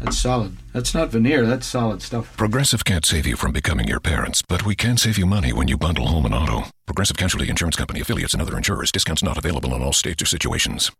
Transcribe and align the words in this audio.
That's 0.00 0.18
solid. 0.18 0.56
That's 0.72 0.94
not 0.94 1.10
veneer, 1.10 1.46
that's 1.46 1.66
solid 1.66 2.02
stuff. 2.02 2.36
Progressive 2.36 2.84
can't 2.84 3.04
save 3.04 3.26
you 3.26 3.36
from 3.36 3.52
becoming 3.52 3.88
your 3.88 4.00
parents, 4.00 4.42
but 4.42 4.64
we 4.64 4.76
can 4.76 4.96
save 4.96 5.18
you 5.18 5.26
money 5.26 5.52
when 5.52 5.68
you 5.68 5.76
bundle 5.76 6.06
home 6.06 6.24
and 6.24 6.34
auto. 6.34 6.64
Progressive 6.86 7.16
Casualty 7.16 7.48
Insurance 7.48 7.76
Company 7.76 8.00
affiliates 8.00 8.32
and 8.32 8.42
other 8.42 8.56
insurers. 8.56 8.92
Discounts 8.92 9.22
not 9.22 9.38
available 9.38 9.74
in 9.74 9.82
all 9.82 9.92
states 9.92 10.22
or 10.22 10.26
situations. 10.26 10.90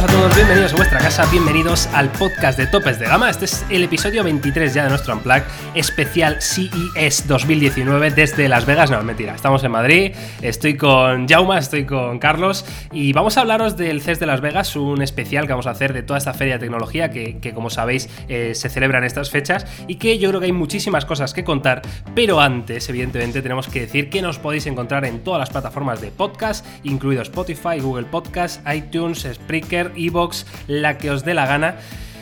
Buenas 0.00 0.14
a 0.14 0.16
todos, 0.16 0.36
bienvenidos 0.36 0.72
a 0.72 0.76
vuestra 0.76 0.98
casa, 1.00 1.26
bienvenidos 1.30 1.86
al 1.88 2.08
podcast 2.12 2.56
de 2.56 2.66
Topes 2.68 3.00
de 3.00 3.06
Gama. 3.06 3.30
Este 3.30 3.46
es 3.46 3.64
el 3.68 3.82
episodio 3.82 4.22
23 4.22 4.72
ya 4.72 4.84
de 4.84 4.90
nuestro 4.90 5.14
Unplug 5.14 5.42
especial 5.74 6.40
CES 6.40 7.26
2019 7.26 8.12
desde 8.12 8.48
Las 8.48 8.64
Vegas. 8.64 8.92
No, 8.92 9.02
mentira, 9.02 9.34
estamos 9.34 9.64
en 9.64 9.72
Madrid, 9.72 10.12
estoy 10.40 10.76
con 10.76 11.26
Jauma, 11.26 11.58
estoy 11.58 11.84
con 11.84 12.20
Carlos 12.20 12.64
y 12.92 13.12
vamos 13.12 13.38
a 13.38 13.40
hablaros 13.40 13.76
del 13.76 14.00
CES 14.00 14.20
de 14.20 14.26
Las 14.26 14.40
Vegas, 14.40 14.76
un 14.76 15.02
especial 15.02 15.46
que 15.46 15.52
vamos 15.52 15.66
a 15.66 15.70
hacer 15.70 15.92
de 15.92 16.02
toda 16.02 16.18
esta 16.18 16.32
feria 16.32 16.54
de 16.54 16.60
tecnología 16.60 17.10
que, 17.10 17.52
como 17.52 17.68
sabéis, 17.68 18.08
eh, 18.28 18.54
se 18.54 18.68
celebra 18.68 18.98
en 18.98 19.04
estas 19.04 19.30
fechas 19.30 19.66
y 19.88 19.96
que 19.96 20.18
yo 20.18 20.28
creo 20.28 20.40
que 20.40 20.46
hay 20.46 20.52
muchísimas 20.52 21.06
cosas 21.06 21.34
que 21.34 21.42
contar, 21.42 21.82
pero 22.14 22.40
antes, 22.40 22.88
evidentemente, 22.88 23.42
tenemos 23.42 23.66
que 23.66 23.80
decir 23.80 24.10
que 24.10 24.22
nos 24.22 24.38
podéis 24.38 24.66
encontrar 24.66 25.04
en 25.06 25.24
todas 25.24 25.40
las 25.40 25.50
plataformas 25.50 26.00
de 26.00 26.12
podcast, 26.12 26.64
incluido 26.84 27.22
Spotify, 27.22 27.80
Google 27.80 28.06
Podcast, 28.06 28.60
iTunes, 28.68 29.26
Spreaker, 29.32 29.87
Evox, 29.96 30.46
la 30.66 30.98
que 30.98 31.10
os 31.10 31.24
dé 31.24 31.34
la 31.34 31.46
gana. 31.46 31.76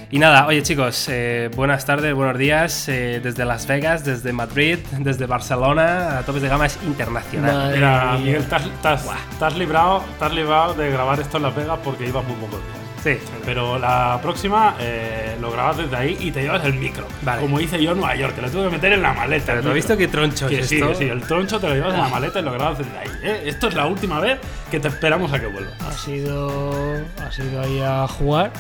Y 0.09 0.21
nada, 0.21 0.47
oye 0.47 0.63
chicos, 0.63 1.09
eh, 1.11 1.51
buenas 1.57 1.85
tardes, 1.85 2.15
buenos 2.15 2.39
días 2.39 2.89
eh, 2.89 3.21
desde 3.21 3.45
Las 3.45 3.67
Vegas, 3.67 4.05
desde 4.05 4.33
Madrid, 4.33 4.79
desde 5.01 5.27
Barcelona, 5.27 6.19
a 6.19 6.23
topes 6.23 6.43
de 6.43 6.49
gama 6.49 6.67
es 6.67 6.79
internacional. 6.87 7.73
Mira, 7.75 8.13
Miguel, 8.19 8.45
te 8.45 8.55
has, 8.55 8.63
te 8.83 8.89
has- 8.89 9.05
te 9.39 9.45
has 9.45 9.57
librado, 9.57 10.05
te 10.19 10.25
has 10.25 10.33
librado 10.33 10.75
de 10.75 10.91
grabar 10.93 11.19
esto 11.19 11.39
en 11.39 11.43
Las 11.43 11.57
Vegas 11.57 11.79
porque 11.83 12.07
ibas 12.07 12.25
muy 12.25 12.37
pocos 12.37 12.61
días. 12.63 12.86
Sí, 13.07 13.19
Pero 13.45 13.79
la 13.79 14.19
próxima 14.21 14.75
eh, 14.81 15.37
lo 15.41 15.53
grabas 15.53 15.77
desde 15.77 15.95
ahí 15.97 16.17
y 16.19 16.33
te 16.33 16.43
llevas 16.43 16.65
el 16.65 16.75
micro. 16.75 17.07
Vale. 17.23 17.41
Como 17.41 17.61
hice 17.61 17.81
yo 17.81 17.93
en 17.93 17.99
Nueva 17.99 18.17
York, 18.17 18.35
que 18.35 18.43
lo 18.43 18.51
tuve 18.51 18.65
que 18.65 18.71
meter 18.71 18.95
en 18.95 19.03
la 19.03 19.13
maleta. 19.13 19.45
pero 19.47 19.59
el 19.59 19.63
¿tú 19.63 19.69
has 19.69 19.75
visto 19.77 19.97
qué 19.97 20.09
troncho 20.09 20.49
Que 20.49 20.59
es 20.59 20.69
sí, 20.69 20.77
esto? 20.79 20.93
sí, 20.97 21.05
el 21.05 21.23
troncho 21.23 21.61
te 21.61 21.69
lo 21.69 21.75
llevas 21.77 21.95
en 21.95 22.01
la 22.01 22.09
maleta 22.09 22.41
y 22.41 22.43
lo 22.43 22.53
grabas 22.53 22.79
desde 22.79 22.99
ahí. 22.99 23.09
¿eh? 23.23 23.43
Esto 23.47 23.69
es 23.69 23.75
la 23.75 23.87
última 23.87 24.19
vez 24.19 24.39
que 24.73 24.81
te 24.81 24.89
esperamos 24.89 25.33
a 25.33 25.39
que 25.39 25.47
vuelva. 25.47 25.71
Ha 25.89 25.93
sido, 25.93 26.97
ha 27.25 27.31
sido 27.31 27.63
ahí 27.63 27.81
a 27.81 28.09
jugar, 28.09 28.51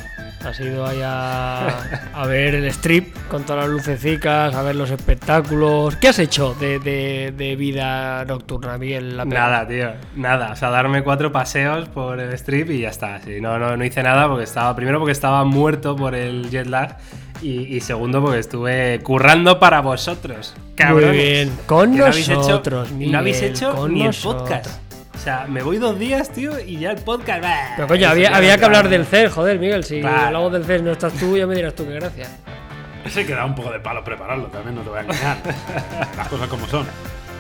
ha 0.47 0.55
sido 0.55 0.87
ahí 0.87 1.01
a, 1.05 1.69
a 2.15 2.27
ver 2.27 2.55
el 2.55 2.65
strip 2.67 3.15
con 3.29 3.43
todas 3.45 3.65
las 3.65 3.71
lucecicas, 3.73 4.55
a 4.55 4.63
ver 4.63 4.77
los 4.77 4.91
espectáculos. 4.91 5.97
¿Qué 5.97 6.09
has 6.09 6.19
hecho 6.19 6.55
de, 6.55 6.79
de- 6.79 7.33
de 7.37 7.57
vida 7.57 8.25
nocturna, 8.25 8.79
Miguel? 8.79 9.17
La? 9.17 9.25
Nada, 9.25 9.67
tío, 9.67 9.91
nada. 10.15 10.53
O 10.53 10.57
sea, 10.57 10.71
darme 10.71 11.03
cuatro 11.03 11.33
paseos 11.33 11.89
por 11.89 12.21
el 12.21 12.33
strip 12.35 12.71
y 12.71 12.81
ya 12.81 12.89
está. 12.91 13.21
Sí, 13.21 13.41
no, 13.41 13.59
no, 13.59 13.77
no 13.77 13.85
hice 13.85 14.03
nada 14.03 14.29
porque 14.29 14.45
estaba, 14.45 14.75
primero 14.77 14.99
porque 14.99 15.13
estaba 15.13 15.45
muerto 15.45 15.97
por 15.97 16.15
el 16.15 16.49
jet 16.51 16.67
lag 16.67 16.97
y, 17.43 17.77
y 17.77 17.81
segundo 17.81 18.23
porque 18.23 18.39
estuve 18.39 19.01
currando 19.03 19.59
para 19.59 19.81
vosotros. 19.81 20.55
Cabrones. 20.77 21.09
Muy 21.09 21.17
bien, 21.19 21.53
con 21.67 21.93
Que 21.93 21.99
no 21.99 22.07
habéis 22.07 22.29
hecho- 22.29 22.39
nosotros, 22.39 22.89
y 22.99 23.07
no 23.11 23.19
habéis 23.19 23.37
Miguel, 23.37 23.51
hecho 23.53 23.75
con 23.75 23.93
ni 23.95 24.03
nosotros. 24.05 24.51
el 24.51 24.57
podcast. 24.61 24.86
Sea, 25.27 25.45
me 25.49 25.61
voy 25.61 25.79
dos 25.79 25.99
días, 25.99 26.31
tío, 26.31 26.53
y 26.61 26.79
ya 26.79 26.93
el 26.93 26.99
podcast. 26.99 27.43
bah, 27.43 27.73
Pero 27.75 27.89
coño, 27.89 28.09
había, 28.09 28.37
había 28.37 28.57
que 28.59 28.65
hablar 28.65 28.89
del 28.89 29.05
CES, 29.05 29.33
joder, 29.33 29.59
Miguel. 29.59 29.83
Si 29.83 30.01
Claro. 30.01 30.27
hablamos 30.27 30.53
del 30.53 30.65
CES 30.65 30.83
no 30.83 30.93
estás 30.93 31.13
tú, 31.15 31.37
ya 31.37 31.49
me 31.49 31.57
dirás 31.57 31.75
tú 31.75 31.85
que 31.85 31.95
gracias. 31.95 32.31
Ese 33.05 33.27
que 33.27 33.35
da 33.35 33.45
un 33.45 33.57
poco 33.57 33.73
de 33.73 33.81
palo 33.81 34.05
prepararlo, 34.05 34.47
también 34.47 34.77
no 34.77 34.83
te 34.83 34.89
voy 34.91 34.99
a 34.99 35.03
engañar. 35.03 35.39
Las 36.17 36.29
cosas 36.29 36.47
como 36.47 36.69
son. 36.69 36.87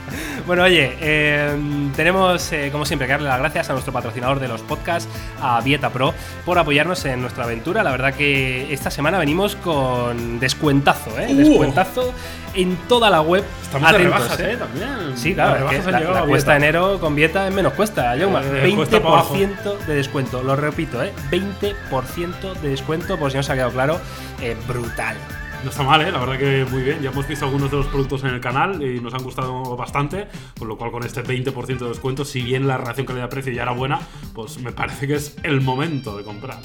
Bueno, 0.46 0.62
oye, 0.62 0.96
eh, 1.00 1.56
tenemos 1.96 2.52
eh, 2.52 2.68
como 2.70 2.84
siempre 2.84 3.08
que 3.08 3.14
darle 3.14 3.28
las 3.28 3.40
gracias 3.40 3.68
a 3.68 3.72
nuestro 3.72 3.92
patrocinador 3.92 4.38
de 4.38 4.46
los 4.46 4.62
podcasts, 4.62 5.08
a 5.42 5.60
Vieta 5.60 5.90
Pro, 5.90 6.14
por 6.44 6.56
apoyarnos 6.58 7.04
en 7.04 7.20
nuestra 7.20 7.44
aventura. 7.44 7.82
La 7.82 7.90
verdad 7.90 8.14
que 8.14 8.72
esta 8.72 8.90
semana 8.90 9.18
venimos 9.18 9.56
con 9.56 10.38
descuentazo, 10.38 11.18
¿eh? 11.18 11.26
¡Uh! 11.30 11.36
Descuentazo 11.36 12.14
en 12.54 12.76
toda 12.88 13.10
la 13.10 13.20
web. 13.22 13.44
Estamos 13.62 13.92
de 13.92 13.98
rebajas, 13.98 14.40
¿eh? 14.40 14.56
También. 14.56 15.16
Sí, 15.16 15.34
claro, 15.34 15.70
es 15.70 15.84
que 15.84 15.90
la, 15.90 16.00
la 16.00 16.22
cuesta 16.22 16.52
de 16.52 16.56
enero 16.58 16.98
con 17.00 17.14
Vieta 17.14 17.48
es 17.48 17.54
menos 17.54 17.72
cuesta, 17.72 18.14
Jauma. 18.16 18.42
Eh, 18.42 18.72
cuesta 18.74 19.02
pa' 19.02 19.08
abajo. 19.08 19.34
20% 19.34 19.78
de 19.86 19.94
descuento, 19.94 20.42
lo 20.42 20.56
repito, 20.56 21.02
¿eh? 21.02 21.12
20% 21.30 22.54
de 22.60 22.68
descuento, 22.68 23.18
por 23.18 23.30
si 23.30 23.36
no 23.36 23.42
se 23.42 23.52
ha 23.52 23.54
quedado 23.54 23.72
claro, 23.72 24.00
eh, 24.40 24.56
brutal. 24.66 25.16
No 25.64 25.70
está 25.70 25.82
mal, 25.82 26.00
¿eh? 26.02 26.12
la 26.12 26.20
verdad 26.20 26.38
que 26.38 26.64
muy 26.70 26.82
bien. 26.82 27.00
Ya 27.02 27.10
hemos 27.10 27.26
visto 27.26 27.44
algunos 27.44 27.70
de 27.70 27.76
los 27.78 27.86
productos 27.86 28.22
en 28.24 28.30
el 28.30 28.40
canal 28.40 28.82
y 28.82 29.00
nos 29.00 29.14
han 29.14 29.22
gustado 29.22 29.76
bastante, 29.76 30.28
con 30.58 30.68
lo 30.68 30.76
cual 30.76 30.92
con 30.92 31.04
este 31.04 31.22
20% 31.24 31.78
de 31.78 31.88
descuento, 31.88 32.24
si 32.24 32.42
bien 32.42 32.66
la 32.66 32.76
relación 32.76 33.06
calidad-precio 33.06 33.52
ya 33.52 33.62
era 33.62 33.72
buena, 33.72 33.98
pues 34.34 34.58
me 34.58 34.72
parece 34.72 35.06
que 35.06 35.14
es 35.14 35.36
el 35.42 35.60
momento 35.60 36.16
de 36.16 36.24
comprar. 36.24 36.58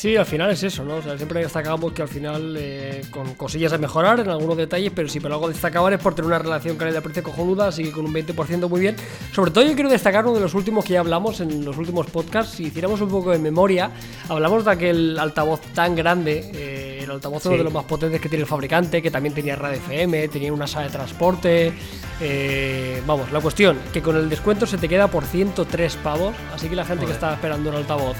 Sí, 0.00 0.16
al 0.16 0.24
final 0.24 0.50
es 0.50 0.62
eso, 0.62 0.82
¿no? 0.82 0.94
O 0.96 1.02
sea, 1.02 1.14
siempre 1.18 1.40
destacamos 1.42 1.92
que 1.92 2.00
al 2.00 2.08
final, 2.08 2.56
eh, 2.58 3.02
con 3.10 3.34
cosillas 3.34 3.74
a 3.74 3.76
mejorar 3.76 4.18
en 4.20 4.30
algunos 4.30 4.56
detalles, 4.56 4.90
pero 4.94 5.10
si 5.10 5.20
por 5.20 5.30
algo 5.30 5.46
destacaban 5.46 5.92
es 5.92 5.98
por 6.00 6.14
tener 6.14 6.26
una 6.26 6.38
relación 6.38 6.78
calidad-precio 6.78 7.22
cojonuda, 7.22 7.66
así 7.68 7.82
que 7.82 7.92
con 7.92 8.06
un 8.06 8.14
20% 8.14 8.66
muy 8.66 8.80
bien. 8.80 8.96
Sobre 9.34 9.50
todo 9.50 9.62
yo 9.62 9.74
quiero 9.74 9.90
destacar 9.90 10.24
uno 10.24 10.36
de 10.36 10.40
los 10.40 10.54
últimos 10.54 10.86
que 10.86 10.94
ya 10.94 11.00
hablamos 11.00 11.42
en 11.42 11.66
los 11.66 11.76
últimos 11.76 12.06
podcasts, 12.06 12.54
si 12.54 12.64
hiciéramos 12.68 12.98
un 13.02 13.10
poco 13.10 13.30
de 13.30 13.38
memoria, 13.38 13.90
hablamos 14.30 14.64
de 14.64 14.70
aquel 14.70 15.18
altavoz 15.18 15.60
tan 15.74 15.94
grande, 15.94 16.50
eh, 16.54 17.00
el 17.04 17.10
altavoz 17.10 17.44
uno 17.44 17.56
Sí. 17.56 17.58
de 17.58 17.64
los 17.64 17.72
más 17.74 17.84
potentes 17.84 18.22
que 18.22 18.30
tiene 18.30 18.44
el 18.44 18.48
fabricante, 18.48 19.02
que 19.02 19.10
también 19.10 19.34
tenía 19.34 19.54
radio 19.54 19.76
FM, 19.76 20.28
tenía 20.28 20.50
una 20.50 20.66
sala 20.66 20.86
de 20.86 20.92
transporte, 20.92 21.74
eh, 22.22 23.02
vamos, 23.06 23.30
la 23.32 23.40
cuestión, 23.42 23.76
que 23.92 24.00
con 24.00 24.16
el 24.16 24.30
descuento 24.30 24.64
se 24.64 24.78
te 24.78 24.88
queda 24.88 25.08
por 25.08 25.26
103 25.26 25.96
pavos, 25.96 26.34
así 26.54 26.70
que 26.70 26.74
la 26.76 26.86
gente 26.86 27.04
que 27.04 27.12
estaba 27.12 27.34
esperando 27.34 27.68
un 27.68 27.76
altavoz 27.76 28.16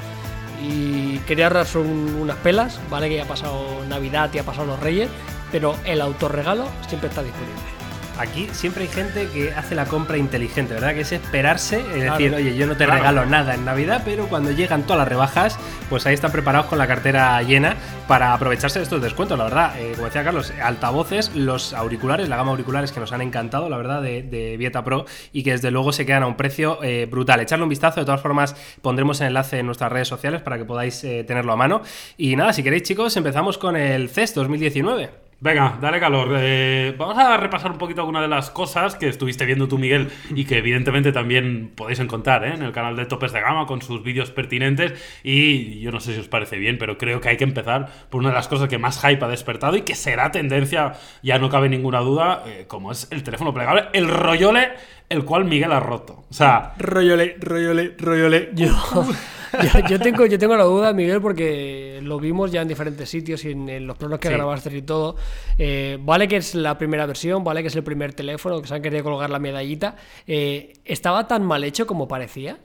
y 0.62 1.18
quería 1.20 1.46
ahorrarse 1.46 1.78
un- 1.78 2.16
unas 2.20 2.36
pelas, 2.38 2.80
¿vale? 2.90 3.08
Que 3.08 3.16
ya 3.16 3.24
ha 3.24 3.28
pasado 3.28 3.84
Navidad 3.88 4.30
y 4.32 4.38
ha 4.38 4.44
pasado 4.44 4.66
los 4.66 4.80
Reyes, 4.80 5.08
pero 5.50 5.74
el 5.84 6.00
autorregalo 6.00 6.66
siempre 6.88 7.08
está 7.08 7.22
disponible. 7.22 7.79
Aquí 8.20 8.48
siempre 8.52 8.82
hay 8.82 8.88
gente 8.90 9.28
que 9.32 9.50
hace 9.54 9.74
la 9.74 9.86
compra 9.86 10.18
inteligente, 10.18 10.74
¿verdad? 10.74 10.92
Que 10.92 11.00
es 11.00 11.12
esperarse, 11.12 11.78
es 11.80 11.86
Claro. 11.86 12.12
decir, 12.18 12.34
oye, 12.34 12.54
yo 12.54 12.66
no 12.66 12.76
te 12.76 12.84
Claro. 12.84 13.00
regalo 13.00 13.24
nada 13.24 13.54
en 13.54 13.64
Navidad, 13.64 14.02
pero 14.04 14.26
cuando 14.26 14.50
llegan 14.50 14.82
todas 14.82 14.98
las 14.98 15.08
rebajas, 15.08 15.58
pues 15.88 16.04
ahí 16.04 16.12
están 16.12 16.30
preparados 16.30 16.66
con 16.66 16.76
la 16.76 16.86
cartera 16.86 17.40
llena 17.42 17.76
para 18.06 18.34
aprovecharse 18.34 18.78
de 18.78 18.82
estos 18.82 19.00
descuentos, 19.00 19.38
la 19.38 19.44
verdad. 19.44 19.72
Eh, 19.80 19.92
como 19.94 20.04
decía 20.04 20.22
Carlos, 20.22 20.52
altavoces, 20.62 21.34
los 21.34 21.72
auriculares, 21.72 22.28
la 22.28 22.36
gama 22.36 22.50
auriculares 22.50 22.92
que 22.92 23.00
nos 23.00 23.10
han 23.12 23.22
encantado, 23.22 23.70
la 23.70 23.78
verdad, 23.78 24.02
de, 24.02 24.22
de 24.22 24.58
Vieta 24.58 24.84
Pro 24.84 25.06
y 25.32 25.42
que 25.42 25.52
desde 25.52 25.70
luego 25.70 25.90
se 25.92 26.04
quedan 26.04 26.22
a 26.22 26.26
un 26.26 26.36
precio 26.36 26.78
eh, 26.82 27.06
brutal. 27.10 27.40
Echarle 27.40 27.62
un 27.62 27.70
vistazo, 27.70 28.00
de 28.00 28.04
todas 28.06 28.20
formas 28.20 28.54
pondremos 28.82 29.18
el 29.22 29.28
enlace 29.28 29.60
en 29.60 29.64
nuestras 29.66 29.90
redes 29.90 30.08
sociales 30.08 30.42
para 30.42 30.58
que 30.58 30.66
podáis 30.66 31.02
eh, 31.04 31.24
tenerlo 31.24 31.52
a 31.52 31.56
mano. 31.56 31.80
Y 32.18 32.36
nada, 32.36 32.52
si 32.52 32.62
queréis 32.62 32.82
chicos, 32.82 33.16
empezamos 33.16 33.56
con 33.56 33.76
el 33.76 34.10
CES 34.10 34.34
2019. 34.34 35.29
Venga, 35.42 35.78
dale 35.80 35.98
calor. 35.98 36.36
Eh, 36.38 36.94
vamos 36.98 37.16
a 37.16 37.38
repasar 37.38 37.70
un 37.70 37.78
poquito 37.78 38.02
algunas 38.02 38.20
de 38.20 38.28
las 38.28 38.50
cosas 38.50 38.94
que 38.94 39.08
estuviste 39.08 39.46
viendo 39.46 39.68
tú, 39.68 39.78
Miguel, 39.78 40.10
y 40.34 40.44
que 40.44 40.58
evidentemente 40.58 41.12
también 41.12 41.72
podéis 41.74 41.98
encontrar 41.98 42.44
¿eh? 42.44 42.52
en 42.52 42.62
el 42.62 42.72
canal 42.72 42.94
de 42.94 43.06
Topes 43.06 43.32
de 43.32 43.40
Gama 43.40 43.64
con 43.64 43.80
sus 43.80 44.02
vídeos 44.02 44.30
pertinentes. 44.30 44.92
Y 45.24 45.80
yo 45.80 45.92
no 45.92 46.00
sé 46.00 46.12
si 46.12 46.20
os 46.20 46.28
parece 46.28 46.58
bien, 46.58 46.76
pero 46.76 46.98
creo 46.98 47.22
que 47.22 47.30
hay 47.30 47.38
que 47.38 47.44
empezar 47.44 47.88
por 48.10 48.20
una 48.20 48.28
de 48.28 48.34
las 48.34 48.48
cosas 48.48 48.68
que 48.68 48.76
más 48.76 49.00
hype 49.00 49.24
ha 49.24 49.28
despertado 49.28 49.76
y 49.76 49.80
que 49.82 49.94
será 49.94 50.30
tendencia, 50.30 50.92
ya 51.22 51.38
no 51.38 51.48
cabe 51.48 51.70
ninguna 51.70 52.00
duda, 52.00 52.42
eh, 52.46 52.66
como 52.68 52.92
es 52.92 53.08
el 53.10 53.22
teléfono 53.22 53.54
plegable, 53.54 53.84
el 53.94 54.08
rollole, 54.08 54.72
el 55.08 55.24
cual 55.24 55.46
Miguel 55.46 55.72
ha 55.72 55.80
roto. 55.80 56.24
O 56.28 56.34
sea, 56.34 56.74
Rollole, 56.76 57.36
rollole, 57.40 57.94
rollole. 57.98 58.50
Yo, 58.52 58.76
yo, 59.74 59.80
yo 59.88 60.00
tengo, 60.00 60.26
yo 60.26 60.38
tengo 60.38 60.56
la 60.56 60.64
duda, 60.64 60.92
Miguel, 60.92 61.20
porque 61.20 62.00
lo 62.02 62.18
vimos 62.20 62.50
ya 62.52 62.62
en 62.62 62.68
diferentes 62.68 63.08
sitios 63.08 63.44
y 63.44 63.50
en, 63.52 63.68
en 63.68 63.86
los 63.86 63.96
planos 63.96 64.18
que 64.18 64.28
Sí. 64.28 64.34
grabaste 64.34 64.76
y 64.76 64.82
todo. 64.82 65.16
Eh, 65.58 65.98
vale 66.00 66.28
que 66.28 66.36
es 66.36 66.54
la 66.54 66.76
primera 66.78 67.06
versión, 67.06 67.42
vale 67.44 67.62
que 67.62 67.68
es 67.68 67.76
el 67.76 67.82
primer 67.84 68.14
teléfono, 68.14 68.60
que 68.60 68.68
se 68.68 68.74
han 68.74 68.82
querido 68.82 69.04
colgar 69.04 69.30
la 69.30 69.38
medallita. 69.38 69.96
Eh, 70.26 70.74
¿Estaba 70.84 71.26
tan 71.26 71.44
mal 71.44 71.64
hecho 71.64 71.86
como 71.86 72.06
parecía? 72.08 72.58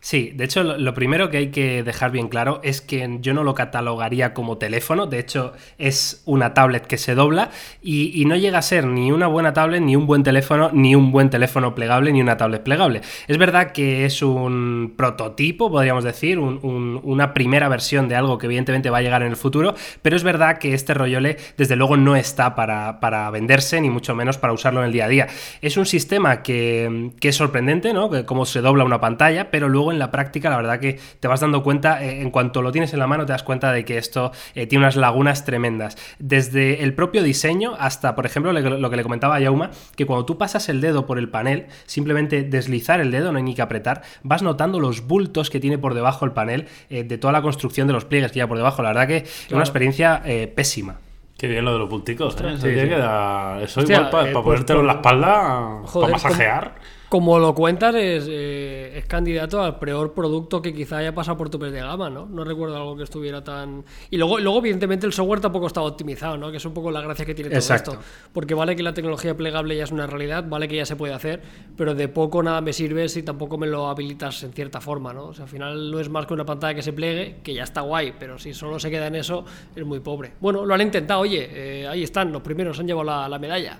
Sí, 0.00 0.32
de 0.34 0.44
hecho 0.44 0.62
lo, 0.62 0.94
primero 0.94 1.28
que 1.30 1.38
hay 1.38 1.48
que 1.48 1.82
dejar 1.82 2.10
bien 2.12 2.28
claro 2.28 2.60
es 2.62 2.80
que 2.80 3.18
yo 3.20 3.34
no 3.34 3.42
lo 3.42 3.54
catalogaría 3.54 4.32
como 4.32 4.56
teléfono, 4.58 5.06
de 5.06 5.18
hecho 5.18 5.52
es 5.76 6.22
una 6.24 6.54
tablet 6.54 6.86
que 6.86 6.98
se 6.98 7.14
dobla 7.14 7.50
y, 7.82 8.24
no 8.28 8.36
llega 8.36 8.58
a 8.58 8.62
ser 8.62 8.86
ni 8.86 9.10
una 9.10 9.26
buena 9.26 9.54
tablet, 9.54 9.80
ni 9.82 9.96
un 9.96 10.06
buen 10.06 10.22
teléfono, 10.22 10.70
ni 10.72 10.94
un 10.94 11.10
buen 11.12 11.30
teléfono 11.30 11.74
plegable, 11.74 12.12
ni 12.12 12.20
una 12.20 12.36
tablet 12.36 12.62
plegable. 12.62 13.00
Es 13.26 13.38
verdad 13.38 13.72
que 13.72 14.04
es 14.04 14.20
un 14.22 14.92
prototipo, 14.96 15.70
podríamos 15.70 16.04
decir, 16.04 16.38
un- 16.38 16.60
un- 16.62 17.00
una 17.02 17.32
primera 17.32 17.68
versión 17.68 18.06
de 18.08 18.16
algo 18.16 18.36
que 18.38 18.46
evidentemente 18.46 18.90
va 18.90 18.98
a 18.98 19.02
llegar 19.02 19.22
en 19.22 19.28
el 19.28 19.36
futuro, 19.36 19.74
pero 20.02 20.14
es 20.14 20.22
verdad 20.24 20.58
que 20.58 20.74
este 20.74 20.92
rollole 20.94 21.38
desde 21.56 21.74
luego 21.76 21.96
no 21.96 22.16
está 22.16 22.54
para, 22.54 23.00
para 23.00 23.30
venderse, 23.30 23.80
ni 23.80 23.88
mucho 23.88 24.14
menos 24.14 24.36
para 24.36 24.52
usarlo 24.52 24.80
en 24.80 24.86
el 24.86 24.92
día 24.92 25.06
a 25.06 25.08
día. 25.08 25.26
Es 25.62 25.76
un 25.78 25.86
sistema 25.86 26.42
que, 26.42 27.10
que 27.18 27.28
es 27.30 27.36
sorprendente, 27.36 27.92
¿no? 27.94 28.10
Cómo 28.26 28.44
se 28.44 28.60
dobla 28.60 28.84
una 28.84 29.00
pantalla, 29.00 29.50
pero 29.50 29.68
luego 29.70 29.87
en 29.92 29.98
la 29.98 30.10
práctica 30.10 30.50
la 30.50 30.56
verdad 30.56 30.80
que 30.80 30.98
te 31.20 31.28
vas 31.28 31.40
dando 31.40 31.62
cuenta, 31.62 32.04
eh, 32.04 32.20
en 32.20 32.30
cuanto 32.30 32.62
lo 32.62 32.72
tienes 32.72 32.92
en 32.92 32.98
la 32.98 33.06
mano 33.06 33.26
te 33.26 33.32
das 33.32 33.42
cuenta 33.42 33.72
de 33.72 33.84
que 33.84 33.98
esto 33.98 34.32
eh, 34.54 34.66
tiene 34.66 34.84
unas 34.84 34.96
lagunas 34.96 35.44
tremendas. 35.44 35.96
Desde 36.18 36.82
el 36.82 36.94
propio 36.94 37.22
diseño 37.22 37.74
hasta, 37.78 38.14
por 38.14 38.26
ejemplo, 38.26 38.52
lo 38.52 38.90
que 38.90 38.96
le 38.96 39.02
comentaba 39.02 39.36
a 39.36 39.40
Yauma, 39.40 39.70
que 39.96 40.06
cuando 40.06 40.24
tú 40.24 40.38
pasas 40.38 40.68
el 40.68 40.80
dedo 40.80 41.06
por 41.06 41.18
el 41.18 41.28
panel, 41.28 41.66
simplemente 41.86 42.42
deslizar 42.42 43.00
el 43.00 43.10
dedo, 43.10 43.32
no 43.32 43.38
hay 43.38 43.44
ni 43.44 43.54
que 43.54 43.62
apretar, 43.62 44.02
vas 44.22 44.42
notando 44.42 44.80
los 44.80 45.06
bultos 45.06 45.50
que 45.50 45.60
tiene 45.60 45.78
por 45.78 45.94
debajo 45.94 46.24
el 46.24 46.32
panel 46.32 46.66
eh, 46.90 47.04
de 47.04 47.18
toda 47.18 47.32
la 47.32 47.42
construcción 47.42 47.86
de 47.86 47.92
los 47.92 48.04
pliegues 48.04 48.32
que 48.32 48.38
ya 48.38 48.46
por 48.46 48.56
debajo. 48.56 48.82
La 48.82 48.90
verdad 48.90 49.06
que 49.06 49.16
es 49.18 49.52
una 49.52 49.62
experiencia 49.62 50.22
eh, 50.24 50.52
pésima. 50.54 50.96
Qué 51.36 51.46
bien 51.46 51.64
lo 51.64 51.72
de 51.72 51.78
los 51.78 51.88
punticos, 51.88 52.36
¿eh? 52.40 52.54
Eso, 52.54 52.66
sí, 52.66 52.70
eso 52.70 53.80
Hostia, 53.80 53.96
igual 53.96 54.10
para 54.10 54.28
eh, 54.28 54.32
pues, 54.32 54.44
ponértelo 54.44 54.80
en 54.80 54.86
la 54.88 54.92
espalda, 54.94 55.82
Joder, 55.84 56.10
para 56.10 56.12
masajear. 56.12 56.74
Como 57.08 57.38
lo 57.38 57.54
cuentas, 57.54 57.94
es, 57.94 58.26
eh, 58.28 58.92
es 58.98 59.06
candidato 59.06 59.62
al 59.62 59.78
peor 59.78 60.12
producto 60.12 60.60
que 60.60 60.74
quizá 60.74 60.98
haya 60.98 61.14
pasado 61.14 61.38
por 61.38 61.48
topes 61.48 61.72
de 61.72 61.80
gama, 61.80 62.10
¿no? 62.10 62.26
No 62.26 62.44
recuerdo 62.44 62.76
algo 62.76 62.96
que 62.98 63.04
estuviera 63.04 63.42
tan. 63.42 63.82
Y 64.10 64.18
luego, 64.18 64.38
luego 64.38 64.58
evidentemente, 64.58 65.06
el 65.06 65.14
software 65.14 65.40
tampoco 65.40 65.68
está 65.68 65.80
optimizado, 65.80 66.36
¿no? 66.36 66.50
Que 66.50 66.58
es 66.58 66.64
un 66.66 66.74
poco 66.74 66.90
la 66.90 67.00
gracia 67.00 67.24
que 67.24 67.34
tiene 67.34 67.48
todo 67.48 67.60
Exacto. 67.60 67.92
esto. 67.92 68.04
Porque 68.34 68.52
vale 68.52 68.76
que 68.76 68.82
la 68.82 68.92
tecnología 68.92 69.34
plegable 69.34 69.74
ya 69.74 69.84
es 69.84 69.90
una 69.90 70.06
realidad, 70.06 70.44
vale 70.46 70.68
que 70.68 70.76
ya 70.76 70.84
se 70.84 70.96
puede 70.96 71.14
hacer, 71.14 71.40
pero 71.78 71.94
de 71.94 72.08
poco 72.08 72.42
nada 72.42 72.60
me 72.60 72.74
sirve 72.74 73.08
si 73.08 73.22
tampoco 73.22 73.56
me 73.56 73.66
lo 73.66 73.88
habilitas 73.88 74.42
en 74.42 74.52
cierta 74.52 74.82
forma, 74.82 75.14
¿no? 75.14 75.28
O 75.28 75.34
sea, 75.34 75.44
al 75.44 75.50
final 75.50 75.90
no 75.90 76.00
es 76.00 76.10
más 76.10 76.26
que 76.26 76.34
una 76.34 76.44
pantalla 76.44 76.74
que 76.74 76.82
se 76.82 76.92
plegue, 76.92 77.36
que 77.42 77.54
ya 77.54 77.62
está 77.62 77.80
guay, 77.80 78.12
pero 78.18 78.38
si 78.38 78.52
solo 78.52 78.78
se 78.78 78.90
queda 78.90 79.06
en 79.06 79.14
eso, 79.14 79.46
es 79.74 79.84
muy 79.84 80.00
pobre. 80.00 80.32
Bueno, 80.40 80.66
lo 80.66 80.74
han 80.74 80.82
intentado, 80.82 81.20
oye, 81.20 81.48
eh, 81.50 81.88
ahí 81.88 82.02
están, 82.02 82.30
los 82.32 82.42
primeros 82.42 82.78
han 82.78 82.86
llevado 82.86 83.04
la, 83.04 83.28
la 83.30 83.38
medalla. 83.38 83.78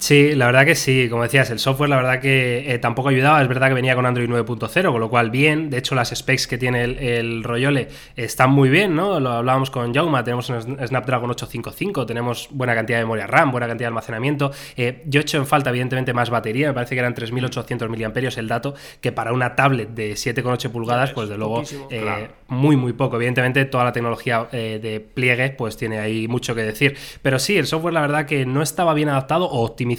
Sí, 0.00 0.34
la 0.34 0.46
verdad 0.46 0.64
que 0.64 0.74
sí, 0.76 1.08
como 1.10 1.24
decías, 1.24 1.50
el 1.50 1.58
software 1.58 1.90
la 1.90 1.96
verdad 1.96 2.20
que 2.20 2.72
eh, 2.72 2.78
tampoco 2.78 3.10
ayudaba, 3.10 3.42
es 3.42 3.48
verdad 3.48 3.68
que 3.68 3.74
venía 3.74 3.94
con 3.94 4.06
Android 4.06 4.30
9.0, 4.30 4.90
con 4.92 4.98
lo 4.98 5.10
cual 5.10 5.30
bien, 5.30 5.68
de 5.68 5.76
hecho 5.76 5.94
las 5.94 6.08
specs 6.08 6.46
que 6.46 6.56
tiene 6.56 6.84
el, 6.84 6.98
el 6.98 7.44
Royole 7.44 7.88
están 8.16 8.50
muy 8.50 8.70
bien, 8.70 8.96
¿no? 8.96 9.20
Lo 9.20 9.30
hablábamos 9.30 9.68
con 9.70 9.92
Jauma, 9.92 10.24
tenemos 10.24 10.48
un 10.48 10.56
Sn- 10.56 10.86
Snapdragon 10.88 11.28
855, 11.30 12.06
tenemos 12.06 12.48
buena 12.50 12.74
cantidad 12.74 12.96
de 12.98 13.04
memoria 13.04 13.26
RAM, 13.26 13.50
buena 13.52 13.66
cantidad 13.68 13.88
de 13.88 13.88
almacenamiento, 13.88 14.50
Eh, 14.74 15.02
yo 15.04 15.20
he 15.20 15.22
hecho 15.22 15.36
en 15.36 15.44
falta 15.46 15.68
evidentemente 15.68 16.14
más 16.14 16.30
batería, 16.30 16.68
me 16.68 16.74
parece 16.74 16.94
que 16.94 17.00
eran 17.00 17.12
3800 17.14 17.90
mAh 17.90 17.96
el 18.38 18.48
dato, 18.48 18.74
que 19.02 19.12
para 19.12 19.34
una 19.34 19.54
tablet 19.54 19.90
de 19.90 20.12
7,8 20.14 20.70
pulgadas, 20.70 21.12
pues 21.12 21.28
de 21.28 21.36
luego 21.36 21.62
eh, 21.90 22.00
Claro. 22.00 22.28
muy 22.48 22.74
muy 22.76 22.94
poco, 22.94 23.16
evidentemente 23.16 23.66
toda 23.66 23.84
la 23.84 23.92
tecnología 23.92 24.46
eh, 24.52 24.78
de 24.82 24.98
pliegue 25.00 25.50
pues 25.50 25.76
tiene 25.76 25.98
ahí 25.98 26.26
mucho 26.26 26.54
que 26.54 26.62
decir, 26.62 26.96
pero 27.20 27.38
sí, 27.38 27.58
el 27.58 27.66
software 27.66 27.92
la 27.92 28.00
verdad 28.00 28.24
que 28.24 28.46
no 28.46 28.62
estaba 28.62 28.94
bien 28.94 29.10
adaptado 29.10 29.44
o 29.44 29.62
optimizado, 29.66 29.89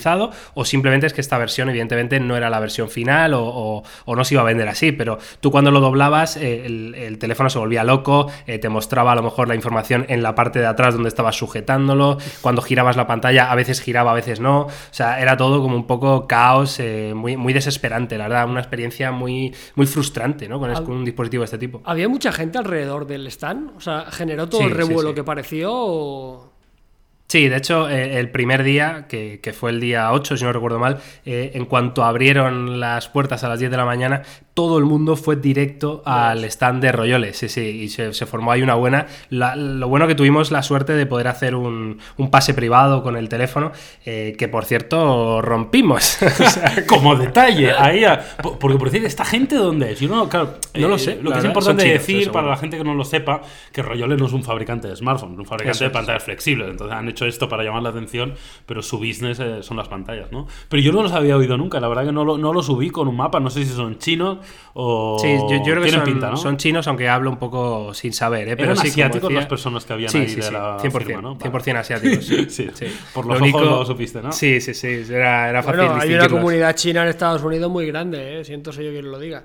o 0.54 0.64
simplemente 0.64 1.06
es 1.06 1.12
que 1.12 1.20
esta 1.20 1.38
versión 1.38 1.68
evidentemente 1.70 2.20
no 2.20 2.36
era 2.36 2.50
la 2.50 2.60
versión 2.60 2.88
final 2.88 3.34
o, 3.34 3.44
o- 3.44 3.82
o 4.04 4.16
no 4.16 4.24
se 4.24 4.34
iba 4.34 4.42
a 4.42 4.46
vender 4.46 4.68
así, 4.68 4.92
pero 4.92 5.18
tú 5.40 5.50
cuando 5.50 5.70
lo 5.70 5.80
doblabas 5.80 6.36
eh, 6.36 6.66
el, 6.66 6.94
el 6.94 7.18
teléfono 7.18 7.50
se 7.50 7.58
volvía 7.58 7.84
loco, 7.84 8.30
eh, 8.46 8.58
te 8.58 8.68
mostraba 8.68 9.12
a 9.12 9.14
lo 9.14 9.22
mejor 9.22 9.48
la 9.48 9.54
información 9.54 10.06
en 10.08 10.22
la 10.22 10.34
parte 10.34 10.58
de 10.58 10.66
atrás 10.66 10.94
donde 10.94 11.08
estabas 11.08 11.36
sujetándolo, 11.36 12.18
cuando 12.40 12.62
girabas 12.62 12.96
la 12.96 13.06
pantalla 13.06 13.50
a 13.50 13.54
veces 13.54 13.80
giraba, 13.80 14.10
a 14.12 14.14
veces 14.14 14.40
no, 14.40 14.62
o 14.62 14.70
sea, 14.90 15.20
era 15.20 15.36
todo 15.36 15.60
como 15.62 15.76
un 15.76 15.86
poco 15.86 16.26
caos, 16.26 16.78
eh, 16.80 17.12
muy, 17.14 17.36
muy 17.36 17.52
desesperante, 17.52 18.16
la 18.18 18.28
verdad, 18.28 18.48
una 18.48 18.60
experiencia 18.60 19.10
muy, 19.12 19.54
muy 19.74 19.86
frustrante, 19.86 20.48
¿no? 20.48 20.58
Con, 20.58 20.72
un 20.92 21.04
dispositivo 21.04 21.42
de 21.42 21.44
este 21.46 21.58
tipo. 21.58 21.80
¿Había 21.84 22.08
mucha 22.08 22.32
gente 22.32 22.58
alrededor 22.58 23.06
del 23.06 23.26
stand? 23.28 23.70
O 23.76 23.80
sea, 23.80 24.06
¿generó 24.10 24.48
todo 24.48 24.60
Sí, 24.60 24.66
el 24.66 24.72
sí, 24.72 24.76
revuelo 24.78 25.10
sí. 25.10 25.14
que 25.14 25.24
pareció 25.24 25.70
o...? 25.72 26.51
Sí, 27.32 27.48
de 27.48 27.56
hecho, 27.56 27.88
eh, 27.88 28.20
el 28.20 28.28
primer 28.28 28.62
día, 28.62 29.06
que, 29.08 29.54
fue 29.58 29.70
el 29.70 29.80
día 29.80 30.12
8, 30.12 30.36
si 30.36 30.44
no 30.44 30.52
recuerdo 30.52 30.78
mal, 30.78 31.00
eh, 31.24 31.52
en 31.54 31.64
cuanto 31.64 32.04
abrieron 32.04 32.78
las 32.78 33.08
puertas 33.08 33.42
a 33.42 33.48
las 33.48 33.58
10 33.58 33.70
de 33.70 33.76
la 33.78 33.86
mañana, 33.86 34.20
todo 34.54 34.76
el 34.78 34.84
mundo 34.84 35.16
fue 35.16 35.36
directo 35.36 36.02
al 36.04 36.44
stand 36.44 36.82
de 36.82 36.92
Royole, 36.92 37.32
sí, 37.32 37.48
sí, 37.48 37.60
y 37.62 37.88
se, 37.88 38.12
se 38.12 38.26
formó 38.26 38.52
ahí 38.52 38.60
una 38.62 38.74
buena. 38.74 39.06
La- 39.30 39.56
lo 39.56 39.88
bueno 39.88 40.06
que 40.06 40.14
tuvimos 40.14 40.50
la 40.50 40.62
suerte 40.62 40.92
de 40.92 41.06
poder 41.06 41.28
hacer 41.28 41.54
un, 41.54 41.98
un 42.18 42.30
pase 42.30 42.52
privado 42.52 43.02
con 43.02 43.16
el 43.16 43.28
teléfono, 43.30 43.72
eh, 44.04 44.34
que 44.38 44.48
por 44.48 44.64
cierto 44.66 45.40
rompimos. 45.42 46.18
O 46.22 46.48
sea, 46.50 46.84
Como 46.86 47.16
detalle, 47.16 47.72
ahí. 47.72 48.04
a- 48.04 48.20
porque 48.42 48.76
por 48.78 48.90
decir, 48.90 49.06
¿esta 49.06 49.24
gente 49.24 49.54
dónde 49.56 49.92
es? 49.92 50.00
Yo 50.00 50.08
no, 50.08 50.28
claro, 50.28 50.54
No 50.74 50.88
lo 50.88 50.96
eh, 50.96 50.98
sé, 50.98 51.18
Lo 51.22 51.30
que 51.32 51.38
es 51.38 51.44
importante 51.44 51.84
chinos, 51.84 51.98
decir 52.06 52.30
para 52.30 52.48
la 52.48 52.56
gente 52.56 52.76
que 52.76 52.84
no 52.84 52.94
lo 52.94 53.04
sepa, 53.04 53.40
que 53.72 53.82
Royole 53.82 54.16
no 54.16 54.26
es 54.26 54.32
un 54.32 54.42
fabricante 54.44 54.86
de 54.88 54.96
smartphones, 54.96 55.34
es 55.34 55.38
un 55.40 55.46
fabricante 55.46 55.76
Eso 55.76 55.84
de 55.84 55.88
es. 55.88 55.92
pantallas 55.94 56.24
flexibles. 56.24 56.68
Entonces 56.70 56.94
han 56.96 57.08
hecho 57.08 57.26
esto 57.26 57.48
para 57.48 57.62
llamar 57.64 57.82
la 57.82 57.88
atención, 57.90 58.34
pero 58.66 58.82
su 58.82 58.98
business 58.98 59.40
eh, 59.40 59.62
son 59.62 59.76
las 59.78 59.88
pantallas, 59.88 60.30
¿no? 60.30 60.46
Pero 60.68 60.82
yo 60.82 60.92
no 60.92 61.02
los 61.02 61.12
había 61.12 61.36
oído 61.36 61.56
nunca, 61.56 61.80
la 61.80 61.88
verdad 61.88 62.04
que 62.04 62.12
no, 62.12 62.24
lo, 62.24 62.36
no 62.38 62.52
los 62.52 62.66
subí 62.66 62.90
con 62.90 63.08
un 63.08 63.16
mapa, 63.16 63.40
no 63.40 63.48
sé 63.50 63.64
si 63.64 63.70
son 63.72 63.98
chinos 63.98 64.38
o. 64.74 65.18
Sí, 65.20 65.28
yo, 65.50 65.56
yo 65.64 65.72
creo 65.72 65.82
que 65.82 65.90
son, 65.90 66.04
pinta, 66.04 66.30
¿no? 66.30 66.36
son 66.36 66.56
chinos, 66.56 66.86
aunque 66.88 67.08
hablo 67.08 67.30
un 67.30 67.36
poco 67.38 67.92
sin 67.94 68.12
saber, 68.12 68.48
¿eh? 68.48 68.56
pero 68.56 68.72
Eran 68.72 68.76
sí, 68.84 68.88
asiáticos 68.88 69.22
decía- 69.28 69.38
las 69.40 69.46
personas 69.48 69.84
que 69.84 69.92
habían 69.92 70.10
sí, 70.10 70.18
ahí 70.18 70.28
sí, 70.28 70.36
de 70.36 70.42
sí, 70.42 70.52
la 70.52 70.78
100%, 70.78 70.90
firma, 71.04 71.22
¿no? 71.22 71.38
100% 71.38 71.76
asiáticos. 71.78 72.24
Sí, 72.26 72.46
Sí, 72.50 72.68
sí. 72.74 72.86
por 73.14 73.26
los 73.26 73.40
ojos 73.40 73.62
lo 73.62 73.84
supiste, 73.84 74.22
¿no? 74.22 74.32
Sí, 74.32 74.60
sí, 74.60 74.74
sí, 74.74 75.02
era, 75.10 75.48
era 75.50 75.62
fácil 75.62 75.80
Bueno, 75.86 76.00
hay 76.00 76.14
una 76.14 76.28
comunidad 76.28 76.74
china 76.74 77.02
en 77.02 77.08
Estados 77.08 77.42
Unidos 77.42 77.70
muy 77.70 77.86
grande, 77.86 78.40
¿eh? 78.40 78.44
Siento 78.44 78.72
ser 78.72 78.84
yo 78.86 78.90
quien 78.92 79.10
lo 79.10 79.18
diga. 79.18 79.44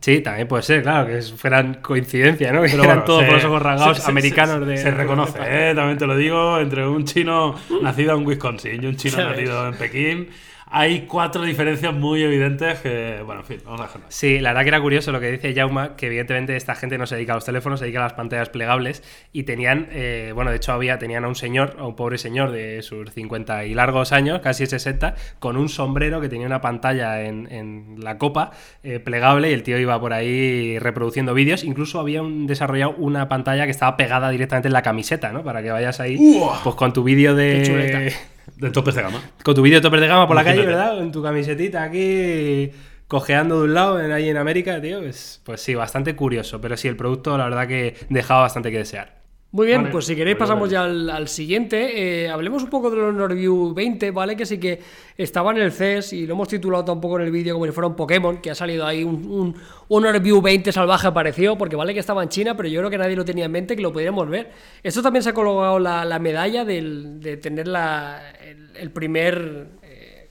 Sí, 0.00 0.20
también 0.20 0.46
puede 0.46 0.62
ser, 0.62 0.82
claro, 0.82 1.06
que 1.06 1.22
fueran 1.22 1.74
coincidencia, 1.80 2.52
¿no? 2.52 2.60
Que 2.62 2.68
Pero 2.70 2.82
eran 2.82 2.96
bueno, 2.96 3.04
todos 3.04 3.20
se- 3.20 3.26
con 3.28 3.34
los 3.36 3.44
ojos 3.46 3.62
rasgados 3.62 3.96
se- 3.96 4.02
se- 4.02 4.10
americanos 4.10 4.58
se, 4.58 4.64
de... 4.66 4.76
Se 4.76 4.90
reconoce, 4.90 5.38
¿eh? 5.42 5.74
también 5.74 5.96
te 5.96 6.06
lo 6.06 6.16
digo, 6.16 6.58
entre 6.58 6.86
un 6.86 7.04
chino 7.06 7.54
nacido 7.80 8.14
en 8.14 8.26
Wisconsin 8.26 8.82
y 8.82 8.86
un 8.86 8.96
chino 8.96 9.16
nacido 9.18 9.66
en 9.68 9.74
Pekín, 9.74 10.28
hay 10.78 11.06
cuatro 11.06 11.42
diferencias 11.42 11.94
muy 11.94 12.22
evidentes 12.22 12.80
que, 12.80 13.22
bueno, 13.24 13.40
en 13.40 13.46
fin, 13.46 13.60
vamos 13.64 13.80
a 13.80 13.84
dejarlo. 13.84 14.06
Sí, 14.10 14.40
la 14.40 14.50
verdad 14.50 14.62
que 14.62 14.68
era 14.68 14.80
curioso 14.82 15.10
lo 15.10 15.20
que 15.20 15.32
dice 15.32 15.54
Jauma, 15.54 15.96
que 15.96 16.08
evidentemente 16.08 16.54
esta 16.54 16.74
gente 16.74 16.98
no 16.98 17.06
se 17.06 17.14
dedica 17.14 17.32
a 17.32 17.36
los 17.36 17.46
teléfonos, 17.46 17.78
se 17.78 17.86
dedica 17.86 18.00
a 18.00 18.02
las 18.02 18.12
pantallas 18.12 18.50
plegables 18.50 19.02
y 19.32 19.44
tenían, 19.44 19.88
eh, 19.90 20.32
bueno, 20.34 20.50
de 20.50 20.58
hecho 20.58 20.72
había, 20.72 20.98
tenían 20.98 21.24
a 21.24 21.28
un 21.28 21.34
señor, 21.34 21.76
a 21.78 21.86
un 21.86 21.96
pobre 21.96 22.18
señor 22.18 22.52
de 22.52 22.82
sus 22.82 23.10
50 23.10 23.64
y 23.64 23.72
largos 23.72 24.12
años, 24.12 24.40
casi 24.40 24.66
60, 24.66 25.14
con 25.38 25.56
un 25.56 25.70
sombrero 25.70 26.20
que 26.20 26.28
tenía 26.28 26.46
una 26.46 26.60
pantalla 26.60 27.22
en, 27.22 27.50
en 27.50 27.96
la 28.00 28.18
copa 28.18 28.50
eh, 28.82 29.00
plegable 29.00 29.50
y 29.50 29.54
el 29.54 29.62
tío 29.62 29.78
iba 29.78 29.98
por 29.98 30.12
ahí 30.12 30.78
reproduciendo 30.78 31.32
vídeos, 31.32 31.64
incluso 31.64 32.00
había 32.00 32.20
un, 32.20 32.46
desarrollado 32.46 32.96
una 32.98 33.28
pantalla 33.28 33.64
que 33.64 33.70
estaba 33.70 33.96
pegada 33.96 34.28
directamente 34.28 34.68
en 34.68 34.74
la 34.74 34.82
camiseta, 34.82 35.32
¿no? 35.32 35.42
Para 35.42 35.62
que 35.62 35.70
vayas 35.70 36.00
ahí, 36.00 36.38
pues 36.62 36.76
con 36.76 36.92
tu 36.92 37.02
vídeo 37.02 37.34
de... 37.34 38.12
De 38.56 38.70
topes 38.70 38.94
de 38.94 39.02
gama. 39.02 39.20
Con 39.42 39.54
tu 39.54 39.62
vídeo 39.62 39.80
topper 39.80 40.00
de 40.00 40.06
gama 40.06 40.26
por 40.26 40.36
la 40.36 40.44
calle. 40.44 40.64
¿verdad? 40.64 40.98
En 41.00 41.12
tu 41.12 41.22
camisetita 41.22 41.82
aquí 41.82 42.70
cojeando 43.08 43.58
de 43.58 43.64
un 43.64 43.74
lado 43.74 44.00
en, 44.00 44.12
ahí 44.12 44.28
en 44.28 44.36
América, 44.36 44.80
tío. 44.80 45.00
Pues, 45.00 45.40
pues 45.44 45.60
sí, 45.60 45.74
bastante 45.74 46.16
curioso. 46.16 46.60
Pero 46.60 46.76
sí, 46.76 46.88
el 46.88 46.96
producto 46.96 47.36
la 47.36 47.44
verdad 47.44 47.68
que 47.68 47.96
dejaba 48.08 48.42
bastante 48.42 48.70
que 48.70 48.78
desear. 48.78 49.15
Muy 49.56 49.66
bien, 49.68 49.80
Vale, 49.80 49.92
pues 49.92 50.04
si 50.04 50.14
queréis 50.14 50.36
vale, 50.36 50.40
pasamos 50.48 50.70
vale. 50.70 50.72
ya 50.72 50.84
al, 50.84 51.08
al 51.08 51.28
siguiente. 51.28 52.24
Eh, 52.24 52.28
hablemos 52.28 52.62
un 52.62 52.68
poco 52.68 52.90
del 52.90 53.00
Honor 53.00 53.34
View 53.34 53.72
20, 53.72 54.10
¿vale? 54.10 54.36
Que 54.36 54.44
sí 54.44 54.58
que 54.60 54.80
estaba 55.16 55.50
en 55.52 55.56
el 55.56 55.72
CES 55.72 56.12
y 56.12 56.26
lo 56.26 56.34
hemos 56.34 56.48
titulado 56.48 56.84
tampoco 56.84 57.18
en 57.18 57.24
el 57.24 57.30
vídeo 57.32 57.54
como 57.54 57.64
si 57.64 57.72
fuera 57.72 57.88
un 57.88 57.96
Pokémon, 57.96 58.36
que 58.42 58.50
ha 58.50 58.54
salido 58.54 58.84
ahí 58.84 59.02
un, 59.02 59.24
un 59.30 59.56
Honor 59.88 60.20
View 60.20 60.42
20 60.42 60.70
salvaje 60.72 61.06
apareció, 61.06 61.56
porque 61.56 61.74
vale 61.74 61.94
que 61.94 62.00
estaba 62.00 62.22
en 62.22 62.28
China, 62.28 62.54
pero 62.54 62.68
yo 62.68 62.80
creo 62.80 62.90
que 62.90 62.98
nadie 62.98 63.16
lo 63.16 63.24
tenía 63.24 63.46
en 63.46 63.52
mente, 63.52 63.74
que 63.76 63.80
lo 63.80 63.94
podríamos 63.94 64.28
ver. 64.28 64.50
Esto 64.82 65.00
también 65.00 65.22
se 65.22 65.30
ha 65.30 65.32
colocado 65.32 65.78
la, 65.78 66.04
la 66.04 66.18
medalla 66.18 66.66
del- 66.66 67.18
de 67.20 67.38
tener 67.38 67.66
la, 67.66 68.20
el, 68.44 68.70
el 68.78 68.90
primer... 68.90 69.68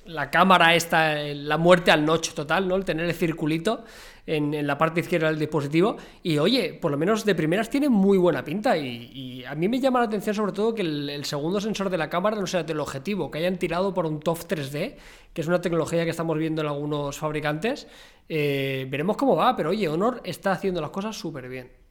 la 0.05 0.29
cámara 0.29 0.75
esta, 0.75 1.15
la 1.15 1.57
muerte 1.57 1.91
al 1.91 2.05
notch 2.05 2.33
total, 2.33 2.67
¿no? 2.67 2.75
El 2.75 2.85
tener 2.85 3.05
el 3.05 3.13
circulito 3.13 3.83
en, 4.27 4.53
en 4.53 4.67
la 4.67 4.77
parte 4.77 5.01
izquierda 5.01 5.27
del 5.27 5.39
dispositivo. 5.39 5.97
Y 6.23 6.37
oye, 6.37 6.73
por 6.73 6.91
lo 6.91 6.97
menos 6.97 7.25
de 7.25 7.35
primeras 7.35 7.69
tiene 7.69 7.89
muy 7.89 8.17
buena 8.17 8.43
pinta. 8.43 8.77
Y, 8.77 9.11
y 9.13 9.45
a 9.45 9.55
mí 9.55 9.67
me 9.67 9.79
llama 9.79 9.99
la 9.99 10.05
atención 10.05 10.35
sobre 10.35 10.51
todo 10.51 10.73
que 10.73 10.81
el, 10.81 11.09
el 11.09 11.25
segundo 11.25 11.59
sensor 11.59 11.89
de 11.89 11.97
la 11.97 12.09
cámara 12.09 12.37
no 12.37 12.47
sea 12.47 12.63
del 12.63 12.79
objetivo, 12.79 13.31
que 13.31 13.39
hayan 13.39 13.57
tirado 13.57 13.93
por 13.93 14.05
un 14.05 14.19
TOF 14.19 14.45
3D, 14.45 14.95
que 15.33 15.41
es 15.41 15.47
una 15.47 15.61
tecnología 15.61 16.03
que 16.03 16.11
estamos 16.11 16.37
viendo 16.37 16.61
en 16.61 16.67
algunos 16.67 17.17
fabricantes. 17.17 17.87
Eh, 18.29 18.87
veremos 18.89 19.17
cómo 19.17 19.35
va, 19.35 19.55
pero 19.55 19.69
oye, 19.71 19.87
Honor 19.87 20.21
está 20.23 20.51
haciendo 20.51 20.81
las 20.81 20.91
cosas 20.91 21.17
súper 21.17 21.49
bien. 21.49 21.84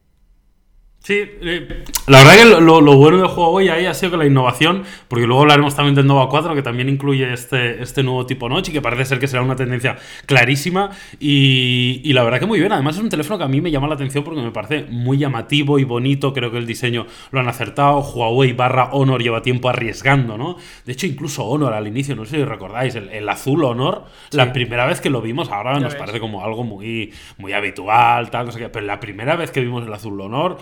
Sí, 1.05 1.17
eh, 1.19 1.85
la 2.07 2.25
verdad 2.25 2.35
que 2.35 2.63
lo, 2.63 2.81
lo 2.81 2.97
bueno 2.97 3.19
del 3.19 3.27
Huawei 3.27 3.69
ahí 3.69 3.85
ha 3.85 3.93
sido 3.93 4.13
que 4.13 4.17
la 4.17 4.25
innovación, 4.25 4.85
porque 5.07 5.27
luego 5.27 5.43
hablaremos 5.43 5.77
también 5.77 5.95
del 5.95 6.07
Nova 6.07 6.31
4, 6.31 6.55
que 6.55 6.63
también 6.63 6.89
incluye 6.89 7.31
este, 7.31 7.83
este 7.83 8.03
nuevo 8.03 8.25
tipo 8.25 8.49
Notch 8.49 8.71
y 8.71 8.73
que 8.73 8.81
parece 8.81 9.05
ser 9.05 9.19
que 9.19 9.29
será 9.29 9.43
una 9.43 9.55
tendencia 9.55 9.99
clarísima. 10.25 10.93
Y, 11.21 12.01
y 12.03 12.15
la 12.15 12.25
verdad 12.25 12.41
que 12.41 12.47
muy 12.47 12.59
bien. 12.59 12.73
Además, 12.73 12.97
es 12.97 13.03
un 13.03 13.11
teléfono 13.11 13.37
que 13.37 13.45
a 13.45 13.49
mí 13.49 13.61
me 13.61 13.71
llama 13.71 13.87
la 13.87 13.97
atención 13.97 14.25
porque 14.25 14.41
me 14.41 14.51
parece 14.51 14.87
muy 14.89 15.19
llamativo 15.19 15.79
y 15.79 15.85
bonito. 15.85 16.33
Creo 16.33 16.51
que 16.51 16.57
el 16.57 16.67
diseño 16.67 17.05
lo 17.33 17.41
han 17.41 17.49
acertado. 17.49 17.99
Huawei 18.01 18.55
barra 18.55 18.89
Honor 18.93 19.23
lleva 19.23 19.43
tiempo 19.43 19.69
arriesgando, 19.69 20.39
¿no? 20.39 20.57
De 20.87 20.93
hecho, 20.95 21.07
incluso 21.07 21.45
Honor 21.45 21.75
al 21.75 21.87
inicio, 21.87 22.17
no 22.17 22.25
sé 22.25 22.39
si 22.39 22.45
recordáis, 22.45 22.95
el, 22.95 23.11
el 23.11 23.29
azul 23.29 23.63
Honor, 23.65 24.05
la 24.31 24.55
primera 24.55 24.87
vez 24.87 25.03
que 25.03 25.11
lo 25.11 25.21
vimos, 25.21 25.51
ahora 25.51 25.75
nos 25.75 25.93
ves. 25.93 25.97
parece 25.97 26.19
como 26.19 26.43
algo 26.43 26.65
muy, 26.65 27.13
muy 27.37 27.53
habitual, 27.53 28.31
tal, 28.31 28.47
no 28.47 28.53
sé 28.53 28.59
qué. 28.59 28.71
Pero 28.71 28.87
la 28.87 29.01
primera 29.01 29.37
vez 29.37 29.51
que 29.51 29.61
vimos 29.61 29.87
el 29.87 29.93
azul 29.93 30.19
Honor 30.19 30.57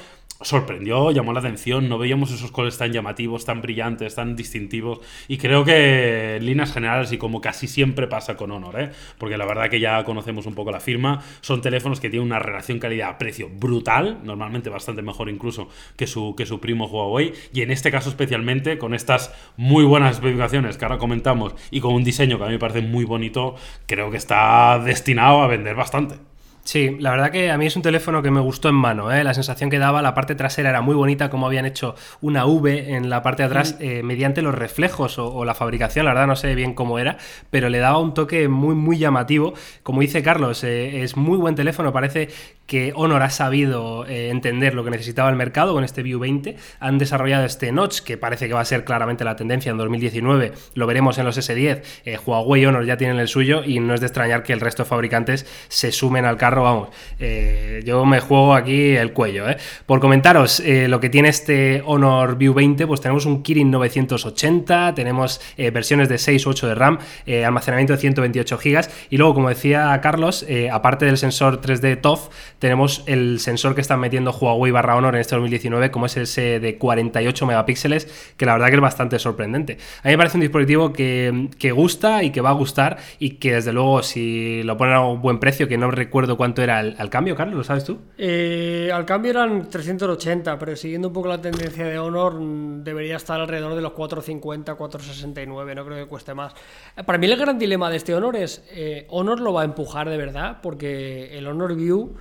sorprendió, 0.44 1.10
llamó 1.10 1.32
la 1.32 1.40
atención, 1.40 1.88
no 1.88 1.98
veíamos 1.98 2.30
esos 2.30 2.50
colores 2.50 2.78
tan 2.78 2.92
llamativos, 2.92 3.44
tan 3.44 3.62
brillantes, 3.62 4.14
tan 4.14 4.36
distintivos 4.36 5.00
y 5.28 5.38
creo 5.38 5.64
que 5.64 6.36
en 6.36 6.46
líneas 6.46 6.72
generales 6.72 7.12
y 7.12 7.18
como 7.18 7.40
casi 7.40 7.66
siempre 7.66 8.06
pasa 8.06 8.36
con 8.36 8.50
Honor, 8.50 8.80
¿eh? 8.80 8.90
porque 9.18 9.36
la 9.36 9.46
verdad 9.46 9.68
que 9.68 9.80
ya 9.80 10.04
conocemos 10.04 10.46
un 10.46 10.54
poco 10.54 10.70
la 10.70 10.80
firma, 10.80 11.22
son 11.40 11.60
teléfonos 11.62 12.00
que 12.00 12.10
tienen 12.10 12.26
una 12.26 12.38
relación 12.38 12.78
calidad-precio 12.78 13.48
brutal, 13.48 14.20
normalmente 14.24 14.70
bastante 14.70 15.02
mejor 15.02 15.28
incluso 15.28 15.68
que 15.96 16.06
su, 16.06 16.34
que 16.36 16.46
su 16.46 16.60
primo 16.60 16.86
Huawei 16.86 17.32
y 17.52 17.62
en 17.62 17.70
este 17.70 17.90
caso 17.90 18.08
especialmente 18.08 18.78
con 18.78 18.94
estas 18.94 19.34
muy 19.56 19.84
buenas 19.84 20.16
especificaciones 20.16 20.76
que 20.76 20.84
ahora 20.84 20.98
comentamos 20.98 21.54
y 21.70 21.80
con 21.80 21.94
un 21.94 22.04
diseño 22.04 22.38
que 22.38 22.44
a 22.44 22.46
mí 22.46 22.52
me 22.52 22.58
parece 22.58 22.82
muy 22.82 23.04
bonito, 23.04 23.54
creo 23.86 24.10
que 24.10 24.16
está 24.16 24.78
destinado 24.78 25.42
a 25.42 25.46
vender 25.46 25.74
bastante. 25.74 26.31
Sí, 26.64 26.96
la 27.00 27.10
verdad 27.10 27.32
que 27.32 27.50
a 27.50 27.58
mí 27.58 27.66
es 27.66 27.74
un 27.74 27.82
teléfono 27.82 28.22
que 28.22 28.30
me 28.30 28.40
gustó 28.40 28.68
en 28.68 28.76
mano. 28.76 29.10
¿eh? 29.10 29.24
La 29.24 29.34
sensación 29.34 29.68
que 29.68 29.80
daba, 29.80 30.00
la 30.00 30.14
parte 30.14 30.36
trasera 30.36 30.70
era 30.70 30.80
muy 30.80 30.94
bonita, 30.94 31.28
como 31.28 31.46
habían 31.46 31.66
hecho 31.66 31.96
una 32.20 32.46
V 32.46 32.94
en 32.94 33.10
la 33.10 33.20
parte 33.20 33.42
de 33.42 33.48
atrás 33.48 33.76
eh, 33.80 34.02
mediante 34.04 34.42
los 34.42 34.54
reflejos 34.54 35.18
o, 35.18 35.34
o 35.34 35.44
la 35.44 35.54
fabricación. 35.54 36.04
La 36.04 36.12
verdad 36.12 36.28
no 36.28 36.36
sé 36.36 36.54
bien 36.54 36.74
cómo 36.74 37.00
era, 37.00 37.18
pero 37.50 37.68
le 37.68 37.78
daba 37.78 37.98
un 37.98 38.14
toque 38.14 38.46
muy, 38.46 38.76
muy 38.76 38.96
llamativo. 38.96 39.54
Como 39.82 40.02
dice 40.02 40.22
Carlos, 40.22 40.62
eh, 40.62 41.02
es 41.02 41.16
muy 41.16 41.36
buen 41.36 41.56
teléfono. 41.56 41.92
Parece 41.92 42.28
que 42.66 42.92
Honor 42.94 43.22
ha 43.22 43.30
sabido 43.30 44.06
eh, 44.06 44.30
entender 44.30 44.74
lo 44.74 44.84
que 44.84 44.90
necesitaba 44.90 45.28
el 45.28 45.36
mercado 45.36 45.74
con 45.74 45.84
este 45.84 46.02
View 46.02 46.18
20. 46.18 46.56
Han 46.80 46.98
desarrollado 46.98 47.44
este 47.44 47.72
notch, 47.72 48.00
que 48.00 48.16
parece 48.16 48.48
que 48.48 48.54
va 48.54 48.60
a 48.60 48.64
ser 48.64 48.84
claramente 48.84 49.24
la 49.24 49.36
tendencia 49.36 49.70
en 49.70 49.76
2019. 49.76 50.52
Lo 50.74 50.86
veremos 50.86 51.18
en 51.18 51.26
los 51.26 51.36
S10. 51.36 51.82
Eh, 52.04 52.18
Huawei 52.24 52.62
y 52.62 52.66
Honor 52.66 52.86
ya 52.86 52.96
tienen 52.96 53.18
el 53.18 53.28
suyo 53.28 53.62
y 53.64 53.80
no 53.80 53.94
es 53.94 54.00
de 54.00 54.06
extrañar 54.06 54.42
que 54.42 54.52
el 54.52 54.60
resto 54.60 54.84
de 54.84 54.88
fabricantes 54.88 55.46
se 55.68 55.92
sumen 55.92 56.24
al 56.24 56.36
carro. 56.36 56.62
Vamos, 56.62 56.88
eh, 57.18 57.82
yo 57.84 58.04
me 58.04 58.20
juego 58.20 58.54
aquí 58.54 58.96
el 58.96 59.12
cuello. 59.12 59.44
Por 59.86 60.00
comentaros 60.00 60.62
lo 60.64 61.00
que 61.00 61.10
tiene 61.10 61.28
este 61.28 61.82
Honor 61.84 62.36
View 62.36 62.54
20, 62.54 62.86
pues 62.86 63.00
tenemos 63.00 63.26
un 63.26 63.42
Kirin 63.42 63.70
980, 63.70 64.94
tenemos 64.94 65.40
versiones 65.56 66.08
de 66.08 66.18
6 66.18 66.46
o 66.46 66.50
8 66.50 66.68
de 66.68 66.74
RAM, 66.74 66.98
almacenamiento 67.44 67.92
de 67.92 67.98
128 67.98 68.58
GB 68.58 68.88
y 69.10 69.16
luego, 69.16 69.34
como 69.34 69.48
decía 69.48 69.98
Carlos, 70.02 70.46
aparte 70.70 71.06
del 71.06 71.18
sensor 71.18 71.60
3D 71.60 72.00
TOF, 72.00 72.28
tenemos 72.62 73.02
el 73.06 73.40
sensor 73.40 73.74
que 73.74 73.80
están 73.80 73.98
metiendo 73.98 74.30
Huawei 74.30 74.70
barra 74.70 74.94
Honor 74.94 75.16
en 75.16 75.20
este 75.20 75.34
2019, 75.34 75.90
como 75.90 76.06
es 76.06 76.16
ese 76.16 76.60
de 76.60 76.78
48 76.78 77.44
megapíxeles, 77.44 78.32
que 78.36 78.46
la 78.46 78.52
verdad 78.52 78.68
que 78.68 78.76
es 78.76 78.80
bastante 78.80 79.18
sorprendente. 79.18 79.78
A 80.04 80.06
mí 80.06 80.12
me 80.12 80.18
parece 80.18 80.36
un 80.36 80.42
dispositivo 80.42 80.92
que, 80.92 81.48
que 81.58 81.72
gusta 81.72 82.22
y 82.22 82.30
que 82.30 82.40
va 82.40 82.50
a 82.50 82.52
gustar 82.52 82.98
y 83.18 83.30
que 83.30 83.54
desde 83.54 83.72
luego 83.72 84.04
si 84.04 84.62
lo 84.62 84.76
ponen 84.76 84.94
a 84.94 85.04
un 85.04 85.20
buen 85.20 85.40
precio, 85.40 85.66
que 85.66 85.76
no 85.76 85.90
recuerdo 85.90 86.36
cuánto 86.36 86.62
era 86.62 86.78
al, 86.78 86.94
al 87.00 87.10
cambio, 87.10 87.34
Carlos, 87.34 87.56
¿lo 87.56 87.64
sabes 87.64 87.82
tú? 87.82 87.98
Eh, 88.16 88.92
al 88.94 89.04
cambio 89.06 89.32
eran 89.32 89.68
380, 89.68 90.56
pero 90.56 90.76
siguiendo 90.76 91.08
un 91.08 91.14
poco 91.14 91.26
la 91.26 91.40
tendencia 91.40 91.84
de 91.84 91.98
Honor, 91.98 92.34
mm, 92.34 92.84
debería 92.84 93.16
estar 93.16 93.40
alrededor 93.40 93.74
de 93.74 93.82
los 93.82 93.90
450, 93.90 94.76
469, 94.76 95.74
no 95.74 95.84
creo 95.84 96.04
que 96.04 96.08
cueste 96.08 96.32
más. 96.32 96.54
Eh, 96.96 97.02
Para 97.02 97.18
mí 97.18 97.26
el 97.26 97.36
gran 97.36 97.58
dilema 97.58 97.90
de 97.90 97.96
este 97.96 98.14
Honor 98.14 98.36
es, 98.36 98.64
eh, 98.70 99.04
Honor 99.10 99.40
lo 99.40 99.52
va 99.52 99.62
a 99.62 99.64
empujar 99.64 100.08
de 100.08 100.16
verdad, 100.16 100.58
porque 100.62 101.36
el 101.36 101.48
Honor 101.48 101.74
View, 101.74 102.14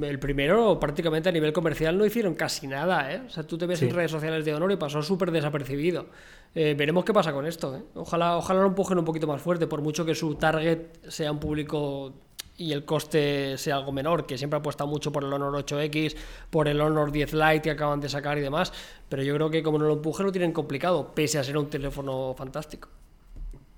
el 0.00 0.18
primero 0.18 0.80
prácticamente 0.80 1.28
a 1.28 1.32
nivel 1.32 1.52
comercial 1.52 1.98
no 1.98 2.06
hicieron 2.06 2.34
casi 2.34 2.66
nada, 2.66 3.12
¿eh? 3.12 3.22
O 3.26 3.30
sea, 3.30 3.46
tú 3.46 3.58
te 3.58 3.66
ves 3.66 3.78
Sí. 3.80 3.86
en 3.86 3.94
redes 3.94 4.10
sociales 4.10 4.44
de 4.44 4.54
Honor 4.54 4.72
y 4.72 4.76
pasó 4.76 5.02
súper 5.02 5.30
desapercibido. 5.30 6.06
Eh, 6.54 6.74
veremos 6.76 7.04
qué 7.04 7.12
pasa 7.12 7.32
con 7.32 7.46
esto, 7.46 7.76
¿eh? 7.76 7.82
Ojalá, 7.94 8.36
ojalá 8.36 8.60
lo 8.60 8.66
empujen 8.68 8.98
un 8.98 9.04
poquito 9.04 9.26
más 9.26 9.40
fuerte, 9.42 9.66
por 9.66 9.82
mucho 9.82 10.04
que 10.04 10.14
su 10.14 10.34
target 10.36 10.78
sea 11.08 11.30
un 11.32 11.38
público 11.38 12.12
y 12.58 12.72
el 12.72 12.84
coste 12.84 13.56
sea 13.58 13.76
algo 13.76 13.92
menor, 13.92 14.26
que 14.26 14.36
siempre 14.38 14.58
apuesta 14.58 14.84
mucho 14.84 15.10
por 15.10 15.24
el 15.24 15.32
Honor 15.32 15.54
8X, 15.64 16.14
por 16.50 16.68
el 16.68 16.80
Honor 16.80 17.10
10 17.10 17.32
Lite 17.32 17.62
que 17.62 17.70
acaban 17.70 18.00
de 18.00 18.08
sacar 18.08 18.38
y 18.38 18.42
demás, 18.42 18.72
pero 19.08 19.22
yo 19.22 19.34
creo 19.34 19.50
que 19.50 19.62
como 19.62 19.78
no 19.78 19.86
lo 19.86 19.94
empujen 19.94 20.26
lo 20.26 20.32
tienen 20.32 20.52
complicado, 20.52 21.12
pese 21.14 21.38
a 21.38 21.44
ser 21.44 21.56
un 21.56 21.68
teléfono 21.68 22.34
fantástico. 22.36 22.88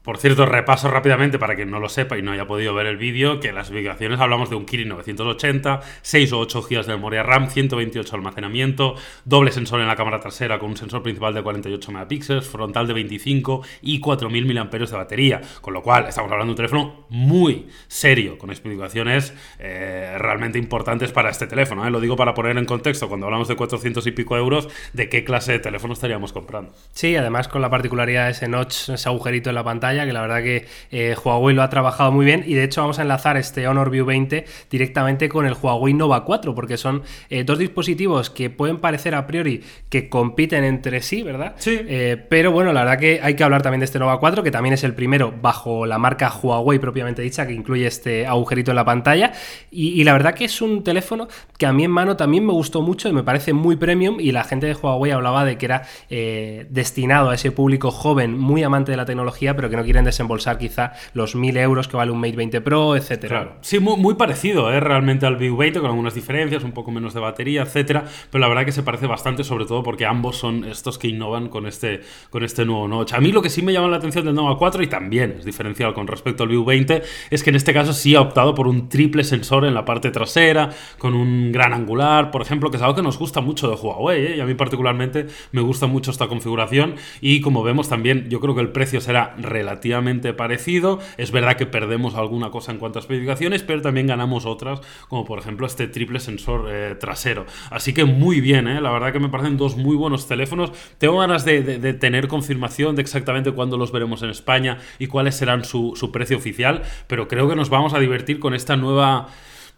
Por 0.05 0.19
cierto, 0.19 0.45
repaso 0.45 0.91
rápidamente 0.91 1.39
para 1.39 1.57
quien 1.57 1.71
no 1.71 1.81
lo 1.81 1.89
sepa 1.89 2.19
y 2.19 2.23
no 2.23 2.33
haya 2.33 2.47
podido 2.47 2.75
ver 2.75 2.87
el 2.87 2.99
vídeo, 2.99 3.41
que 3.41 3.53
las 3.53 3.71
ubicaciones 3.71 4.21
hablamos 4.21 4.51
de 4.51 4.57
un 4.57 4.67
Kirin 4.67 4.91
980, 4.91 5.81
6 6.03 6.33
o 6.35 6.41
8 6.41 6.61
GB 6.61 6.85
de 6.85 6.93
memoria 6.93 7.23
RAM, 7.23 7.49
128 7.49 8.11
de 8.11 8.15
almacenamiento, 8.15 8.97
doble 9.25 9.51
sensor 9.51 9.81
en 9.81 9.87
la 9.87 9.97
cámara 9.97 10.21
trasera 10.21 10.59
con 10.59 10.69
un 10.69 10.77
sensor 10.77 11.03
principal 11.03 11.33
de 11.33 11.43
48 11.43 11.91
megapíxeles, 11.91 12.47
frontal 12.47 12.87
de 12.87 12.93
25 12.93 13.63
y 13.81 13.99
4000 13.99 14.45
mAh 14.45 14.65
de 14.65 14.87
batería, 14.95 15.41
con 15.63 15.73
lo 15.73 15.83
cual 15.83 16.05
estamos 16.07 16.31
hablando 16.31 16.51
de 16.51 16.53
un 16.53 16.57
teléfono 16.57 17.07
muy 17.09 17.69
serio, 17.89 18.37
con 18.37 18.51
especificaciones 18.51 19.33
eh, 19.59 20.17
realmente 20.19 20.59
importantes 20.59 21.13
para 21.13 21.31
este 21.31 21.47
teléfono. 21.47 21.87
¿eh? 21.87 21.91
Lo 21.91 22.01
digo 22.01 22.15
para 22.15 22.35
poner 22.35 22.59
en 22.59 22.67
contexto, 22.67 23.09
cuando 23.09 23.25
hablamos 23.25 23.49
de 23.49 23.57
400 23.57 24.07
y 24.07 24.11
pico 24.11 24.37
euros, 24.37 24.69
de 24.93 25.09
qué 25.09 25.25
clase 25.25 25.53
de 25.53 25.61
teléfono 25.61 25.95
estaríamos 25.95 26.35
comprando. 26.35 26.75
Sí, 26.93 27.17
además 27.17 27.49
con 27.49 27.63
la 27.63 27.71
particularidad 27.71 28.27
de 28.27 28.33
ese 28.33 28.49
notch, 28.49 28.91
ese 28.91 29.09
agujerito 29.09 29.49
en 29.49 29.55
la 29.55 29.65
pantalla, 29.65 29.94
que 30.03 30.13
la 30.13 30.21
verdad 30.21 30.43
que 30.43 30.67
eh, 30.91 31.15
Huawei 31.23 31.55
lo 31.55 31.63
ha 31.63 31.71
trabajado 31.71 32.11
muy 32.11 32.27
bien. 32.27 32.43
Y 32.47 32.55
de 32.55 32.65
hecho 32.65 32.81
vamos 32.81 32.99
a 32.99 33.03
enlazar 33.03 33.37
este 33.37 33.69
Honor 33.69 33.91
View 33.91 34.05
20 34.05 34.45
directamente 34.71 35.29
con 35.29 35.47
el 35.47 35.55
Huawei 35.55 35.95
Nova 35.95 36.25
4, 36.25 36.55
porque 36.55 36.77
son 36.77 37.03
eh, 37.31 37.45
dos 37.45 37.59
dispositivos 37.59 38.31
que 38.31 38.51
pueden 38.51 38.79
parecer 38.79 39.15
a 39.15 39.27
priori 39.27 39.63
que 39.89 40.09
compiten 40.09 40.65
entre 40.65 41.01
sí, 41.01 41.23
¿verdad? 41.23 41.55
Sí. 41.59 41.79
Eh, 41.87 42.17
pero 42.29 42.51
bueno, 42.51 42.73
la 42.73 42.81
verdad 42.85 42.99
que 42.99 43.21
hay 43.23 43.35
que 43.37 43.45
hablar 43.45 43.63
también 43.63 43.81
de 43.81 43.85
este 43.85 43.99
Nova 43.99 44.19
4, 44.19 44.43
que 44.43 44.51
también 44.51 44.75
es 44.75 44.83
el 44.83 44.95
primero 44.95 45.33
bajo 45.41 45.87
la 45.87 45.99
marca 45.99 46.33
Huawei 46.43 46.79
propiamente 46.79 47.23
dicha, 47.23 47.47
que 47.47 47.53
incluye 47.53 47.87
este 47.87 48.27
agujerito 48.27 48.73
en 48.73 48.77
la 48.77 48.85
pantalla. 48.85 49.33
Y, 49.71 50.01
y 50.01 50.05
la 50.05 50.13
verdad 50.13 50.35
que 50.35 50.47
es 50.47 50.61
un 50.61 50.83
teléfono 50.83 51.29
que 51.57 51.67
a 51.67 51.73
mí 51.73 51.85
en 51.85 51.93
mano 51.93 52.17
también 52.17 52.45
me 52.45 52.53
gustó 52.53 52.83
mucho 52.83 53.09
y 53.09 53.13
me 53.13 53.23
parece 53.23 53.53
muy 53.53 53.77
premium. 53.77 54.19
Y 54.19 54.33
la 54.33 54.43
gente 54.43 54.67
de 54.67 54.75
Huawei 54.75 55.13
hablaba 55.13 55.45
de 55.45 55.57
que 55.57 55.67
era 55.67 55.83
destinado 56.09 57.31
a 57.31 57.35
ese 57.35 57.53
público 57.53 57.91
joven, 57.91 58.39
muy 58.39 58.63
amante 58.63 58.91
de 58.91 58.97
la 58.97 59.05
tecnología, 59.05 59.55
pero 59.55 59.71
que 59.71 59.77
no 59.77 59.84
quieren 59.85 60.05
desembolsar 60.05 60.59
quizá 60.59 60.93
los 61.13 61.35
1000 61.35 61.57
euros 61.59 61.89
que 61.89 61.97
vale 61.97 62.11
un 62.11 62.21
Mate 62.21 62.37
20 62.37 62.61
Pro, 62.61 62.97
etcétera. 62.97 63.29
Claro. 63.37 63.57
Sí, 63.61 63.79
muy, 63.79 64.15
parecido, 64.15 64.73
¿eh? 64.73 64.81
realmente 64.81 65.27
al 65.27 65.37
View 65.37 65.57
20, 65.57 65.81
con 65.81 65.91
algunas 65.91 66.15
diferencias, 66.15 66.65
un 66.65 66.73
poco 66.73 66.91
menos 66.91 67.15
de 67.15 67.21
batería, 67.21 67.63
etcétera. 67.63 68.05
Pero 68.31 68.41
la 68.41 68.49
verdad 68.49 68.65
que 68.65 68.73
se 68.73 68.83
parece 68.83 69.07
bastante, 69.07 69.45
sobre 69.45 69.67
todo 69.67 69.83
porque 69.83 70.07
ambos 70.07 70.37
son 70.37 70.65
estos 70.65 70.99
que 70.99 71.09
innovan 71.09 71.49
con 71.49 71.67
este, 71.67 72.01
con 72.31 72.45
este 72.45 72.65
nuevo 72.65 72.89
notch. 72.89 73.13
A 73.15 73.21
mí 73.21 73.33
lo 73.33 73.43
que 73.43 73.51
sí 73.51 73.63
me 73.63 73.73
llama 73.73 73.89
la 73.89 73.97
atención 73.97 74.25
del 74.25 74.35
Nova 74.35 74.59
4, 74.59 74.83
y 74.83 74.87
también 74.87 75.37
es 75.39 75.45
diferencial 75.45 75.95
con 75.95 76.07
respecto 76.07 76.43
al 76.43 76.49
View 76.49 76.65
20, 76.65 77.03
es 77.31 77.43
que 77.43 77.51
en 77.51 77.57
este 77.57 77.73
caso 77.73 77.93
sí 77.93 78.15
ha 78.15 78.21
optado 78.21 78.55
por 78.55 78.67
un 78.67 78.89
triple 78.89 79.25
sensor 79.25 79.65
en 79.65 79.75
la 79.75 79.85
parte 79.85 80.11
trasera, 80.11 80.71
con 80.99 81.15
un 81.15 81.53
gran 81.53 81.73
angular, 81.73 82.31
por 82.31 82.43
ejemplo, 82.43 82.71
que 82.71 82.77
es 82.77 82.83
algo 82.83 82.95
que 82.95 83.03
nos 83.03 83.19
gusta 83.19 83.41
mucho 83.41 83.69
de 83.69 83.75
Huawei, 83.75 84.27
¿eh? 84.27 84.37
y 84.37 84.41
a 84.41 84.47
mí 84.47 84.55
particularmente 84.55 85.27
me 85.53 85.61
gusta 85.61 85.87
mucho 85.87 86.11
esta 86.11 86.29
configuración. 86.29 86.95
Y 87.21 87.41
como 87.41 87.63
vemos 87.63 87.89
también, 87.89 88.29
yo 88.29 88.41
creo 88.41 88.55
que 88.55 88.61
el 88.61 88.71
precio 88.71 89.01
será 89.01 89.35
relativamente 89.75 90.33
parecido. 90.33 91.01
Es 91.17 91.33
verdad 91.33 91.57
que 91.57 91.67
perdemos 91.67 92.15
alguna 92.15 92.51
cosa 92.51 92.71
en 92.73 92.79
cuanto 92.79 92.99
a 92.99 93.01
especificaciones, 93.01 93.63
pero 93.63 93.83
también 93.83 94.07
ganamos 94.07 94.47
otras, 94.47 94.81
como 95.09 95.25
por 95.25 95.39
ejemplo 95.39 95.67
este 95.67 95.89
triple 95.89 96.21
sensor 96.21 96.69
eh, 96.71 96.95
trasero. 96.95 97.45
Así 97.71 97.93
que 97.93 98.05
muy 98.05 98.41
bien, 98.41 98.69
¿eh? 98.69 98.81
la 98.81 98.91
verdad 98.93 99.13
que 99.13 99.19
me 99.19 99.29
parecen 99.29 99.57
dos 99.57 99.77
muy 99.77 99.97
buenos 99.97 100.29
teléfonos. 100.29 100.73
Tengo 100.99 101.19
ganas 101.19 101.45
de, 101.45 101.65
tener 101.95 102.29
confirmación 102.29 102.95
de 102.95 103.03
exactamente 103.03 103.51
cuándo 103.53 103.77
los 103.77 103.91
veremos 103.91 104.23
en 104.23 104.31
España 104.31 104.79
y 104.99 105.09
cuáles 105.09 105.35
serán 105.35 105.65
su 105.65 106.11
precio 106.13 106.37
oficial, 106.37 106.83
pero 107.07 107.27
creo 107.29 107.49
que 107.49 107.57
nos 107.57 107.71
vamos 107.71 107.95
a 107.95 107.99
divertir 107.99 108.39
con 108.39 108.55
esta 108.55 108.77
nueva 108.77 109.29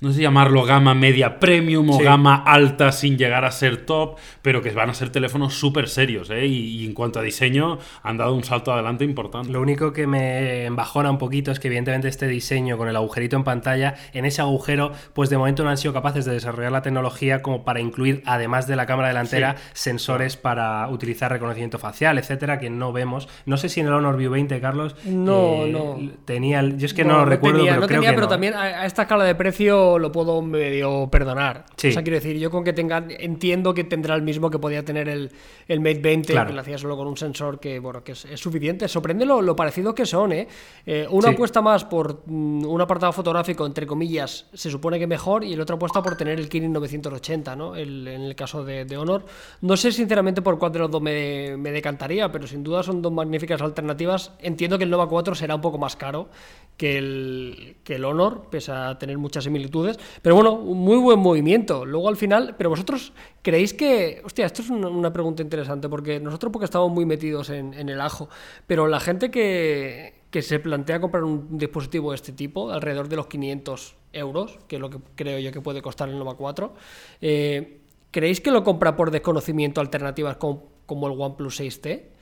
no 0.00 0.12
sé 0.12 0.20
llamarlo 0.22 0.64
gama 0.64 0.94
media 0.94 1.38
premium 1.38 1.88
o 1.90 1.98
Sí. 1.98 2.04
gama 2.04 2.34
alta 2.46 2.92
sin 2.92 3.16
llegar 3.16 3.44
a 3.44 3.50
ser 3.50 3.86
top, 3.86 4.16
pero 4.42 4.60
que 4.62 4.70
van 4.70 4.90
a 4.90 4.94
ser 4.94 5.08
teléfonos 5.10 5.54
súper 5.54 5.88
serios, 5.88 6.28
¿eh? 6.30 6.46
Y, 6.46 6.82
y 6.82 6.86
en 6.86 6.92
cuanto 6.92 7.18
a 7.18 7.22
diseño 7.22 7.78
han 8.02 8.16
dado 8.18 8.34
un 8.34 8.44
salto 8.44 8.72
adelante 8.72 9.04
importante. 9.04 9.50
Lo 9.50 9.60
único 9.62 9.92
que 9.92 10.06
me 10.06 10.64
embajona 10.66 11.10
un 11.10 11.18
poquito 11.18 11.50
es 11.50 11.60
que 11.60 11.68
evidentemente 11.68 12.08
este 12.08 12.26
diseño 12.28 12.76
con 12.76 12.88
el 12.88 12.96
agujerito 12.96 13.36
en 13.36 13.44
pantalla, 13.44 13.94
en 14.12 14.24
ese 14.26 14.42
agujero, 14.42 14.92
pues 15.14 15.30
de 15.30 15.38
momento 15.38 15.64
no 15.64 15.70
han 15.70 15.78
sido 15.78 15.94
capaces 15.94 16.24
de 16.24 16.32
desarrollar 16.32 16.72
la 16.72 16.82
tecnología 16.82 17.40
como 17.42 17.64
para 17.64 17.80
incluir, 17.80 18.22
además 18.26 18.66
de 18.66 18.76
la 18.76 18.86
cámara 18.86 19.08
delantera, 19.08 19.56
sensores 19.72 20.36
para 20.36 20.88
utilizar 20.88 21.30
reconocimiento 21.32 21.78
facial, 21.78 22.18
etcétera, 22.18 22.58
que 22.58 22.68
no 22.70 22.92
vemos. 22.92 23.28
No 23.46 23.56
sé 23.56 23.68
si 23.68 23.80
en 23.80 23.86
el 23.86 23.92
Honor 23.94 24.16
View 24.16 24.30
20, 24.30 24.60
Carlos, 24.60 24.94
No, 25.04 25.64
eh, 25.64 25.70
no. 25.72 25.96
tenía, 26.24 26.60
el- 26.60 26.76
yo 26.76 26.86
es 26.86 26.92
que 26.94 27.04
no, 27.04 27.18
lo 27.18 27.24
recuerdo, 27.24 27.58
tenía, 27.58 27.72
pero 27.72 27.80
no 27.82 27.86
creo 27.86 28.00
tenía, 28.00 28.10
que 28.10 28.14
pero 28.16 28.26
no. 28.26 28.30
también 28.30 28.54
a, 28.54 28.62
a 28.62 28.86
esta 28.86 29.02
escala 29.02 29.24
de 29.24 29.34
precio 29.34 29.85
lo, 29.92 29.98
lo 29.98 30.12
puedo 30.12 30.42
medio 30.42 31.08
perdonar. 31.10 31.64
Sí. 31.76 31.88
O 31.88 31.92
sea, 31.92 32.02
quiero 32.02 32.16
decir, 32.16 32.36
yo 32.38 32.50
con 32.50 32.64
que 32.64 32.72
tengan, 32.72 33.08
entiendo 33.10 33.72
que 33.74 33.84
tendrá 33.84 34.14
el 34.14 34.22
mismo 34.22 34.50
que 34.50 34.58
podía 34.58 34.84
tener 34.84 35.08
el, 35.08 35.30
el 35.68 35.80
Mate 35.80 36.00
20, 36.00 36.32
Claro. 36.32 36.48
que 36.48 36.54
lo 36.54 36.60
hacía 36.60 36.78
solo 36.78 36.96
con 36.96 37.06
un 37.06 37.16
sensor 37.16 37.60
que, 37.60 37.78
bueno, 37.78 38.02
que 38.02 38.12
es, 38.12 38.24
es 38.24 38.40
suficiente. 38.40 38.88
Sorprende 38.88 39.24
lo, 39.26 39.40
lo 39.42 39.54
parecidos 39.56 39.94
que 39.94 40.06
son, 40.06 40.32
¿eh? 40.32 40.48
Eh, 40.84 41.06
una 41.10 41.28
Sí. 41.28 41.34
apuesta 41.34 41.62
más 41.62 41.84
por 41.84 42.22
mm, 42.26 42.64
un 42.66 42.80
apartado 42.80 43.12
fotográfico, 43.12 43.64
entre 43.66 43.86
comillas, 43.86 44.46
se 44.52 44.70
supone 44.70 44.98
que 44.98 45.06
mejor, 45.06 45.44
y 45.44 45.52
el 45.52 45.60
otro 45.60 45.76
apuesta 45.76 46.02
por 46.02 46.16
tener 46.16 46.38
el 46.38 46.48
Kirin 46.48 46.72
980, 46.72 47.56
¿no? 47.56 47.74
El- 47.76 48.06
en 48.08 48.22
el 48.22 48.34
caso 48.34 48.64
de, 48.64 48.84
de 48.84 48.96
Honor. 48.96 49.24
No 49.60 49.76
sé 49.76 49.92
sinceramente 49.92 50.42
por 50.42 50.58
cuál 50.58 50.72
de 50.72 50.78
los 50.80 50.90
dos 50.90 51.02
me, 51.02 51.56
me 51.56 51.70
decantaría, 51.72 52.30
pero 52.30 52.46
sin 52.46 52.62
duda 52.62 52.82
son 52.82 53.02
dos 53.02 53.12
magníficas 53.12 53.60
alternativas. 53.62 54.32
Entiendo 54.40 54.78
que 54.78 54.84
el 54.84 54.90
Nova 54.90 55.08
4 55.08 55.34
será 55.34 55.54
un 55.54 55.60
poco 55.60 55.78
más 55.78 55.96
caro 55.96 56.28
que 56.76 56.98
el, 56.98 57.76
que 57.84 57.94
el 57.96 58.04
Honor, 58.04 58.48
pese 58.50 58.72
a 58.72 58.98
tener 58.98 59.16
muchas 59.18 59.46
Pero 60.22 60.34
bueno, 60.34 60.52
un 60.52 60.78
muy 60.78 60.96
buen 60.98 61.18
movimiento. 61.18 61.84
Luego 61.84 62.08
al 62.08 62.16
final, 62.16 62.54
pero 62.56 62.70
vosotros 62.70 63.12
creéis 63.42 63.74
que. 63.74 64.22
Hostia, 64.24 64.46
esto 64.46 64.62
es 64.62 64.70
una, 64.70 65.12
pregunta 65.12 65.42
interesante, 65.42 65.88
porque 65.88 66.20
nosotros 66.20 66.52
porque 66.52 66.64
estamos 66.64 66.90
muy 66.90 67.06
metidos 67.06 67.50
en, 67.50 67.74
en 67.74 67.88
el 67.88 68.00
ajo, 68.00 68.28
pero 68.66 68.86
la 68.86 69.00
gente 69.00 69.30
que, 69.30 70.14
que 70.30 70.42
se 70.42 70.58
plantea 70.58 71.00
comprar 71.00 71.24
un 71.24 71.56
dispositivo 71.56 72.10
de 72.10 72.16
este 72.16 72.32
tipo, 72.32 72.70
alrededor 72.70 73.08
de 73.08 73.16
los 73.16 73.26
500 73.26 73.96
euros, 74.12 74.58
que 74.68 74.76
es 74.76 74.82
lo 74.82 74.90
que 74.90 74.98
creo 75.14 75.38
yo 75.38 75.52
que 75.52 75.60
puede 75.60 75.80
costar 75.80 76.08
el 76.08 76.18
Nova 76.18 76.36
4, 76.36 76.74
eh, 77.22 77.80
¿creéis 78.10 78.40
que 78.40 78.50
lo 78.50 78.64
compra 78.64 78.96
por 78.96 79.10
desconocimiento 79.10 79.80
alternativas 79.80 80.36
como, 80.36 80.64
como 80.84 81.06
el 81.06 81.18
OnePlus 81.18 81.60
6T? 81.60 82.15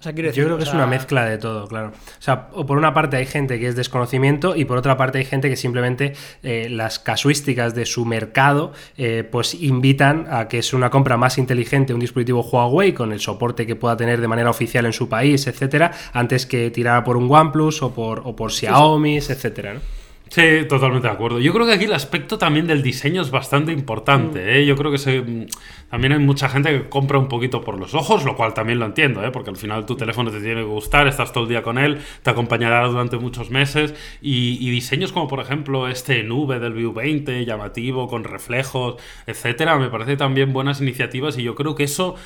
O 0.00 0.02
sea, 0.02 0.12
quiero 0.12 0.28
decir, 0.28 0.42
Yo 0.42 0.46
creo 0.46 0.58
que 0.58 0.62
o 0.62 0.66
es 0.66 0.72
una 0.72 0.86
mezcla 0.86 1.24
de 1.24 1.38
todo, 1.38 1.66
claro. 1.66 1.88
O 1.88 2.22
sea, 2.22 2.50
o 2.52 2.64
por 2.66 2.78
una 2.78 2.94
parte 2.94 3.16
hay 3.16 3.26
gente 3.26 3.58
que 3.58 3.66
es 3.66 3.74
desconocimiento 3.74 4.54
y 4.54 4.64
por 4.64 4.78
otra 4.78 4.96
parte 4.96 5.18
hay 5.18 5.24
gente 5.24 5.48
que 5.48 5.56
simplemente 5.56 6.12
eh, 6.44 6.68
las 6.70 7.00
casuísticas 7.00 7.74
de 7.74 7.84
su 7.84 8.04
mercado 8.04 8.72
eh, 8.96 9.28
pues 9.28 9.54
invitan 9.54 10.26
a 10.30 10.46
que 10.46 10.58
es 10.58 10.72
una 10.72 10.90
compra 10.90 11.16
más 11.16 11.36
inteligente 11.36 11.94
un 11.94 12.00
dispositivo 12.00 12.42
Huawei 12.42 12.92
con 12.92 13.12
el 13.12 13.18
soporte 13.18 13.66
que 13.66 13.74
pueda 13.74 13.96
tener 13.96 14.20
de 14.20 14.28
manera 14.28 14.50
oficial 14.50 14.86
en 14.86 14.92
su 14.92 15.08
país, 15.08 15.48
etcétera, 15.48 15.90
antes 16.12 16.46
que 16.46 16.70
tirar 16.70 17.02
por 17.02 17.16
un 17.16 17.28
OnePlus 17.28 17.82
o 17.82 17.92
por, 17.92 18.22
o 18.24 18.36
por 18.36 18.52
Xiaomi, 18.52 19.16
etcétera, 19.16 19.74
¿no? 19.74 19.97
Sí, 20.30 20.42
totalmente 20.68 21.08
de 21.08 21.14
acuerdo. 21.14 21.38
Yo 21.40 21.54
creo 21.54 21.64
que 21.64 21.72
aquí 21.72 21.84
el 21.86 21.92
aspecto 21.94 22.36
también 22.36 22.66
del 22.66 22.82
diseño 22.82 23.22
es 23.22 23.30
bastante 23.30 23.72
importante. 23.72 24.58
¿eh? 24.60 24.66
Yo 24.66 24.76
creo 24.76 24.90
que 24.92 24.98
se- 24.98 25.22
mm, 25.22 25.46
también 25.90 26.12
hay 26.12 26.18
mucha 26.18 26.50
gente 26.50 26.70
que 26.70 26.88
compra 26.90 27.18
un 27.18 27.28
poquito 27.28 27.62
por 27.62 27.78
los 27.78 27.94
ojos, 27.94 28.26
lo 28.26 28.36
cual 28.36 28.52
también 28.52 28.78
lo 28.78 28.84
entiendo, 28.84 29.24
¿eh? 29.24 29.30
porque 29.30 29.48
al 29.48 29.56
final 29.56 29.86
tu 29.86 29.96
teléfono 29.96 30.30
te 30.30 30.40
tiene 30.40 30.56
que 30.56 30.62
gustar, 30.66 31.06
estás 31.08 31.32
todo 31.32 31.44
el 31.44 31.48
día 31.50 31.62
con 31.62 31.78
él, 31.78 32.00
te 32.22 32.28
acompañará 32.28 32.86
durante 32.88 33.16
muchos 33.16 33.50
meses. 33.50 33.94
Y, 34.20 34.58
y 34.60 34.70
diseños 34.70 35.12
como, 35.12 35.28
por 35.28 35.40
ejemplo, 35.40 35.88
este 35.88 36.22
nube 36.24 36.60
del 36.60 36.74
View 36.74 36.92
20, 36.92 37.46
llamativo, 37.46 38.06
con 38.06 38.24
reflejos, 38.24 38.96
etcétera, 39.26 39.78
me 39.78 39.88
parece 39.88 40.18
también 40.18 40.52
buenas 40.52 40.82
iniciativas 40.82 41.38
y 41.38 41.42
yo 41.42 41.54
creo 41.54 41.74
que 41.74 41.84
eso. 41.84 42.16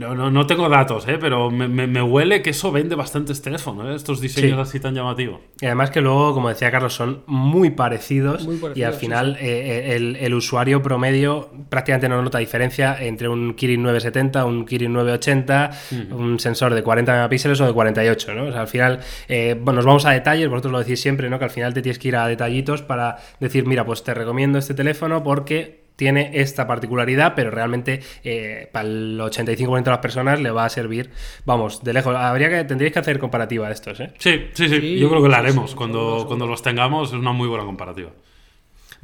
No, 0.00 0.14
no, 0.14 0.30
no 0.30 0.46
tengo 0.46 0.68
datos, 0.68 1.06
¿eh? 1.08 1.16
pero 1.18 1.50
me, 1.50 1.68
me- 1.68 1.86
me 1.86 2.02
huele 2.02 2.42
que 2.42 2.50
eso 2.50 2.70
vende 2.72 2.94
bastantes 2.96 3.40
teléfonos, 3.40 3.86
¿eh? 3.86 3.94
estos 3.94 4.20
diseños 4.20 4.56
Sí. 4.56 4.60
así 4.76 4.80
tan 4.80 4.94
llamativos. 4.94 5.40
Y 5.60 5.66
además 5.66 5.90
que 5.90 6.00
luego, 6.02 6.34
como 6.34 6.48
decía 6.48 6.70
Carlos, 6.70 6.94
son 6.94 7.22
muy 7.26 7.70
parecidos, 7.70 8.44
Muy 8.44 8.56
y 8.56 8.58
parecidos, 8.58 8.88
al 8.88 8.94
sí, 8.94 9.00
final 9.00 9.36
eh, 9.40 9.94
el, 9.96 10.16
el 10.16 10.34
usuario 10.34 10.82
promedio 10.82 11.50
prácticamente 11.70 12.08
no 12.08 12.20
nota 12.20 12.38
diferencia 12.38 12.96
entre 13.00 13.28
un 13.28 13.54
Kirin 13.54 13.82
970, 13.82 14.44
un 14.44 14.66
Kirin 14.66 14.92
980, 14.92 15.70
un 16.10 16.40
sensor 16.40 16.74
de 16.74 16.82
40 16.82 17.12
megapíxeles 17.12 17.60
o 17.60 17.66
de 17.66 17.72
48, 17.72 18.34
¿no? 18.34 18.44
O 18.46 18.52
sea, 18.52 18.62
al 18.62 18.68
final, 18.68 19.00
eh, 19.28 19.54
bueno, 19.58 19.76
nos 19.78 19.86
vamos 19.86 20.04
a 20.04 20.10
detalles, 20.10 20.48
vosotros 20.48 20.72
lo 20.72 20.78
decís 20.80 21.00
siempre, 21.00 21.30
¿no? 21.30 21.38
Que 21.38 21.44
al 21.44 21.50
final 21.50 21.72
te 21.72 21.80
tienes 21.80 21.98
que 21.98 22.08
ir 22.08 22.16
a 22.16 22.26
detallitos 22.26 22.82
para 22.82 23.16
decir, 23.40 23.66
mira, 23.66 23.86
pues 23.86 24.02
te 24.02 24.12
recomiendo 24.12 24.58
este 24.58 24.74
teléfono 24.74 25.22
porque 25.22 25.85
tiene 25.96 26.30
esta 26.34 26.66
particularidad, 26.66 27.34
pero 27.34 27.50
realmente 27.50 28.00
eh, 28.22 28.68
para 28.72 28.86
el 28.88 29.18
85% 29.18 29.82
de 29.82 29.90
las 29.90 29.98
personas 30.00 30.40
le 30.40 30.50
va 30.50 30.66
a 30.66 30.68
servir, 30.68 31.10
vamos, 31.44 31.82
de 31.82 31.92
lejos. 31.92 32.14
Habría 32.14 32.48
que, 32.50 32.64
tendríais 32.64 32.92
que 32.92 32.98
hacer 32.98 33.18
comparativa 33.18 33.66
de 33.66 33.72
estos, 33.74 33.98
¿eh? 34.00 34.12
Sí, 34.18 34.48
sí, 34.52 34.68
sí, 34.68 34.80
Sí, 34.80 34.98
Yo 34.98 35.08
creo 35.08 35.22
que 35.22 35.28
la 35.28 35.38
haremos. 35.38 35.70
sí, 35.70 35.76
cuando, 35.76 36.24
cuando 36.26 36.46
los 36.46 36.62
tengamos, 36.62 37.08
es 37.08 37.14
una 37.14 37.32
muy 37.32 37.48
buena 37.48 37.64
comparativa. 37.64 38.10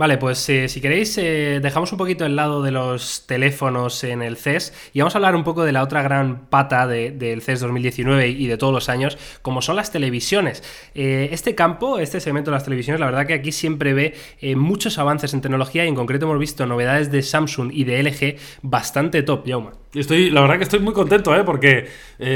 Vale, 0.02 0.18
pues 0.18 0.49
eh, 0.49 0.68
si 0.68 0.80
queréis, 0.80 1.16
eh, 1.16 1.61
dejamos 1.62 1.92
un 1.92 1.99
poquito 1.99 2.26
el 2.26 2.35
lado 2.35 2.61
de 2.61 2.73
los 2.73 3.25
teléfonos 3.28 4.02
en 4.02 4.21
el 4.21 4.37
CES 4.37 4.90
y 4.92 4.99
vamos 4.99 5.14
a 5.14 5.18
hablar 5.18 5.37
un 5.37 5.44
poco 5.44 5.62
de 5.62 5.71
la 5.71 5.85
otra 5.85 6.02
gran 6.02 6.47
pata 6.47 6.88
de- 6.88 7.12
del 7.12 7.40
CES 7.40 7.61
2019 7.61 8.26
y 8.26 8.49
de 8.49 8.56
todos 8.56 8.75
los 8.75 8.88
años, 8.88 9.16
como 9.42 9.62
son 9.62 9.76
las 9.76 9.92
televisiones. 9.92 10.64
Eh, 10.97 11.28
este 11.30 11.54
campo, 11.54 12.00
este 12.00 12.18
segmento 12.18 12.50
de 12.50 12.56
las 12.56 12.64
televisiones, 12.64 12.99
la 12.99 13.06
verdad 13.06 13.28
que 13.28 13.35
aquí 13.35 13.52
siempre 13.52 13.94
ve 13.94 14.14
muchos 14.56 14.99
avances 14.99 15.35
en 15.35 15.40
tecnología 15.40 15.85
y 15.85 15.88
en 15.88 15.94
concreto 15.94 16.26
hemos 16.26 16.40
visto 16.40 16.66
novedades 16.66 17.12
de 17.12 17.23
Samsung 17.23 17.71
y 17.73 17.85
de 17.85 18.00
LG 18.02 18.38
bastante 18.62 19.23
top, 19.23 19.47
Jauma. 19.47 19.75
Y 19.94 20.00
Estoy, 20.00 20.30
la 20.30 20.40
verdad 20.40 20.56
que 20.56 20.64
estoy 20.64 20.80
muy 20.80 20.94
contento, 20.94 21.37
¿eh? 21.37 21.44
porque 21.44 21.87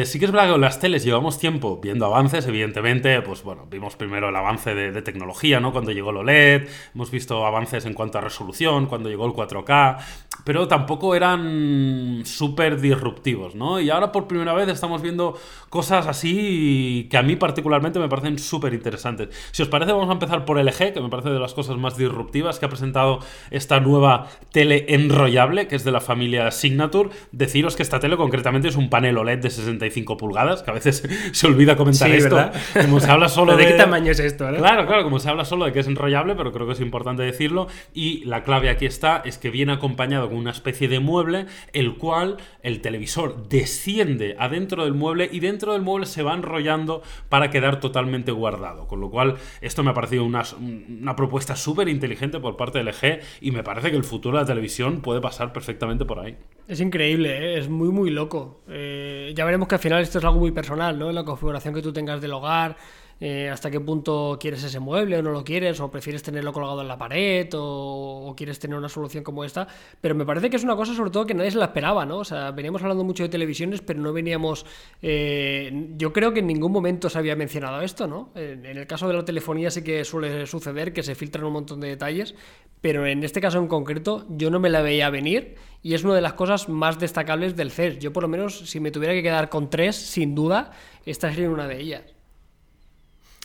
sí 0.04 0.18
que 0.18 0.26
es 0.26 0.30
verdad 0.30 0.46
que 0.46 0.52
con 0.52 0.60
las 0.60 0.78
teles 0.78 1.02
llevamos 1.02 1.38
tiempo 1.38 1.80
viendo 1.82 2.04
avances, 2.04 2.46
evidentemente, 2.46 3.22
pues 3.22 3.42
bueno, 3.42 3.66
vimos 3.68 3.96
primero 3.96 4.28
el 4.28 4.36
avance 4.36 4.74
de, 4.74 5.02
tecnología, 5.02 5.58
¿no? 5.58 5.72
Cuando 5.72 5.90
llegó 5.90 6.10
el 6.10 6.18
OLED, 6.18 6.68
hemos 6.94 7.10
visto 7.10 7.46
avances 7.46 7.55
en 7.86 7.94
cuanto 7.94 8.18
a 8.18 8.20
resolución, 8.20 8.86
cuando 8.86 9.08
llegó 9.08 9.26
el 9.26 9.32
4K, 9.32 9.98
pero 10.44 10.68
tampoco 10.68 11.14
eran 11.14 12.22
súper 12.24 12.80
disruptivos, 12.80 13.54
¿no? 13.54 13.80
Y 13.80 13.90
ahora 13.90 14.12
por 14.12 14.26
primera 14.26 14.52
vez 14.54 14.68
estamos 14.68 15.02
viendo 15.02 15.38
cosas 15.70 16.06
así 16.06 17.08
que 17.10 17.16
a 17.16 17.22
mí 17.22 17.36
particularmente 17.36 17.98
me 17.98 18.08
parecen 18.08 18.38
súper 18.38 18.74
interesantes. 18.74 19.28
Si 19.52 19.62
os 19.62 19.68
parece, 19.68 19.92
vamos 19.92 20.08
a 20.08 20.12
empezar 20.12 20.44
por 20.44 20.58
LG, 20.58 20.92
que 20.92 21.00
me 21.00 21.08
parece 21.08 21.30
de 21.30 21.38
las 21.40 21.54
cosas 21.54 21.76
más 21.76 21.96
disruptivas 21.96 22.58
que 22.58 22.66
ha 22.66 22.68
presentado 22.68 23.20
esta 23.50 23.80
nueva 23.80 24.26
tele 24.52 24.86
enrollable, 24.88 25.66
que 25.68 25.76
es 25.76 25.84
de 25.84 25.92
la 25.92 26.00
familia 26.00 26.50
Signature. 26.50 27.10
Deciros 27.32 27.76
que 27.76 27.82
esta 27.82 28.00
tele 28.00 28.16
concretamente 28.16 28.68
es 28.68 28.76
un 28.76 28.90
panel 28.90 29.18
OLED 29.18 29.38
de 29.38 29.50
65 29.50 30.16
pulgadas, 30.16 30.62
que 30.62 30.70
a 30.70 30.74
veces 30.74 31.02
se 31.32 31.46
olvida 31.46 31.76
comentar 31.76 32.08
Sí, 32.08 32.16
esto. 32.16 32.36
¿verdad? 32.36 32.54
Como 32.82 33.00
se 33.00 33.10
habla 33.10 33.28
solo 33.28 33.56
¿De 33.56 33.64
de... 33.64 33.72
qué 33.72 33.78
tamaño 33.78 34.12
es 34.12 34.20
esto, 34.20 34.50
no? 34.50 34.58
Claro, 34.58 34.86
claro, 34.86 35.04
como 35.04 35.18
se 35.18 35.28
habla 35.28 35.44
solo 35.44 35.64
de 35.64 35.72
que 35.72 35.80
es 35.80 35.86
enrollable, 35.86 36.34
pero 36.34 36.52
creo 36.52 36.66
que 36.66 36.72
es 36.74 36.80
importante 36.80 37.22
decirlo. 37.22 37.66
Y 37.94 38.24
la 38.24 38.42
clave 38.42 38.70
aquí 38.70 38.86
está, 38.86 39.22
es 39.24 39.38
que 39.38 39.50
viene 39.50 39.72
acompañado 39.72 40.25
una 40.34 40.50
especie 40.50 40.88
de 40.88 41.00
mueble, 41.00 41.46
el 41.72 41.96
cual 41.96 42.36
el 42.62 42.80
televisor 42.80 43.48
desciende 43.48 44.36
adentro 44.38 44.84
del 44.84 44.94
mueble 44.94 45.28
y 45.30 45.40
dentro 45.40 45.72
del 45.72 45.82
mueble 45.82 46.06
se 46.06 46.22
va 46.22 46.34
enrollando 46.34 47.02
para 47.28 47.50
quedar 47.50 47.80
totalmente 47.80 48.32
guardado. 48.32 48.86
Con 48.86 49.00
lo 49.00 49.10
cual, 49.10 49.36
esto 49.60 49.82
me 49.82 49.90
ha 49.90 49.94
parecido 49.94 50.24
una, 50.24 50.42
una 50.60 51.16
propuesta 51.16 51.56
súper 51.56 51.88
inteligente 51.88 52.40
por 52.40 52.56
parte 52.56 52.78
del 52.78 52.88
LG 52.88 53.20
y 53.40 53.50
me 53.50 53.62
parece 53.62 53.90
que 53.90 53.96
el 53.96 54.04
futuro 54.04 54.38
de 54.38 54.44
la 54.44 54.46
televisión 54.46 55.00
puede 55.00 55.20
pasar 55.20 55.52
perfectamente 55.52 56.04
por 56.04 56.20
ahí. 56.20 56.36
Es 56.68 56.80
increíble, 56.80 57.54
¿eh? 57.54 57.58
es 57.58 57.68
muy, 57.68 57.90
muy 57.90 58.10
loco. 58.10 58.62
Eh, 58.68 59.32
ya 59.36 59.44
veremos 59.44 59.68
que 59.68 59.76
al 59.76 59.80
final 59.80 60.02
esto 60.02 60.18
es 60.18 60.24
algo 60.24 60.40
muy 60.40 60.50
personal, 60.50 60.98
¿no? 60.98 61.12
La 61.12 61.24
configuración 61.24 61.74
que 61.74 61.82
tú 61.82 61.92
tengas 61.92 62.20
del 62.20 62.32
hogar, 62.32 62.76
eh, 63.20 63.48
hasta 63.48 63.70
qué 63.70 63.80
punto 63.80 64.36
quieres 64.40 64.62
ese 64.62 64.78
mueble 64.80 65.18
o 65.18 65.22
no 65.22 65.30
lo 65.30 65.44
quieres, 65.44 65.80
o 65.80 65.90
prefieres 65.90 66.22
tenerlo 66.22 66.52
colgado 66.52 66.82
en 66.82 66.88
la 66.88 66.98
pared, 66.98 67.48
o, 67.54 68.34
quieres 68.36 68.58
tener 68.58 68.76
una 68.76 68.88
solución 68.88 69.24
como 69.24 69.44
esta. 69.44 69.66
Pero 70.00 70.14
me 70.14 70.26
parece 70.26 70.50
que 70.50 70.56
es 70.56 70.64
una 70.64 70.76
cosa, 70.76 70.94
sobre 70.94 71.10
todo, 71.10 71.26
que 71.26 71.34
nadie 71.34 71.50
se 71.50 71.58
la 71.58 71.66
esperaba, 71.66 72.04
¿no? 72.04 72.18
O 72.18 72.24
sea, 72.24 72.50
veníamos 72.50 72.82
hablando 72.82 73.04
mucho 73.04 73.22
de 73.22 73.28
televisiones, 73.28 73.80
pero 73.80 74.00
no 74.00 74.12
veníamos. 74.12 74.66
eh, 75.02 75.90
yo 75.96 76.12
creo 76.12 76.32
que 76.32 76.40
en 76.40 76.46
ningún 76.46 76.72
momento 76.72 77.08
se 77.08 77.18
había 77.18 77.36
mencionado 77.36 77.80
esto, 77.80 78.06
¿no? 78.06 78.30
En, 78.34 78.66
en 78.66 78.76
el 78.76 78.86
caso 78.86 79.08
de 79.08 79.14
la 79.14 79.24
telefonía 79.24 79.70
sí 79.70 79.82
que 79.82 80.04
suele 80.04 80.46
suceder 80.46 80.92
que 80.92 81.02
se 81.02 81.14
filtran 81.14 81.44
un 81.44 81.52
montón 81.54 81.80
de 81.80 81.88
detalles, 81.88 82.34
pero 82.80 83.06
en 83.06 83.22
este 83.24 83.40
caso 83.40 83.58
en 83.58 83.68
concreto 83.68 84.26
yo 84.28 84.50
no 84.50 84.60
me 84.60 84.68
la 84.68 84.82
veía 84.82 85.10
venir 85.10 85.56
y 85.82 85.94
es 85.94 86.04
una 86.04 86.14
de 86.14 86.20
las 86.20 86.34
cosas 86.34 86.68
más 86.68 86.98
destacables 86.98 87.56
del 87.56 87.70
CES. 87.70 87.98
Yo 87.98 88.12
por 88.12 88.22
lo 88.22 88.28
menos 88.28 88.58
si 88.68 88.80
me 88.80 88.90
tuviera 88.90 89.14
que 89.14 89.22
quedar 89.22 89.48
con 89.48 89.70
tres, 89.70 89.96
sin 89.96 90.34
duda, 90.34 90.72
esta 91.04 91.30
sería 91.32 91.50
una 91.50 91.68
de 91.68 91.80
ellas. 91.80 92.15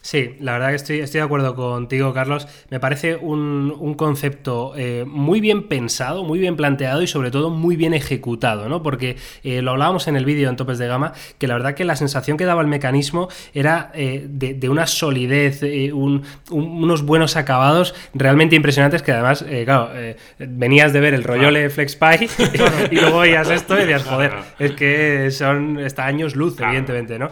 Sí, 0.03 0.35
la 0.39 0.53
verdad 0.53 0.69
que 0.69 0.75
estoy, 0.77 0.99
estoy 0.99 1.19
de 1.19 1.25
acuerdo 1.25 1.53
contigo, 1.53 2.11
Carlos. 2.11 2.47
Me 2.71 2.79
parece 2.79 3.15
un, 3.15 3.71
un 3.79 3.93
concepto 3.93 4.73
eh, 4.75 5.05
muy 5.07 5.41
bien 5.41 5.67
pensado, 5.67 6.23
muy 6.23 6.39
bien 6.39 6.55
planteado 6.55 7.03
y 7.03 7.07
sobre 7.07 7.29
todo 7.29 7.51
muy 7.51 7.75
bien 7.75 7.93
ejecutado, 7.93 8.67
¿no? 8.67 8.81
Porque 8.81 9.17
eh, 9.43 9.61
lo 9.61 9.71
hablábamos 9.71 10.07
en 10.07 10.15
el 10.15 10.25
vídeo 10.25 10.49
en 10.49 10.55
Topes 10.55 10.79
de 10.79 10.87
Gama, 10.87 11.13
que 11.37 11.47
la 11.47 11.53
verdad 11.53 11.75
que 11.75 11.85
la 11.85 11.95
sensación 11.95 12.35
que 12.37 12.45
daba 12.45 12.61
el 12.63 12.67
mecanismo 12.67 13.29
era 13.53 13.91
eh, 13.93 14.25
de, 14.27 14.55
de 14.55 14.69
una 14.69 14.87
solidez, 14.87 15.61
un- 15.93 16.23
un- 16.49 16.83
unos 16.83 17.03
buenos 17.05 17.35
acabados 17.37 17.93
realmente 18.15 18.55
impresionantes 18.55 19.03
que 19.03 19.11
además, 19.11 19.45
eh, 19.47 19.65
claro, 19.65 19.91
venías 20.39 20.93
de 20.93 20.99
ver 20.99 21.13
el 21.13 21.23
Royole 21.23 21.69
FlexPy 21.69 22.27
y 22.91 22.95
luego 22.95 23.19
veías 23.19 23.49
esto 23.51 23.75
y 23.75 23.81
decías, 23.81 24.03
joder, 24.03 24.31
es 24.57 24.71
que 24.71 25.29
son 25.29 25.79
está 25.79 26.07
años 26.07 26.35
luz, 26.35 26.59
evidentemente, 26.59 27.19
¿no? 27.19 27.29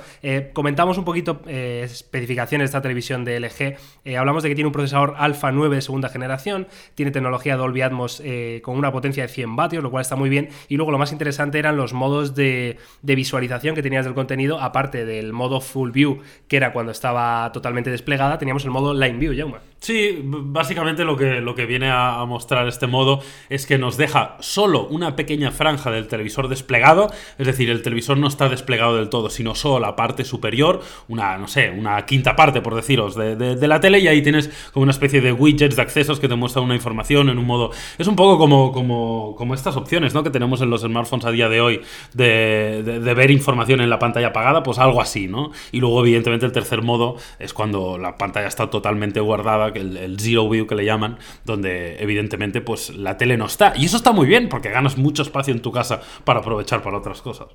Comentamos 0.53 0.99
un 0.99 1.03
poquito 1.05 1.41
especificaciones 1.47 2.58
de 2.59 2.65
esta 2.65 2.81
televisión 2.81 3.25
de 3.25 3.39
LG. 3.39 3.77
Eh, 4.05 4.17
hablamos 4.17 4.43
de 4.43 4.49
que 4.49 4.55
tiene 4.55 4.67
un 4.67 4.73
procesador 4.73 5.15
Alpha 5.17 5.51
9 5.51 5.75
de 5.75 5.81
segunda 5.81 6.09
generación, 6.09 6.67
tiene 6.95 7.11
tecnología 7.11 7.57
Dolby 7.57 7.81
Atmos 7.81 8.21
eh, 8.23 8.61
con 8.63 8.77
una 8.77 8.91
potencia 8.91 9.23
de 9.23 9.29
100 9.29 9.55
vatios, 9.55 9.83
lo 9.83 9.91
cual 9.91 10.01
está 10.01 10.15
muy 10.15 10.29
bien. 10.29 10.49
Y 10.67 10.77
luego 10.77 10.91
lo 10.91 10.97
más 10.97 11.11
interesante 11.11 11.59
eran 11.59 11.77
los 11.77 11.93
modos 11.93 12.35
de, 12.35 12.77
de 13.01 13.15
visualización 13.15 13.75
que 13.75 13.81
tenías 13.81 14.05
del 14.05 14.13
contenido, 14.13 14.59
aparte 14.59 15.05
del 15.05 15.33
modo 15.33 15.61
Full 15.61 15.91
View, 15.91 16.19
que 16.47 16.57
era 16.57 16.73
cuando 16.73 16.91
estaba 16.91 17.51
totalmente 17.51 17.89
desplegada, 17.89 18.37
teníamos 18.37 18.63
el 18.65 18.71
modo 18.71 18.93
Line 18.93 19.17
View, 19.17 19.35
Jauma. 19.35 19.61
Sí, 19.81 20.19
básicamente 20.23 21.05
lo 21.05 21.15
que, 21.15 21.39
lo 21.39 21.55
que 21.55 21.65
viene 21.65 21.89
a, 21.89 22.25
mostrar 22.25 22.67
este 22.67 22.85
modo 22.85 23.21
es 23.47 23.65
que 23.65 23.77
nos 23.77 23.95
deja 23.95 24.35
solo 24.41 24.85
una 24.87 25.15
pequeña 25.15 25.51
franja 25.51 25.89
del 25.89 26.07
televisor 26.09 26.49
desplegado, 26.49 27.09
es 27.37 27.47
decir, 27.47 27.69
el 27.69 27.81
televisor 27.81 28.17
no 28.17 28.27
está 28.27 28.49
desplegado 28.49 28.97
del 28.97 29.07
todo, 29.09 29.29
sino 29.29 29.55
solo 29.55 29.79
la 29.79 29.95
parte 29.95 30.25
superior, 30.25 30.81
una, 31.07 31.37
no 31.37 31.47
sé, 31.47 31.69
una 31.71 32.05
quinta 32.05 32.35
parte, 32.35 32.59
por 32.61 32.75
deciros, 32.75 33.15
de, 33.15 33.37
de- 33.37 33.55
de 33.55 33.67
la 33.69 33.79
tele, 33.79 33.99
y 33.99 34.09
ahí 34.09 34.21
tienes 34.21 34.49
como 34.73 34.83
una 34.83 34.91
especie 34.91 35.21
de 35.21 35.31
widgets 35.31 35.77
de 35.77 35.81
accesos 35.81 36.19
que 36.19 36.27
te 36.27 36.35
muestran 36.35 36.65
una 36.65 36.75
información 36.75 37.29
en 37.29 37.37
un 37.37 37.45
modo. 37.45 37.71
Es 37.97 38.07
un 38.07 38.17
poco 38.17 38.37
como, 38.37 38.73
como, 38.73 39.33
como 39.37 39.53
estas 39.53 39.77
opciones 39.77 40.13
¿no? 40.13 40.23
que 40.23 40.29
tenemos 40.29 40.59
en 40.61 40.69
los 40.71 40.81
smartphones 40.81 41.25
a 41.25 41.31
día 41.31 41.47
de 41.47 41.61
hoy 41.61 41.81
de- 42.13 42.83
de 42.83 43.13
ver 43.13 43.31
información 43.31 43.79
en 43.81 43.89
la 43.89 43.97
pantalla 43.97 44.27
apagada, 44.27 44.61
pues 44.61 44.77
algo 44.77 45.01
así, 45.01 45.27
¿no? 45.27 45.51
Y 45.71 45.79
luego, 45.79 46.01
evidentemente, 46.01 46.45
el 46.45 46.51
tercer 46.51 46.81
modo 46.81 47.15
es 47.39 47.53
cuando 47.53 47.97
la 47.97 48.17
pantalla 48.17 48.47
está 48.47 48.69
totalmente 48.69 49.19
guardada, 49.21 49.68
que 49.73 49.79
el, 49.79 49.97
el 49.97 50.19
zero 50.19 50.49
view 50.49 50.65
que 50.67 50.75
le 50.75 50.85
llaman, 50.85 51.17
donde 51.45 51.97
evidentemente 52.01 52.61
pues 52.61 52.95
la 52.95 53.17
tele 53.17 53.37
no 53.37 53.45
está. 53.45 53.73
Y 53.75 53.85
eso 53.85 53.97
está 53.97 54.11
muy 54.11 54.27
bien, 54.27 54.49
porque 54.49 54.69
ganas 54.69 54.97
mucho 54.97 55.21
espacio 55.23 55.53
en 55.53 55.61
tu 55.61 55.71
casa 55.71 56.01
para 56.23 56.39
aprovechar 56.39 56.81
para 56.81 56.97
otras 56.97 57.21
cosas. 57.21 57.47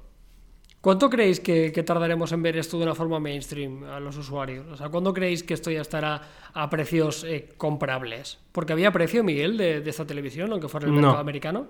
¿Cuánto 0.80 1.08
creéis 1.08 1.40
que, 1.40 1.72
que 1.72 1.82
tardaremos 1.82 2.30
en 2.32 2.42
ver 2.42 2.58
esto 2.58 2.76
de 2.76 2.84
una 2.84 2.94
forma 2.94 3.18
mainstream 3.18 3.84
a 3.84 4.00
los 4.00 4.18
usuarios? 4.18 4.66
O 4.70 4.76
sea, 4.76 4.90
¿cuándo 4.90 5.14
creéis 5.14 5.42
que 5.42 5.54
esto 5.54 5.70
ya 5.70 5.80
estará 5.80 6.20
a 6.52 6.68
precios 6.68 7.24
eh, 7.24 7.48
comprables? 7.56 8.38
Porque 8.52 8.74
había 8.74 8.92
precio, 8.92 9.24
Miguel, 9.24 9.56
de, 9.56 9.80
de 9.80 9.88
esta 9.90 10.06
televisión, 10.06 10.52
aunque 10.52 10.68
fuera 10.68 10.86
en 10.86 10.92
el 10.92 10.96
No. 11.00 11.06
mercado 11.06 11.22
americano. 11.22 11.66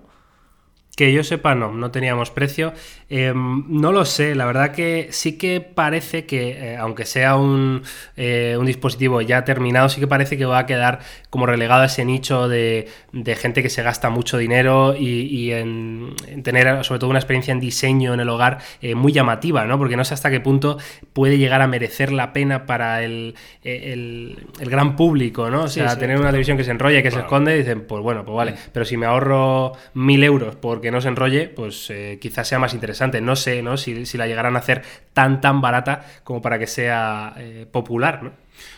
Que 0.97 1.13
yo 1.13 1.25
sepa, 1.25 1.57
no, 1.57 1.73
no 1.73 1.91
teníamos 1.91 2.31
precio. 2.31 2.73
Eh, 3.11 3.33
no 3.35 3.91
lo 3.91 4.05
sé, 4.05 4.37
la 4.37 4.47
verdad 4.47 4.71
que 4.71 5.09
sí 5.11 5.37
que 5.37 5.61
parece 5.61 6.25
que, 6.25 6.51
eh, 6.51 6.77
aunque 6.77 7.05
sea 7.05 7.35
un, 7.37 7.83
eh, 8.17 8.57
un 8.59 8.65
dispositivo 8.65 9.21
ya 9.21 9.45
terminado, 9.45 9.89
sí 9.89 10.01
que 10.01 10.07
parece 10.07 10.39
que 10.39 10.45
va 10.45 10.59
a 10.59 10.67
quedar 10.67 11.01
como 11.31 11.47
relegado 11.47 11.83
a 11.83 11.87
ese 11.87 12.05
nicho 12.05 12.49
de, 12.49 12.89
de 13.13 13.35
gente 13.35 13.63
que 13.63 13.71
se 13.71 13.83
gasta 13.83 14.09
mucho 14.09 14.39
dinero 14.39 14.95
y, 14.97 15.23
y 15.27 15.53
en, 15.53 16.15
en 16.29 16.43
tener 16.45 16.85
sobre 16.85 17.01
todo 17.01 17.11
una 17.11 17.19
experiencia 17.19 17.51
en 17.51 17.59
diseño 17.61 18.15
en 18.15 18.21
el 18.21 18.29
hogar 18.29 18.59
eh, 18.81 18.95
muy 18.95 19.13
llamativa, 19.13 19.65
¿no? 19.65 19.79
Porque 19.79 19.97
no 19.97 20.05
sé 20.05 20.15
hasta 20.15 20.31
qué 20.31 20.39
punto 20.41 20.79
puede 21.13 21.39
llegar 21.39 21.61
a 21.61 21.67
merecer 21.67 22.13
la 22.13 22.33
pena 22.33 22.67
para 22.67 23.03
el, 23.03 23.35
el, 23.65 24.47
el 24.61 24.71
gran 24.71 24.95
público, 24.95 25.51
¿no? 25.51 25.65
O 25.65 25.69
sea, 25.69 25.91
sí, 25.91 25.99
tener 25.99 26.19
una 26.19 26.29
televisión 26.29 26.57
que 26.57 26.65
se 26.65 26.71
enrolla 26.71 27.01
y 27.01 27.03
que 27.03 27.11
se 27.11 27.19
esconde, 27.19 27.57
dicen, 27.57 27.85
pues 27.87 28.01
bueno, 28.03 28.25
pues 28.25 28.37
vale, 28.37 28.55
pero 28.73 28.85
si 28.85 28.97
me 28.97 29.07
ahorro 29.07 29.73
mil 29.95 30.23
euros 30.23 30.55
porque 30.57 30.84
no 30.91 31.01
se 31.01 31.09
enrolle, 31.09 31.49
pues 31.49 31.91
eh, 31.91 32.19
quizás 32.21 32.49
sea 32.49 32.59
más 32.59 32.75
interesante. 32.75 33.21
No 33.21 33.37
sé, 33.37 33.63
¿no? 33.63 33.77
Si, 33.77 34.07
si 34.07 34.19
la 34.19 34.27
llegarán 34.27 34.57
a 34.57 34.61
hacer 34.61 34.83
tan, 35.13 35.41
tan 35.41 35.61
barata 35.61 36.05
como 36.25 36.43
para 36.43 36.59
que 36.59 36.67
sea 36.67 37.35
eh, 37.39 37.67
popular, 37.71 38.23
¿no? 38.23 38.33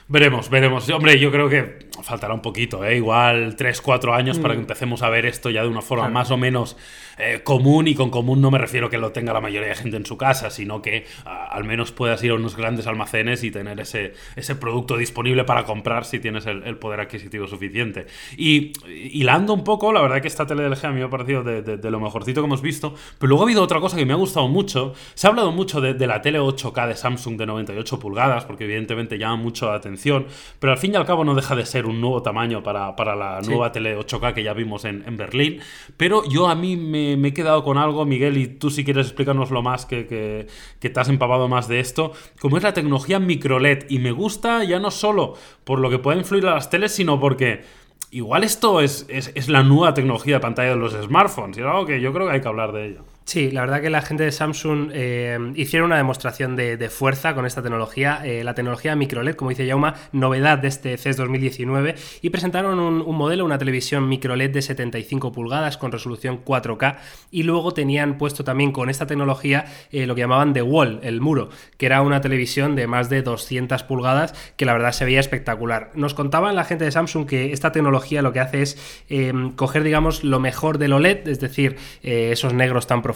Veremos, 0.08 0.48
veremos. 0.50 0.88
Hombre, 0.90 1.18
yo 1.18 1.30
creo 1.30 1.48
que 1.48 1.86
faltará 2.02 2.35
un 2.35 2.42
poquito, 2.42 2.85
¿eh? 2.85 2.96
igual 2.96 3.56
3-4 3.56 4.14
años 4.14 4.38
para 4.38 4.54
que 4.54 4.61
empecemos 4.61 5.02
a 5.02 5.09
ver 5.11 5.26
esto 5.26 5.50
ya 5.50 5.62
de 5.62 5.68
una 5.68 5.82
forma 5.82 6.09
más 6.09 6.30
o 6.30 6.37
menos 6.37 6.76
eh, 7.18 7.40
común. 7.44 7.88
Y 7.88 7.94
con 7.94 8.11
común 8.11 8.40
no 8.40 8.50
me 8.50 8.59
refiero 8.59 8.90
que 8.90 8.98
lo 8.98 9.12
tenga 9.12 9.32
la 9.32 9.40
mayoría 9.40 9.68
de 9.68 9.74
gente 9.74 9.96
en 9.96 10.06
su 10.06 10.16
casa, 10.16 10.50
sino 10.50 10.82
que 10.82 11.06
al 11.24 11.64
menos 11.64 11.92
puedas 11.92 12.22
ir 12.22 12.30
a 12.32 12.35
unos 12.35 12.56
grandes 12.56 12.87
almacenes 12.87 13.42
y 13.44 13.50
tener 13.50 13.80
ese, 13.80 14.14
ese 14.37 14.54
producto 14.56 14.96
disponible 14.96 15.44
para 15.44 15.64
comprar 15.64 16.04
si 16.04 16.18
tienes 16.18 16.46
el, 16.46 16.62
el 16.64 16.76
poder 16.76 17.00
adquisitivo 17.00 17.46
suficiente. 17.46 18.06
Y 18.37 18.72
hilando 19.12 19.52
un 19.54 19.64
poco, 19.64 19.92
la 19.92 20.00
verdad 20.02 20.20
que 20.20 20.28
esta 20.28 20.46
tele 20.46 20.62
de 20.62 20.70
LG 20.70 20.87
a 20.87 20.90
mí 20.90 20.98
me 21.00 21.04
ha 21.04 21.11
parecido 21.11 21.42
de, 21.42 21.62
de- 21.62 21.76
de 21.76 21.90
lo 21.90 22.00
mejorcito 22.00 22.40
que 22.40 22.46
hemos 22.46 22.62
visto. 22.62 22.94
Pero 23.18 23.28
luego 23.28 23.42
ha 23.42 23.46
habido 23.46 23.62
otra 23.62 23.80
cosa 23.80 23.96
que 23.96 24.04
me 24.06 24.12
ha 24.12 24.16
gustado 24.16 24.48
mucho. 24.48 24.94
Se 25.14 25.26
ha 25.26 25.30
hablado 25.30 25.52
mucho 25.52 25.80
de, 25.80 25.94
de 25.94 26.06
la 26.06 26.20
tele 26.22 26.40
8K 26.40 26.88
de 26.88 26.96
Samsung 26.96 27.37
de 27.37 27.46
98 27.46 27.98
pulgadas, 27.98 28.44
porque 28.44 28.64
evidentemente 28.64 29.18
llama 29.18 29.37
mucho 29.37 29.66
la 29.70 29.74
atención. 29.76 30.26
Pero 30.59 30.72
al 30.72 30.78
fin 30.78 30.92
y 30.92 30.96
al 30.96 31.06
cabo 31.06 31.24
no 31.24 31.35
deja 31.35 31.56
de 31.56 31.64
ser 31.66 31.86
un 31.87 32.01
nuevo 32.01 32.22
tamaño 32.22 32.62
para, 32.62 32.96
para 32.96 33.14
la 33.14 33.40
nueva 33.40 33.72
tele 33.72 33.99
8K 33.99 34.35
que 34.35 34.42
ya 34.42 34.53
vimos 34.53 34.85
en, 34.85 35.05
en 35.07 35.16
Berlín. 35.16 35.61
Pero 35.96 36.25
yo 36.29 36.49
a 36.49 36.55
mí 36.55 36.77
me, 36.77 37.16
me 37.16 37.29
he 37.29 37.35
quedado 37.35 37.62
con 37.64 37.79
algo, 37.79 38.05
Miguel, 38.05 38.37
y 38.37 38.46
tú 38.46 38.70
si 38.70 38.85
quieres 38.85 39.07
explícanoslo 39.07 39.62
más, 39.62 39.87
que, 39.87 40.07
que, 40.07 40.46
que 40.81 40.90
te 40.90 41.01
has 41.01 41.09
empapado 41.09 41.49
más 41.49 41.68
de 41.68 41.81
esto, 41.81 42.12
como 42.40 42.57
es 42.57 42.62
la 42.62 42.72
tecnología 42.75 43.18
microLED. 43.18 43.87
Y 43.88 43.99
me 43.99 44.12
gusta 44.12 44.64
ya 44.64 44.79
no 44.79 44.90
solo 44.90 45.35
por 45.64 45.79
lo 45.79 45.90
que 45.90 45.99
puede 45.99 46.18
influir 46.18 46.46
a 46.46 46.55
las 46.55 46.70
teles, 46.70 46.92
sino 46.92 47.20
porque 47.20 47.64
igual 48.11 48.44
esto 48.44 48.81
es, 48.81 49.07
es, 49.09 49.33
es 49.35 49.49
la 49.49 49.62
nueva 49.62 49.94
tecnología 49.94 50.35
de 50.35 50.40
pantalla 50.40 50.70
de 50.70 50.77
los 50.77 50.92
smartphones. 50.92 51.59
Y 51.59 51.61
es 51.61 51.66
algo 51.66 51.87
que 51.87 52.01
yo 52.01 52.12
creo 52.12 52.27
que 52.27 52.35
hay 52.35 52.40
que 52.40 52.49
hablar 52.49 52.72
de 52.72 52.87
ello. 52.87 53.15
Sí, 53.26 53.50
la 53.50 53.62
verdad 53.62 53.80
que 53.80 53.90
la 53.90 54.02
gente 54.02 54.22
de 54.22 54.30
Samsung 54.30 54.90
eh, 54.92 55.36
hicieron 55.56 55.86
una 55.86 55.96
demostración 55.96 56.54
de, 56.54 56.76
de 56.76 56.88
fuerza 56.88 57.34
con 57.34 57.44
esta 57.44 57.60
tecnología, 57.60 58.20
eh, 58.24 58.44
la 58.44 58.54
tecnología 58.54 58.94
microLED, 58.94 59.34
como 59.34 59.50
dice 59.50 59.66
Yauma, 59.66 59.96
novedad 60.12 60.58
de 60.58 60.68
este 60.68 60.96
CES 60.96 61.16
2019, 61.16 61.96
y 62.22 62.30
presentaron 62.30 62.78
un, 62.78 63.16
modelo, 63.16 63.44
una 63.44 63.58
televisión 63.58 64.08
microLED 64.08 64.52
de 64.52 64.62
75 64.62 65.32
pulgadas 65.32 65.76
con 65.76 65.90
resolución 65.90 66.44
4K, 66.44 66.98
y 67.32 67.42
luego 67.42 67.74
tenían 67.74 68.16
puesto 68.16 68.44
también 68.44 68.70
con 68.70 68.90
esta 68.90 69.08
tecnología 69.08 69.64
eh, 69.90 70.06
lo 70.06 70.14
que 70.14 70.20
llamaban 70.20 70.52
The 70.52 70.62
Wall, 70.62 71.00
el 71.02 71.20
muro, 71.20 71.48
que 71.78 71.86
era 71.86 72.02
una 72.02 72.20
televisión 72.20 72.76
de 72.76 72.86
más 72.86 73.10
de 73.10 73.22
200 73.22 73.82
pulgadas 73.82 74.34
que 74.56 74.66
la 74.66 74.72
verdad 74.72 74.92
se 74.92 75.04
veía 75.04 75.18
espectacular. 75.18 75.90
Nos 75.96 76.14
contaban 76.14 76.54
la 76.54 76.62
gente 76.62 76.84
de 76.84 76.92
Samsung 76.92 77.26
que 77.26 77.52
esta 77.52 77.72
tecnología 77.72 78.22
lo 78.22 78.32
que 78.32 78.38
hace 78.38 78.62
es 78.62 78.78
coger, 79.56 79.82
digamos, 79.82 80.22
lo 80.22 80.38
mejor 80.38 80.78
del 80.78 80.92
OLED, 80.92 81.26
es 81.26 81.40
decir, 81.40 81.76
esos 82.02 82.54
negros 82.54 82.86
tan 82.86 83.02
profundos, 83.02 83.15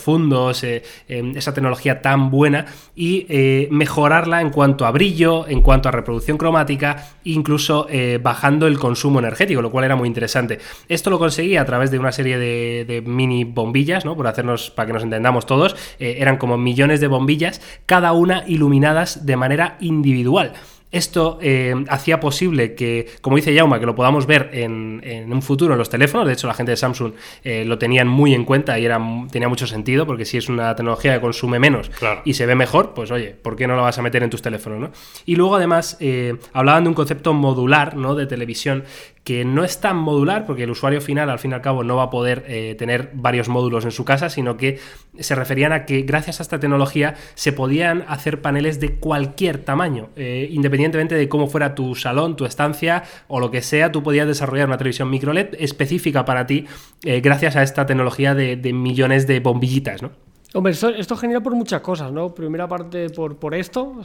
eh, 0.63 0.83
eh, 1.09 1.33
esa 1.37 1.55
tecnología 1.55 2.03
tan 2.03 2.31
buena, 2.31 2.67
y 2.95 3.27
eh, 3.29 3.69
mejorarla 3.71 4.41
en 4.41 4.51
cuanto 4.51 4.87
a 4.87 4.91
brillo, 4.91 5.47
en 5.49 5.61
cuanto 5.61 5.89
a 5.89 5.93
reproducción 5.93 6.39
cromática, 6.39 7.09
incluso 7.25 7.87
eh, 7.89 8.19
bajando 8.23 8.67
el 8.67 8.79
consumo 8.79 9.19
energético, 9.19 9.63
lo 9.63 9.71
cual 9.71 9.85
era 9.85 9.97
muy 9.97 10.09
interesante. 10.09 10.59
Esto 10.89 11.11
lo 11.11 11.19
conseguía 11.19 11.63
a 11.63 11.65
través 11.65 11.91
de 11.91 11.99
una 11.99 12.13
serie 12.13 12.39
de, 12.39 12.85
de 12.87 13.03
mini 13.03 13.45
bombillas, 13.45 14.05
¿no? 14.05 14.17
Por 14.17 14.27
hacernos, 14.27 14.71
para 14.71 14.87
que 14.87 14.93
nos 14.93 15.03
entendamos 15.03 15.47
todos, 15.47 15.77
eh, 15.99 16.17
eran 16.19 16.37
como 16.37 16.57
millones 16.57 17.01
de 17.01 17.07
bombillas, 17.07 17.61
cada 17.87 18.13
una 18.13 18.45
iluminadas 18.47 19.27
de 19.27 19.37
manera 19.37 19.77
individual. 19.81 20.53
Esto 20.91 21.39
eh, 21.41 21.75
hacía 21.89 22.19
posible 22.19 22.75
que, 22.75 23.07
como 23.21 23.37
dice 23.37 23.55
Yauma, 23.55 23.79
que 23.79 23.87
lo 23.87 23.95
podamos 23.95 24.27
ver 24.27 24.51
en, 24.53 25.01
en, 25.05 25.33
un 25.33 25.41
futuro 25.41 25.75
en 25.75 25.79
los 25.79 25.89
teléfonos. 25.89 26.27
De 26.27 26.33
hecho, 26.33 26.49
la 26.49 26.55
gente 26.55 26.73
de 26.73 26.77
Samsung 26.77 27.13
eh, 27.45 27.65
lo 27.65 27.79
tenían 27.79 28.09
muy 28.09 28.35
en 28.35 28.45
cuenta 28.45 28.79
y 28.79 28.85
era, 28.85 29.01
tenía 29.31 29.49
mucho 29.49 29.67
sentido, 29.67 30.07
porque 30.07 30.25
si 30.25 30.37
es 30.37 30.49
una 30.49 30.75
tecnología 30.75 31.15
que 31.15 31.21
consume 31.21 31.59
menos 31.59 31.91
Claro. 31.91 32.23
y 32.25 32.35
se 32.35 32.45
ve 32.47 32.55
mejor, 32.55 32.93
pues 32.93 33.11
oye, 33.11 33.31
¿por 33.31 33.55
qué 33.57 33.67
no 33.67 33.77
lo 33.77 33.83
vas 33.83 33.99
a 33.99 34.03
meter 34.03 34.23
en 34.23 34.31
tus 34.31 34.43
teléfonos? 34.43 34.81
¿no? 34.81 34.91
Y 35.27 35.37
luego, 35.37 35.57
además, 35.57 35.97
eh, 36.01 36.37
hablaban 36.53 36.83
de 36.85 36.89
un 36.89 36.95
concepto 36.95 37.33
modular 37.35 37.97
¿no? 37.97 38.15
de 38.15 38.27
televisión 38.27 38.85
que 39.31 39.45
no 39.45 39.63
es 39.63 39.79
tan 39.79 39.97
modular, 39.97 40.45
porque 40.45 40.65
el 40.65 40.71
usuario 40.71 41.01
final, 41.01 41.31
al 41.31 41.39
fin 41.39 41.53
y 41.53 41.55
al 41.55 41.61
cabo, 41.61 41.85
no 41.85 41.95
va 41.95 42.03
a 42.03 42.11
poder 42.11 42.45
eh, 42.49 42.75
tener 42.77 43.11
varios 43.15 43.49
módulos 43.49 43.85
en 43.85 43.93
su 43.93 44.05
casa, 44.05 44.29
sino 44.29 44.57
que 44.57 44.81
se 45.21 45.37
referían 45.37 45.73
a 45.73 45.87
que 45.87 46.03
gracias 46.03 46.41
a 46.41 46.43
esta 46.43 46.59
tecnología 46.59 47.15
se 47.35 47.53
podían 47.53 48.05
hacer 48.09 48.43
paneles 48.43 48.81
de 48.81 48.97
cualquier 48.97 49.59
tamaño, 49.59 50.09
eh, 50.17 50.49
independientemente 50.51 51.15
de 51.15 51.29
cómo 51.29 51.47
fuera 51.47 51.77
tu 51.77 51.95
salón, 51.95 52.35
tu 52.35 52.45
estancia 52.45 53.05
o 53.29 53.39
lo 53.39 53.53
que 53.53 53.63
sea, 53.63 53.93
tú 53.93 54.03
podías 54.03 54.27
desarrollar 54.27 54.67
una 54.67 54.79
televisión 54.79 55.09
microLED 55.09 55.55
específica 55.61 56.25
para 56.25 56.49
ti 56.49 56.67
eh, 57.05 57.21
gracias 57.21 57.55
a 57.55 57.63
esta 57.63 57.87
tecnología 57.87 58.35
de, 58.35 58.57
millones 58.73 59.29
de 59.29 59.39
bombillitas, 59.39 60.03
¿no? 60.03 60.11
Hombre, 60.55 60.73
esto, 60.73 60.89
esto 60.89 61.15
es 61.15 61.21
genial 61.21 61.45
por 61.45 61.55
muchas 61.55 61.83
cosas, 61.83 62.11
¿no? 62.11 62.35
Primera 62.35 62.67
parte 62.67 63.11
por, 63.11 63.37
por 63.37 63.55
esto. 63.55 64.03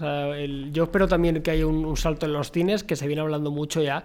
Yo 0.71 0.83
espero 0.83 1.07
también 1.07 1.41
que 1.41 1.49
haya 1.49 1.65
un 1.65 1.97
salto 1.97 2.27
en 2.27 2.33
los 2.33 2.51
cines, 2.51 2.83
que 2.83 2.95
se 2.95 3.07
viene 3.07 3.23
hablando 3.23 3.49
mucho 3.49 3.81
ya 3.81 4.03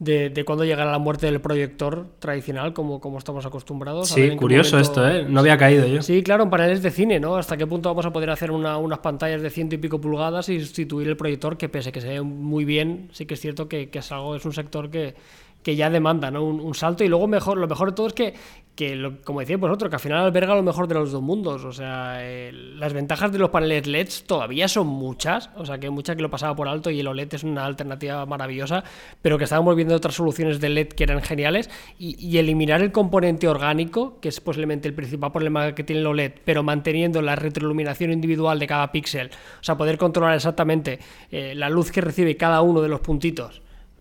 de, 0.00 0.30
de 0.30 0.44
cuándo 0.46 0.64
llegará 0.64 0.90
la 0.90 0.98
muerte 0.98 1.26
del 1.26 1.40
proyector 1.40 2.06
tradicional, 2.18 2.72
como, 2.72 3.00
como 3.00 3.18
estamos 3.18 3.46
acostumbrados. 3.46 4.10
a 4.10 4.16
ver 4.16 4.30
Sí, 4.32 4.36
curioso 4.36 4.76
momento- 4.76 5.06
esto, 5.06 5.08
¿eh? 5.08 5.26
No 5.28 5.40
había 5.40 5.56
caído 5.58 5.86
yo. 5.86 6.00
Sí, 6.02 6.22
claro, 6.22 6.42
en 6.44 6.50
paneles 6.50 6.82
de 6.82 6.90
cine, 6.90 7.20
¿no? 7.20 7.36
¿Hasta 7.36 7.56
qué 7.58 7.66
punto 7.66 7.88
vamos 7.90 8.06
a 8.06 8.12
poder 8.12 8.30
hacer 8.30 8.50
una- 8.50 8.78
unas 8.78 9.00
pantallas 9.00 9.42
de 9.42 9.50
ciento 9.50 9.74
y 9.74 9.78
pico 9.78 10.00
pulgadas 10.00 10.48
y 10.48 10.58
sustituir 10.58 11.06
el 11.06 11.16
proyector 11.18 11.56
que 11.58 11.68
pese 11.68 11.92
que 11.92 12.00
se 12.00 12.08
ve 12.08 12.22
muy 12.22 12.64
bien, 12.64 13.10
sí 13.12 13.26
que 13.26 13.34
es 13.34 13.40
cierto 13.40 13.68
que, 13.68 13.90
que 13.90 13.98
es 14.00 14.10
algo, 14.10 14.34
es 14.34 14.44
un 14.46 14.54
sector 14.54 14.90
que, 14.90 15.14
que 15.62 15.76
ya 15.76 15.90
demanda, 15.90 16.30
¿no? 16.30 16.42
Un, 16.44 16.58
un 16.60 16.74
salto 16.74 17.04
y 17.04 17.08
luego 17.08 17.28
mejor, 17.28 17.58
lo 17.58 17.68
mejor 17.68 17.90
de 17.90 17.94
todo 17.94 18.06
es 18.06 18.14
que, 18.14 18.32
que 18.74 18.96
lo- 18.96 19.20
como 19.22 19.40
decía 19.40 19.58
vosotros, 19.58 19.90
que 19.90 19.96
al 19.96 20.00
final 20.00 20.18
alberga 20.20 20.54
lo 20.54 20.62
mejor 20.62 20.88
de 20.88 20.94
los 20.94 21.12
dos 21.12 21.20
mundos. 21.20 21.64
O 21.64 21.72
sea, 21.72 22.18
las 22.52 22.92
ventajas 22.94 23.30
de 23.30 23.38
los 23.38 23.50
paneles 23.50 23.86
LEDs 23.86 24.24
todavía 24.24 24.68
son 24.68 24.86
muchas, 24.86 25.50
o 25.56 25.66
sea, 25.66 25.78
que 25.78 25.86
hay 25.86 25.92
muchas 25.92 26.16
que 26.16 26.22
lo 26.22 26.30
pasaba 26.30 26.56
por 26.56 26.66
alto 26.66 26.90
y 26.90 27.00
el 27.00 27.06
OLED 27.06 27.34
es 27.34 27.44
una 27.44 27.66
alternativa 27.66 28.24
maravillosa, 28.24 28.82
pero 29.20 29.36
que 29.36 29.44
estábamos 29.44 29.76
viendo 29.76 29.94
otras 29.94 30.14
soluciones 30.14 30.60
de 30.60 30.70
LED 30.70 30.88
que 30.88 31.04
eran 31.04 31.20
geniales 31.20 31.68
y, 31.98 32.16
y 32.26 32.38
eliminar 32.38 32.80
el 32.80 32.90
componente 32.92 33.48
orgánico, 33.48 34.18
que 34.20 34.28
es 34.30 34.40
posiblemente 34.40 34.88
el 34.88 34.94
principal 34.94 35.30
problema 35.32 35.74
que 35.74 35.84
tiene 35.84 36.00
el 36.00 36.06
OLED, 36.06 36.32
pero 36.44 36.62
manteniendo 36.62 37.20
la 37.20 37.36
retroiluminación 37.36 38.12
individual 38.12 38.58
de 38.58 38.66
cada 38.66 38.92
píxel, 38.92 39.28
o 39.60 39.62
sea, 39.64 39.76
poder 39.76 39.98
controlar 39.98 40.34
exactamente 40.36 40.98
eh, 41.30 41.54
la 41.54 41.68
luz 41.68 41.90
que 41.92 42.00
recibe 42.00 42.36
cada 42.36 42.62
uno 42.62 42.80
de 42.80 42.88
los 42.88 43.00
puntitos 43.00 43.60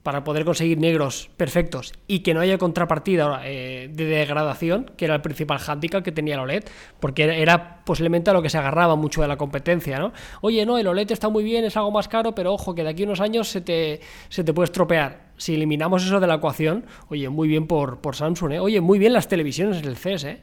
para 0.10 0.24
poder 0.24 0.44
conseguir 0.44 0.80
negros 0.80 1.30
perfectos 1.38 1.94
y 2.08 2.22
que 2.22 2.34
no 2.34 2.40
haya 2.40 2.58
contrapartida 2.58 3.42
eh, 3.46 3.92
de 3.94 4.06
degradación, 4.06 4.90
que 4.98 5.06
era 5.06 5.14
el 5.14 5.22
principal 5.22 5.60
hándicap 5.60 6.04
que 6.04 6.12
tenía 6.12 6.34
el 6.34 6.40
OLED, 6.40 6.64
porque 7.00 7.26
era, 7.26 7.36
era 7.36 7.86
posiblemente 7.86 8.32
a 8.32 8.34
lo 8.34 8.42
que 8.42 8.50
se 8.50 8.58
agarraba 8.58 8.96
mucho 8.96 9.22
de 9.22 9.28
la 9.28 9.38
competencia, 9.38 10.00
¿no? 10.00 10.12
Oye, 10.42 10.66
no, 10.66 10.80
el 10.80 10.88
OLED 10.88 11.12
está 11.12 11.30
muy 11.30 11.44
bien, 11.44 11.64
es 11.64 11.78
algo 11.78 11.92
más 11.92 12.08
caro, 12.08 12.34
pero 12.34 12.56
ojo, 12.56 12.74
que 12.74 12.82
de 12.82 12.90
aquí 12.90 13.04
a 13.04 13.06
unos 13.06 13.22
años 13.22 13.50
se 13.50 13.62
te, 13.62 14.02
se 14.30 14.44
te 14.44 14.52
puede 14.52 14.66
estropear. 14.66 15.30
Si 15.38 15.54
eliminamos 15.54 16.04
eso 16.04 16.20
de 16.20 16.26
la 16.26 16.34
ecuación, 16.34 16.88
oye, 17.10 17.30
muy 17.30 17.48
bien 17.48 17.68
por, 17.68 18.02
por 18.02 18.16
Samsung, 18.16 18.54
¿eh? 18.54 18.60
Oye, 18.60 18.82
muy 18.82 18.98
bien 18.98 19.14
las 19.14 19.28
televisiones 19.28 19.84
del 19.84 19.96
CES, 19.96 20.24
¿eh? 20.24 20.42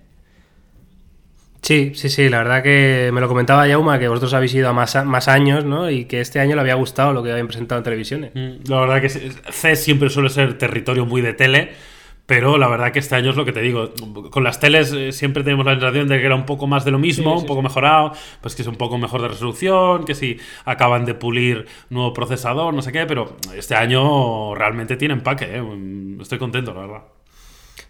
Sí, 1.66 1.90
sí, 1.96 2.08
sí, 2.10 2.28
la 2.28 2.38
verdad 2.38 2.62
que 2.62 3.10
me 3.12 3.20
lo 3.20 3.26
comentaba 3.26 3.66
Yauma, 3.66 3.98
que 3.98 4.06
vosotros 4.06 4.32
habéis 4.34 4.54
ido 4.54 4.68
a 4.68 4.72
más, 4.72 5.04
más 5.04 5.26
años, 5.26 5.64
¿no? 5.64 5.90
Y 5.90 6.04
que 6.04 6.20
este 6.20 6.38
año 6.38 6.54
le 6.54 6.60
había 6.60 6.74
gustado 6.76 7.12
lo 7.12 7.24
que 7.24 7.32
habían 7.32 7.48
presentado 7.48 7.80
en 7.80 7.82
televisiones. 7.82 8.30
Mm, 8.36 8.70
La 8.70 8.78
verdad 8.82 9.00
que 9.00 9.08
CES 9.08 9.82
siempre 9.82 10.08
suele 10.08 10.28
ser 10.28 10.56
territorio 10.58 11.06
muy 11.06 11.22
de 11.22 11.32
tele, 11.32 11.72
pero 12.24 12.56
la 12.56 12.68
verdad 12.68 12.92
que 12.92 13.00
este 13.00 13.16
año 13.16 13.30
es 13.30 13.36
lo 13.36 13.44
que 13.44 13.50
te 13.50 13.62
digo. 13.62 13.92
Con 14.30 14.44
las 14.44 14.60
teles 14.60 14.92
eh, 14.92 15.10
siempre 15.10 15.42
tenemos 15.42 15.66
la 15.66 15.72
sensación 15.72 16.06
de 16.06 16.20
que 16.20 16.26
era 16.26 16.36
un 16.36 16.46
poco 16.46 16.68
más 16.68 16.84
de 16.84 16.92
lo 16.92 17.00
mismo, 17.00 17.32
Sí, 17.32 17.38
sí, 17.38 17.42
un 17.42 17.46
poco 17.48 17.62
mejorado, 17.62 18.12
pues 18.40 18.54
que 18.54 18.62
es 18.62 18.68
un 18.68 18.76
poco 18.76 18.96
mejor 18.96 19.22
de 19.22 19.28
resolución, 19.28 20.04
que 20.04 20.14
si 20.14 20.38
acaban 20.64 21.04
de 21.04 21.14
pulir 21.14 21.66
nuevo 21.90 22.12
procesador, 22.12 22.74
no 22.74 22.82
sé 22.82 22.92
qué, 22.92 23.06
pero 23.06 23.38
este 23.56 23.74
año 23.74 24.54
realmente 24.54 24.96
tiene 24.96 25.14
empaque, 25.14 25.56
¿eh? 25.56 25.62
Mm, 25.62 26.20
Estoy 26.20 26.38
contento, 26.38 26.72
la 26.72 26.80
verdad. 26.82 27.02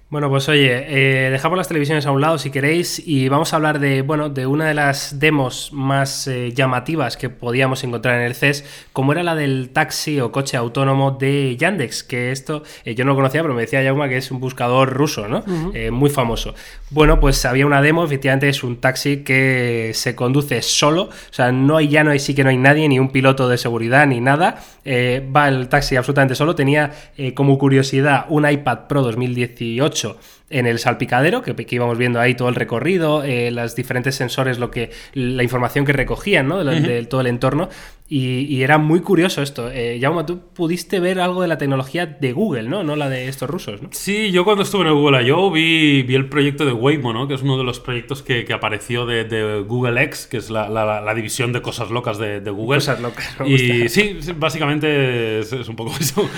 Bueno, 0.08 0.30
pues 0.30 0.48
oye, 0.48 0.70
eh, 0.70 1.30
dejamos 1.30 1.58
las 1.58 1.66
televisiones 1.66 2.06
a 2.06 2.12
un 2.12 2.20
lado 2.20 2.38
si 2.38 2.50
queréis 2.50 3.02
y 3.04 3.28
vamos 3.28 3.52
a 3.52 3.56
hablar 3.56 3.80
de, 3.80 4.02
bueno, 4.02 4.28
de 4.28 4.46
una 4.46 4.68
de 4.68 4.74
las 4.74 5.18
demos 5.18 5.72
más 5.72 6.28
eh, 6.28 6.52
llamativas 6.54 7.16
que 7.16 7.28
podíamos 7.28 7.82
encontrar 7.82 8.20
en 8.20 8.22
el 8.22 8.36
CES, 8.36 8.64
como 8.92 9.10
era 9.10 9.24
la 9.24 9.34
del 9.34 9.70
taxi 9.70 10.20
o 10.20 10.30
coche 10.30 10.56
autónomo 10.56 11.10
de 11.10 11.56
Yandex, 11.56 12.04
que 12.04 12.30
esto 12.30 12.62
eh, 12.84 12.94
yo 12.94 13.04
no 13.04 13.10
lo 13.10 13.14
conocía, 13.16 13.42
pero 13.42 13.52
me 13.52 13.62
decía 13.62 13.82
Yauma 13.82 14.08
que 14.08 14.16
es 14.16 14.30
un 14.30 14.38
buscador 14.38 14.92
ruso, 14.92 15.26
¿no? 15.26 15.42
Muy 15.90 16.10
famoso. 16.10 16.54
Bueno, 16.90 17.18
pues 17.18 17.44
había 17.44 17.66
una 17.66 17.82
demo, 17.82 18.04
efectivamente 18.04 18.48
es 18.48 18.62
un 18.62 18.76
taxi 18.76 19.24
que 19.24 19.90
se 19.92 20.14
conduce 20.14 20.62
solo, 20.62 21.02
o 21.02 21.32
sea, 21.32 21.50
no 21.50 21.78
hay 21.78 21.88
ya 21.88 22.04
no 22.04 22.12
hay 22.12 22.20
sí 22.20 22.32
que 22.32 22.44
no 22.44 22.50
hay 22.50 22.58
nadie, 22.58 22.88
ni 22.88 23.00
un 23.00 23.10
piloto 23.10 23.48
de 23.48 23.58
seguridad, 23.58 24.06
ni 24.06 24.20
nada. 24.20 24.62
Va 24.86 25.48
el 25.48 25.68
taxi 25.68 25.96
absolutamente 25.96 26.36
solo. 26.36 26.54
Tenía 26.54 26.92
como 27.34 27.58
curiosidad 27.58 28.26
un 28.28 28.48
iPad 28.48 28.86
Pro 28.86 29.02
2018 29.02 29.95
8 29.96 30.16
en 30.50 30.66
el 30.66 30.78
salpicadero, 30.78 31.42
que, 31.42 31.54
que 31.54 31.74
íbamos 31.74 31.98
viendo 31.98 32.20
ahí 32.20 32.34
todo 32.34 32.48
el 32.48 32.54
recorrido, 32.54 33.24
eh, 33.24 33.50
los 33.50 33.74
diferentes 33.74 34.14
sensores, 34.14 34.58
lo 34.58 34.70
que 34.70 34.90
la 35.14 35.42
información 35.42 35.84
que 35.84 35.92
recogían, 35.92 36.46
¿no? 36.48 36.64
De, 36.64 36.80
de 36.80 37.04
todo 37.06 37.20
el 37.20 37.26
entorno. 37.26 37.68
Y, 38.08 38.42
y 38.42 38.62
era 38.62 38.78
muy 38.78 39.00
curioso 39.00 39.42
esto. 39.42 39.68
Eh, 39.68 39.98
Jaume, 40.00 40.22
tú 40.22 40.38
pudiste 40.54 41.00
ver 41.00 41.18
algo 41.18 41.42
de 41.42 41.48
la 41.48 41.58
tecnología 41.58 42.06
de 42.06 42.32
Google, 42.32 42.68
¿no? 42.68 42.84
No 42.84 42.94
la 42.94 43.08
de 43.08 43.26
estos 43.26 43.50
rusos, 43.50 43.82
¿no? 43.82 43.88
Sí, 43.90 44.30
yo 44.30 44.44
cuando 44.44 44.62
estuve 44.62 44.82
en 44.82 44.88
el 44.88 44.94
Google 44.94 45.26
I.O. 45.26 45.50
vi, 45.50 46.04
vi 46.04 46.14
el 46.14 46.28
proyecto 46.28 46.64
de 46.64 46.72
Waymo, 46.72 47.12
¿no? 47.12 47.26
que 47.26 47.34
es 47.34 47.42
uno 47.42 47.58
de 47.58 47.64
los 47.64 47.80
proyectos 47.80 48.22
que, 48.22 48.44
que 48.44 48.52
apareció 48.52 49.06
de, 49.06 49.24
de 49.24 49.58
Google 49.66 50.00
X, 50.04 50.28
que 50.30 50.36
es 50.36 50.50
la, 50.50 50.68
la- 50.68 51.00
la 51.00 51.14
división 51.14 51.52
de 51.52 51.62
cosas 51.62 51.90
locas 51.90 52.16
de, 52.18 52.38
de 52.40 52.50
Google. 52.52 52.76
Cosas 52.78 53.00
locas, 53.00 53.36
me 53.40 53.48
Y 53.48 53.52
gusta. 53.80 53.88
sí, 53.88 54.16
sí, 54.22 54.32
básicamente 54.36 55.40
es, 55.40 55.52
es 55.52 55.68
un 55.68 55.74
poco 55.74 55.92
eso, 56.00 56.28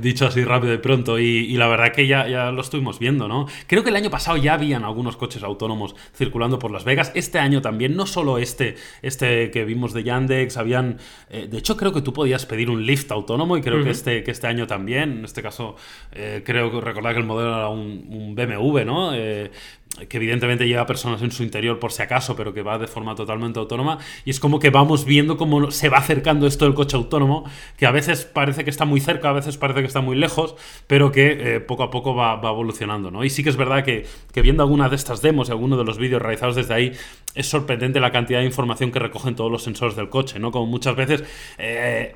dicho 0.00 0.26
así 0.26 0.44
rápido 0.44 0.74
y 0.74 0.78
pronto. 0.78 1.18
Y, 1.18 1.24
y 1.24 1.56
la 1.56 1.66
verdad 1.66 1.92
que 1.92 2.06
ya, 2.06 2.28
ya 2.28 2.52
lo 2.52 2.60
estuvimos 2.60 3.00
viendo, 3.00 3.26
¿no? 3.26 3.46
Creo 3.66 3.82
que 3.82 3.90
el 3.90 3.96
año 3.96 4.10
pasado 4.10 4.36
ya 4.36 4.54
habían 4.54 4.84
algunos 4.84 5.16
coches 5.16 5.42
autónomos 5.42 5.94
circulando 6.14 6.58
por 6.58 6.70
Las 6.70 6.84
Vegas. 6.84 7.12
Este 7.14 7.38
año 7.38 7.60
también, 7.62 7.96
no 7.96 8.06
solo 8.06 8.38
este, 8.38 8.76
este 9.02 9.50
que 9.50 9.64
vimos 9.64 9.92
de 9.92 10.04
Yandex, 10.04 10.56
habían... 10.56 10.98
eh, 11.30 11.46
de 11.50 11.58
hecho, 11.58 11.76
creo 11.76 11.92
que 11.92 12.02
tú 12.02 12.12
podías 12.12 12.46
pedir 12.46 12.70
un 12.70 12.84
lift 12.84 13.10
autónomo 13.12 13.56
y 13.56 13.62
creo 13.62 13.82
que, 13.82 13.90
este, 13.90 14.22
que 14.22 14.30
este 14.30 14.46
año 14.46 14.66
también. 14.66 15.18
En 15.18 15.24
este 15.24 15.42
caso, 15.42 15.76
eh, 16.12 16.42
creo 16.44 16.70
que 16.70 16.80
recordar 16.80 17.14
que 17.14 17.20
el 17.20 17.26
modelo 17.26 17.56
era 17.56 17.68
un, 17.68 18.06
un 18.08 18.34
BMW, 18.34 18.84
¿no? 18.84 19.14
Eh, 19.14 19.50
que 20.08 20.16
evidentemente 20.16 20.66
lleva 20.66 20.86
personas 20.86 21.22
en 21.22 21.30
su 21.30 21.42
interior 21.42 21.78
por 21.78 21.92
si 21.92 22.02
acaso, 22.02 22.36
pero 22.36 22.52
que 22.52 22.62
va 22.62 22.78
de 22.78 22.86
forma 22.86 23.14
totalmente 23.14 23.58
autónoma. 23.58 23.98
Y 24.24 24.30
es 24.30 24.40
como 24.40 24.58
que 24.58 24.70
vamos 24.70 25.04
viendo 25.04 25.36
cómo 25.36 25.70
se 25.70 25.88
va 25.88 25.98
acercando 25.98 26.46
esto 26.46 26.64
del 26.64 26.74
coche 26.74 26.96
autónomo, 26.96 27.44
que 27.76 27.86
a 27.86 27.90
veces 27.90 28.24
parece 28.24 28.64
que 28.64 28.70
está 28.70 28.84
muy 28.84 29.00
cerca, 29.00 29.30
a 29.30 29.32
veces 29.32 29.56
parece 29.56 29.80
que 29.80 29.86
está 29.86 30.00
muy 30.00 30.16
lejos, 30.16 30.54
pero 30.86 31.12
que 31.12 31.56
eh, 31.56 31.60
poco 31.60 31.82
a 31.82 31.90
poco 31.90 32.14
va, 32.14 32.34
evolucionando, 32.34 33.10
¿no? 33.10 33.24
Y 33.24 33.30
sí 33.30 33.42
que 33.42 33.50
es 33.50 33.56
verdad 33.56 33.84
que, 33.84 34.06
que 34.32 34.42
viendo 34.42 34.62
alguna 34.62 34.88
de 34.88 34.96
estas 34.96 35.22
demos 35.22 35.48
y 35.48 35.52
algunos 35.52 35.78
de 35.78 35.84
los 35.84 35.98
vídeos 35.98 36.20
realizados 36.20 36.56
desde 36.56 36.74
ahí, 36.74 36.92
es 37.34 37.48
sorprendente 37.48 38.00
la 38.00 38.12
cantidad 38.12 38.40
de 38.40 38.46
información 38.46 38.92
que 38.92 38.98
recogen 38.98 39.34
todos 39.34 39.50
los 39.50 39.62
sensores 39.62 39.96
del 39.96 40.08
coche, 40.08 40.38
¿no? 40.38 40.50
Como 40.50 40.66
muchas 40.66 40.96
veces... 40.96 41.24
eh, 41.58 42.14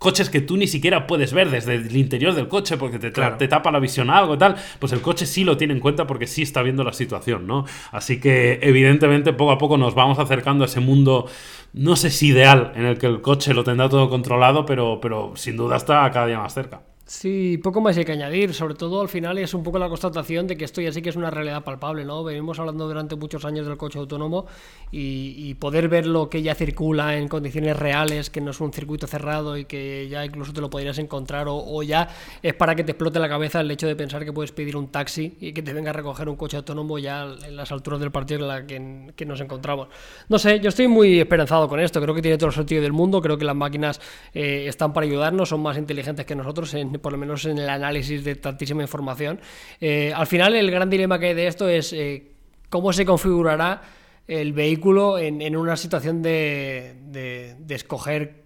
coches 0.00 0.30
que 0.30 0.40
tú 0.40 0.56
ni 0.56 0.66
siquiera 0.66 1.06
puedes 1.06 1.32
ver 1.34 1.50
desde 1.50 1.74
el 1.74 1.94
interior 1.94 2.34
del 2.34 2.48
coche 2.48 2.78
porque 2.78 2.98
te, 2.98 3.12
Claro. 3.12 3.36
te 3.36 3.46
tapa 3.48 3.70
la 3.70 3.78
visión 3.78 4.08
algo 4.10 4.34
y 4.34 4.38
tal, 4.38 4.56
pues 4.78 4.92
el 4.92 5.02
coche 5.02 5.26
sí 5.26 5.44
lo 5.44 5.56
tiene 5.58 5.74
en 5.74 5.80
cuenta 5.80 6.06
porque 6.06 6.26
sí 6.26 6.40
está 6.42 6.62
viendo 6.62 6.82
la 6.82 6.94
situación, 6.94 7.46
¿no? 7.46 7.66
Así 7.92 8.18
que 8.18 8.58
evidentemente 8.62 9.34
poco 9.34 9.52
a 9.52 9.58
poco 9.58 9.76
nos 9.76 9.94
vamos 9.94 10.18
acercando 10.18 10.64
a 10.64 10.68
ese 10.68 10.80
mundo, 10.80 11.26
no 11.74 11.96
sé 11.96 12.08
si 12.10 12.28
ideal, 12.28 12.72
en 12.76 12.86
el 12.86 12.96
que 12.96 13.06
el 13.06 13.20
coche 13.20 13.52
lo 13.52 13.62
tendrá 13.62 13.90
todo 13.90 14.08
controlado, 14.08 14.64
pero, 14.64 15.00
pero 15.02 15.32
sin 15.36 15.56
duda 15.58 15.76
está 15.76 16.10
cada 16.10 16.26
día 16.26 16.38
más 16.38 16.54
cerca. 16.54 16.80
Sí, 17.12 17.58
poco 17.58 17.80
más 17.80 17.96
hay 17.96 18.04
que 18.04 18.12
añadir. 18.12 18.54
Sobre 18.54 18.76
todo 18.76 19.00
al 19.00 19.08
final 19.08 19.36
es 19.38 19.52
un 19.52 19.64
poco 19.64 19.80
la 19.80 19.88
constatación 19.88 20.46
de 20.46 20.56
que 20.56 20.64
esto 20.64 20.80
ya 20.80 20.92
sí 20.92 21.02
que 21.02 21.08
es 21.08 21.16
una 21.16 21.28
realidad 21.28 21.64
palpable, 21.64 22.04
¿no? 22.04 22.22
Venimos 22.22 22.60
hablando 22.60 22.86
durante 22.86 23.16
muchos 23.16 23.44
años 23.44 23.66
del 23.66 23.76
coche 23.76 23.98
autónomo 23.98 24.46
y, 24.92 25.54
poder 25.54 25.88
ver 25.88 26.06
lo 26.06 26.30
que 26.30 26.40
ya 26.40 26.54
circula 26.54 27.16
en 27.18 27.26
condiciones 27.26 27.76
reales, 27.76 28.30
que 28.30 28.40
no 28.40 28.52
es 28.52 28.60
un 28.60 28.72
circuito 28.72 29.08
cerrado 29.08 29.56
y 29.56 29.64
que 29.64 30.08
ya 30.08 30.24
incluso 30.24 30.52
te 30.52 30.60
lo 30.60 30.70
podrías 30.70 30.98
encontrar 30.98 31.46
o, 31.48 31.82
ya 31.82 32.08
es 32.42 32.54
para 32.54 32.76
que 32.76 32.84
te 32.84 32.92
explote 32.92 33.18
la 33.18 33.28
cabeza 33.28 33.60
el 33.60 33.70
hecho 33.72 33.88
de 33.88 33.96
pensar 33.96 34.24
que 34.24 34.32
puedes 34.32 34.52
pedir 34.52 34.76
un 34.76 34.86
taxi 34.88 35.36
y 35.40 35.52
que 35.52 35.62
te 35.62 35.72
venga 35.72 35.90
a 35.90 35.92
recoger 35.92 36.28
un 36.28 36.36
coche 36.36 36.56
autónomo 36.58 36.96
ya 37.00 37.24
en 37.44 37.56
las 37.56 37.72
alturas 37.72 37.98
del 37.98 38.12
partido 38.12 38.40
en 38.42 38.48
la 38.48 38.66
que, 38.66 39.12
que 39.16 39.26
nos 39.26 39.40
encontramos. 39.40 39.88
No 40.28 40.38
sé, 40.38 40.60
yo 40.60 40.68
estoy 40.68 40.86
muy 40.86 41.18
esperanzado 41.18 41.68
con 41.68 41.80
esto. 41.80 42.00
Creo 42.00 42.14
que 42.14 42.22
tiene 42.22 42.38
todo 42.38 42.50
el 42.50 42.54
sentido 42.54 42.82
del 42.82 42.92
mundo. 42.92 43.20
Creo 43.20 43.36
que 43.36 43.44
las 43.44 43.56
máquinas 43.56 44.00
eh, 44.32 44.66
están 44.68 44.92
para 44.92 45.06
ayudarnos, 45.06 45.48
son 45.48 45.60
más 45.60 45.76
inteligentes 45.76 46.24
que 46.24 46.36
nosotros, 46.36 46.72
en- 46.74 46.99
por 47.00 47.12
lo 47.12 47.18
menos 47.18 47.44
en 47.46 47.58
el 47.58 47.68
análisis 47.68 48.24
de 48.24 48.34
tantísima 48.36 48.82
información. 48.82 49.40
Eh, 49.80 50.12
al 50.14 50.26
final, 50.26 50.54
el 50.54 50.70
gran 50.70 50.88
dilema 50.90 51.18
que 51.18 51.26
hay 51.26 51.34
de 51.34 51.46
esto 51.46 51.68
es 51.68 51.92
eh, 51.92 52.32
cómo 52.68 52.92
se 52.92 53.04
configurará 53.04 53.82
el 54.28 54.52
vehículo 54.52 55.18
en, 55.18 55.42
en 55.42 55.56
una 55.56 55.76
situación 55.76 56.22
de, 56.22 56.94
de- 57.06 57.56
de 57.58 57.74
escoger 57.74 58.44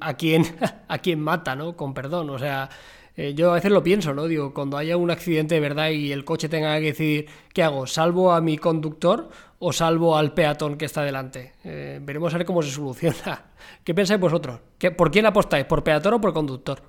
a 0.00 0.14
quién, 0.14 0.44
a 0.88 0.98
quién 0.98 1.20
mata, 1.20 1.56
¿no? 1.56 1.76
Con 1.76 1.94
perdón. 1.94 2.28
O 2.30 2.38
sea, 2.38 2.68
eh, 3.16 3.32
yo 3.34 3.50
a 3.52 3.54
veces 3.54 3.70
lo 3.70 3.82
pienso, 3.82 4.12
¿no? 4.12 4.26
Digo, 4.26 4.52
cuando 4.52 4.76
haya 4.76 4.96
un 4.96 5.10
accidente 5.10 5.54
de 5.54 5.60
verdad 5.60 5.90
y 5.90 6.12
el 6.12 6.24
coche 6.24 6.48
tenga 6.48 6.76
que 6.78 6.86
decidir, 6.86 7.26
¿qué 7.52 7.62
hago? 7.62 7.86
¿Salvo 7.86 8.32
a 8.32 8.40
mi 8.40 8.58
conductor 8.58 9.30
o 9.60 9.72
salvo 9.72 10.16
al 10.16 10.34
peatón 10.34 10.76
que 10.76 10.84
está 10.84 11.02
delante? 11.02 11.52
Veremos 11.64 12.34
a 12.34 12.38
ver 12.38 12.46
cómo 12.46 12.60
se 12.62 12.70
soluciona. 12.70 13.44
¿Qué 13.84 13.94
pensáis 13.94 14.20
vosotros? 14.20 14.60
¿Qué- 14.78 14.90
¿Por 14.90 15.10
quién 15.10 15.24
apostáis? 15.26 15.64
¿Por 15.64 15.82
peatón 15.82 16.14
o 16.14 16.20
por 16.20 16.32
conductor? 16.34 16.82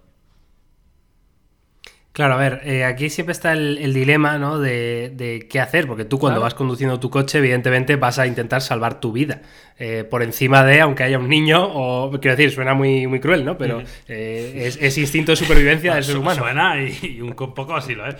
Claro, 2.16 2.36
a 2.36 2.38
ver, 2.38 2.62
eh, 2.64 2.86
aquí 2.86 3.10
siempre 3.10 3.34
está 3.34 3.52
el, 3.52 3.78
el 3.78 3.94
dilema, 3.94 4.38
¿no? 4.38 4.58
De, 4.58 5.12
de 5.14 5.48
qué 5.50 5.60
hacer, 5.60 5.86
porque 5.86 6.06
tú 6.06 6.18
cuando 6.18 6.36
Claro. 6.40 6.44
vas 6.44 6.54
conduciendo 6.54 6.98
tu 6.98 7.10
coche, 7.10 7.40
evidentemente 7.40 7.98
vas 7.98 8.20
a 8.20 8.26
intentar 8.26 8.62
salvar 8.62 9.02
tu 9.02 9.12
vida. 9.12 9.42
Eh, 9.78 10.06
por 10.10 10.24
encima 10.24 10.64
de, 10.64 10.80
aunque 10.82 11.04
haya 11.04 11.20
un 11.20 11.28
niño, 11.28 11.62
o 11.64 12.10
quiero 12.22 12.38
decir, 12.38 12.52
suena 12.52 12.74
muy, 12.74 13.08
muy 13.08 13.20
cruel, 13.20 13.44
¿no? 13.44 13.58
Pero 13.58 13.82
eh, 14.08 14.64
es, 14.68 14.78
es 14.82 14.98
instinto 14.98 15.32
de 15.34 15.36
supervivencia 15.36 15.96
del 15.96 16.04
ser 16.06 16.18
humano. 16.18 16.40
Suena 16.42 16.82
y, 16.82 16.98
y 17.18 17.22
un 17.22 17.34
co- 17.34 17.54
poco 17.54 17.76
así 17.76 17.94
lo 17.96 18.08
es. 18.08 18.16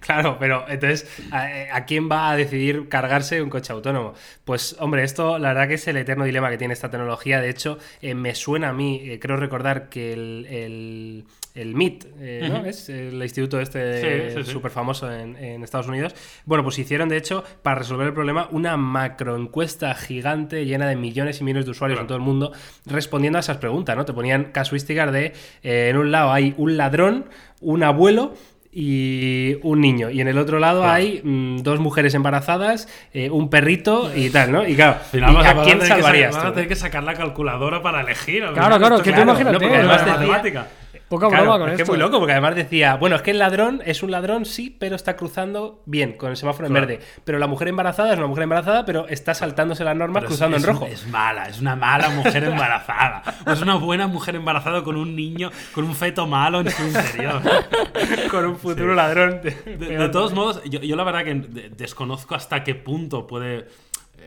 Claro, 0.00 0.36
pero 0.38 0.64
entonces, 0.68 1.08
¿a, 1.30 1.48
a 1.76 1.84
quién 1.86 2.10
va 2.10 2.30
a 2.30 2.36
decidir 2.36 2.88
cargarse 2.88 3.40
un 3.40 3.48
coche 3.50 3.72
autónomo? 3.72 4.14
Pues, 4.44 4.76
hombre, 4.80 5.02
esto 5.04 5.38
la 5.38 5.48
verdad 5.54 5.68
que 5.68 5.74
es 5.74 5.88
el 5.88 5.96
eterno 5.96 6.24
dilema 6.24 6.50
que 6.50 6.58
tiene 6.58 6.74
esta 6.74 6.90
tecnología. 6.90 7.40
De 7.40 7.48
hecho, 7.50 7.78
eh, 8.02 8.14
me 8.14 8.34
suena 8.34 8.68
a 8.70 8.72
mí, 8.72 9.00
eh, 9.04 9.18
creo 9.18 9.36
recordar 9.36 9.88
que 9.88 10.12
el, 10.12 10.46
el, 10.50 11.24
el 11.54 11.74
MIT, 11.74 12.04
eh, 12.20 12.48
¿no? 12.50 12.64
Es 12.66 12.88
el 12.88 13.22
instituto 13.22 13.60
este 13.60 14.28
Sí, 14.30 14.36
sí, 14.36 14.44
sí. 14.44 14.50
súper 14.52 14.70
famoso 14.70 15.10
en, 15.12 15.36
en 15.36 15.62
Estados 15.64 15.88
Unidos. 15.88 16.14
Bueno, 16.44 16.62
pues 16.64 16.78
hicieron, 16.78 17.08
de 17.08 17.16
hecho, 17.16 17.44
para 17.62 17.78
resolver 17.80 18.06
el 18.08 18.12
problema, 18.14 18.48
una 18.52 18.76
macroencuesta 18.76 19.94
gigante 19.94 20.64
llena 20.66 20.86
de 20.88 20.96
millones 20.98 21.40
y 21.40 21.44
millones 21.44 21.64
de 21.64 21.70
usuarios 21.70 22.00
en 22.00 22.06
todo 22.06 22.16
el 22.16 22.24
mundo 22.24 22.52
respondiendo 22.86 23.38
a 23.38 23.40
esas 23.40 23.56
preguntas, 23.58 23.96
¿no? 23.96 24.04
Te 24.04 24.12
ponían 24.12 24.52
casuísticas 24.52 25.12
de, 25.12 25.32
eh, 25.62 25.88
en 25.90 25.96
un 25.96 26.10
lado 26.10 26.32
hay 26.32 26.54
un 26.56 26.76
ladrón, 26.76 27.26
un 27.60 27.82
abuelo 27.82 28.34
y 28.70 29.56
un 29.62 29.80
niño. 29.80 30.10
Y 30.10 30.20
en 30.20 30.28
el 30.28 30.38
otro 30.38 30.58
lado 30.58 30.82
Claro. 30.82 30.94
hay 30.94 31.20
mm, 31.24 31.58
dos 31.62 31.80
mujeres 31.80 32.14
embarazadas, 32.14 32.88
eh, 33.12 33.30
un 33.30 33.48
perrito 33.50 34.10
y 34.14 34.30
tal, 34.30 34.52
¿no? 34.52 34.66
Y 34.66 34.76
claro, 34.76 34.98
Al 35.00 35.00
final 35.00 35.30
¿y 35.30 35.34
vas 35.34 35.46
¿a 35.46 35.62
quién 35.62 35.80
salvarías 35.80 36.36
vas 36.36 36.44
a 36.44 36.52
tener 36.52 36.68
que 36.68 36.76
sacar 36.76 37.02
la 37.02 37.14
calculadora 37.14 37.82
para 37.82 38.02
elegir. 38.02 38.44
Claro, 38.54 38.78
claro, 38.78 39.02
que 39.02 39.12
tú 39.12 39.20
imagínate, 39.22 39.66
no, 39.66 39.88
matemática. 39.88 40.68
Poca 41.08 41.28
Claro, 41.28 41.44
broma 41.44 41.58
con 41.58 41.68
es 41.70 41.76
que 41.76 41.82
esto. 41.82 41.92
es 41.94 41.98
muy 41.98 42.04
loco, 42.04 42.18
porque 42.18 42.32
además 42.32 42.54
decía, 42.54 42.96
bueno, 42.96 43.16
es 43.16 43.22
que 43.22 43.30
el 43.30 43.38
ladrón 43.38 43.80
es 43.86 44.02
un 44.02 44.10
ladrón, 44.10 44.44
sí, 44.44 44.76
pero 44.78 44.94
está 44.94 45.16
cruzando 45.16 45.82
bien, 45.86 46.12
con 46.18 46.30
el 46.30 46.36
semáforo 46.36 46.66
en 46.66 46.72
Claro. 46.74 46.86
verde. 46.86 47.02
Pero 47.24 47.38
la 47.38 47.46
mujer 47.46 47.68
embarazada 47.68 48.12
es 48.12 48.18
una 48.18 48.26
mujer 48.26 48.42
embarazada, 48.42 48.84
pero 48.84 49.08
está 49.08 49.32
saltándose 49.32 49.84
las 49.84 49.96
normas 49.96 50.20
Pero 50.22 50.28
cruzando 50.28 50.56
es, 50.58 50.64
en 50.64 50.68
rojo. 50.70 50.86
Es 50.86 51.06
mala, 51.06 51.48
es 51.48 51.60
una 51.60 51.76
mala 51.76 52.10
mujer 52.10 52.44
embarazada. 52.44 53.22
O 53.46 53.50
es 53.52 53.62
una 53.62 53.76
buena 53.76 54.06
mujer 54.06 54.36
embarazada 54.36 54.84
con 54.84 54.96
un 54.96 55.16
niño, 55.16 55.50
con 55.74 55.84
un 55.84 55.94
feto 55.94 56.26
malo 56.26 56.60
en 56.60 56.70
su 56.70 56.82
interior. 56.86 57.40
con 58.30 58.44
un 58.44 58.56
futuro 58.56 58.94
ladrón. 58.94 59.40
De, 59.42 59.50
de 59.76 60.08
todos 60.10 60.34
modos, 60.34 60.62
yo, 60.64 60.80
yo 60.80 60.94
la 60.96 61.04
verdad 61.04 61.24
que 61.24 61.34
de- 61.34 61.70
desconozco 61.70 62.34
hasta 62.34 62.62
qué 62.64 62.74
punto 62.74 63.26
puede 63.26 63.66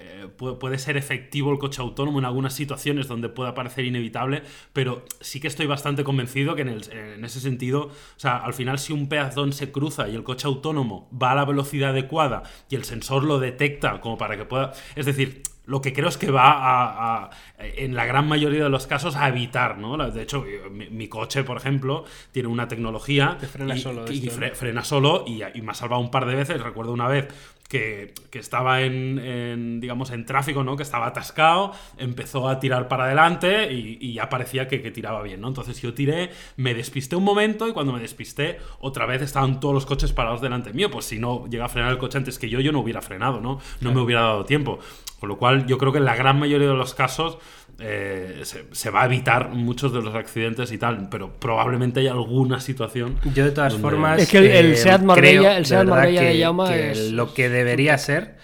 eh, 0.01 0.27
puede, 0.27 0.55
puede 0.55 0.77
ser 0.77 0.97
efectivo 0.97 1.51
el 1.51 1.59
coche 1.59 1.81
autónomo 1.81 2.19
en 2.19 2.25
algunas 2.25 2.53
situaciones 2.53 3.07
donde 3.07 3.29
pueda 3.29 3.53
parecer 3.53 3.85
inevitable, 3.85 4.43
pero 4.73 5.05
sí 5.19 5.39
que 5.39 5.47
estoy 5.47 5.67
bastante 5.67 6.03
convencido 6.03 6.55
que 6.55 6.63
en, 6.63 6.69
el- 6.69 6.91
en 6.91 7.23
ese 7.25 7.39
sentido, 7.39 7.83
o 7.87 7.91
sea, 8.19 8.37
al 8.37 8.53
final 8.53 8.79
si 8.79 8.93
un 8.93 9.07
peatón 9.07 9.53
se 9.53 9.71
cruza 9.71 10.07
y 10.09 10.15
el 10.15 10.23
coche 10.23 10.47
autónomo 10.47 11.09
va 11.11 11.31
a 11.31 11.35
la 11.35 11.45
velocidad 11.45 11.91
adecuada 11.91 12.43
y 12.69 12.75
el 12.75 12.83
sensor 12.83 13.23
lo 13.23 13.39
detecta 13.39 14.01
como 14.01 14.17
para 14.17 14.37
que 14.37 14.45
pueda... 14.45 14.73
Es 14.95 15.05
decir, 15.05 15.43
lo 15.65 15.79
que 15.79 15.93
creo 15.93 16.09
es 16.09 16.17
que 16.17 16.31
va 16.31 16.51
a, 16.51 17.23
a- 17.25 17.29
en 17.59 17.95
la 17.95 18.05
gran 18.05 18.27
mayoría 18.27 18.63
de 18.63 18.69
los 18.69 18.87
casos 18.87 19.15
a 19.15 19.27
evitar, 19.29 19.77
¿no? 19.77 19.95
De 20.11 20.21
hecho, 20.23 20.43
mi, 20.71 20.89
mi 20.89 21.07
coche, 21.07 21.43
por 21.43 21.55
ejemplo, 21.57 22.03
tiene 22.31 22.49
una 22.49 22.67
tecnología 22.67 23.37
Que 23.39 23.45
frena 23.47 23.75
y, 23.75 23.79
solo 23.79 24.11
y 24.11 24.27
esto, 24.27 24.39
fre- 24.41 24.49
¿no? 24.49 24.55
frena 24.55 24.83
solo 24.83 25.23
y, 25.27 25.41
y 25.53 25.61
me 25.61 25.71
ha 25.71 25.75
salvado 25.75 26.01
un 26.01 26.09
par 26.11 26.25
de 26.25 26.35
veces. 26.35 26.61
Recuerdo 26.61 26.91
una 26.91 27.07
vez 27.07 27.27
que, 27.71 28.13
que 28.29 28.39
estaba 28.39 28.81
en, 28.81 29.17
en, 29.17 29.79
digamos, 29.79 30.11
en 30.11 30.25
tráfico, 30.25 30.61
¿no? 30.61 30.75
Que 30.75 30.83
estaba 30.83 31.07
atascado, 31.07 31.71
empezó 31.97 32.49
a 32.49 32.59
tirar 32.59 32.89
para 32.89 33.05
adelante 33.05 33.71
y, 33.71 33.97
y 34.01 34.15
ya 34.15 34.27
parecía 34.27 34.67
que, 34.67 34.81
que 34.81 34.91
tiraba 34.91 35.23
bien, 35.23 35.39
¿no? 35.39 35.47
Entonces 35.47 35.81
yo 35.81 35.93
tiré, 35.93 36.31
me 36.57 36.73
despisté 36.73 37.15
un 37.15 37.23
momento 37.23 37.69
y 37.69 37.71
cuando 37.71 37.93
me 37.93 38.01
despisté, 38.01 38.57
otra 38.79 39.05
vez 39.05 39.21
estaban 39.21 39.61
todos 39.61 39.73
los 39.73 39.85
coches 39.85 40.11
parados 40.11 40.41
delante 40.41 40.73
mío. 40.73 40.91
Pues 40.91 41.05
si 41.05 41.17
no 41.17 41.47
llega 41.47 41.63
a 41.63 41.69
frenar 41.69 41.91
el 41.91 41.97
coche 41.97 42.17
antes 42.17 42.37
que 42.37 42.49
yo, 42.49 42.59
yo 42.59 42.73
no 42.73 42.81
hubiera 42.81 43.01
frenado, 43.01 43.39
¿no? 43.39 43.61
No 43.79 43.93
me 43.93 44.01
hubiera 44.01 44.23
dado 44.23 44.43
tiempo. 44.43 44.79
Con 45.21 45.29
lo 45.29 45.37
cual, 45.37 45.67
yo 45.67 45.77
creo 45.77 45.91
que 45.93 45.99
en 45.99 46.05
la 46.05 46.15
gran 46.15 46.37
mayoría 46.39 46.67
de 46.67 46.73
los 46.73 46.93
casos 46.95 47.37
eh, 47.79 48.39
se, 48.43 48.65
se 48.71 48.89
va 48.89 49.03
a 49.03 49.05
evitar 49.05 49.49
muchos 49.49 49.93
de 49.93 50.01
los 50.01 50.13
accidentes 50.15 50.71
y 50.71 50.77
tal, 50.79 51.09
pero 51.09 51.39
probablemente 51.39 51.99
hay 51.99 52.07
alguna 52.07 52.59
situación. 52.59 53.17
Yo 53.35 53.45
de 53.45 53.51
todas 53.51 53.73
donde- 53.73 53.87
formas. 53.87 54.19
Es 54.19 54.29
que 54.29 54.39
el- 54.39 54.45
el 54.47 54.77
Seat 54.77 55.01
Marbella- 55.03 55.39
creo, 55.41 55.51
el 55.57 55.65
Seat 55.67 55.79
verdad, 55.85 55.95
Marbella 55.95 56.21
de 56.21 56.31
que- 56.33 56.41
Jaume 56.43 56.69
que 56.69 56.91
es- 56.91 57.11
Lo 57.11 57.33
que 57.35 57.49
debería 57.49 57.97
ser 57.99 58.37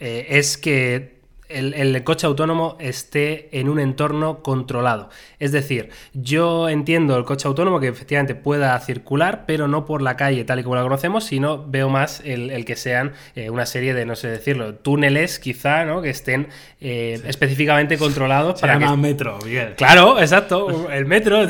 eh, 0.00 0.26
es 0.30 0.58
que 0.58 1.13
el, 1.48 1.74
el 1.74 2.04
coche 2.04 2.26
autónomo 2.26 2.76
esté 2.80 3.48
en 3.58 3.68
un 3.68 3.78
entorno 3.78 4.42
controlado. 4.42 5.10
Es 5.38 5.52
decir, 5.52 5.90
yo 6.14 6.68
entiendo 6.68 7.16
el 7.16 7.24
coche 7.24 7.46
autónomo 7.48 7.80
que 7.80 7.88
efectivamente 7.88 8.34
pueda 8.34 8.78
circular, 8.80 9.44
pero 9.46 9.68
no 9.68 9.84
por 9.84 10.02
la 10.02 10.16
calle 10.16 10.44
tal 10.44 10.60
y 10.60 10.62
como 10.62 10.76
la 10.76 10.82
conocemos, 10.82 11.24
sino 11.24 11.64
veo 11.66 11.88
más 11.88 12.20
el, 12.24 12.50
el 12.50 12.64
que 12.64 12.76
sean 12.76 13.12
eh, 13.34 13.50
una 13.50 13.66
serie 13.66 13.94
de, 13.94 14.06
no 14.06 14.16
sé 14.16 14.28
decirlo, 14.28 14.74
túneles 14.74 15.38
quizá, 15.38 15.84
¿no? 15.84 16.02
Que 16.02 16.10
estén 16.10 16.48
eh, 16.80 17.20
específicamente 17.26 17.98
controlados 17.98 18.60
Se 18.60 18.66
para 18.66 18.78
que 18.78 18.84
llama 18.84 18.96
metro, 18.96 19.38
Miguel. 19.44 19.74
Claro, 19.76 20.20
exacto, 20.20 20.90
el 20.90 21.06
metro. 21.06 21.46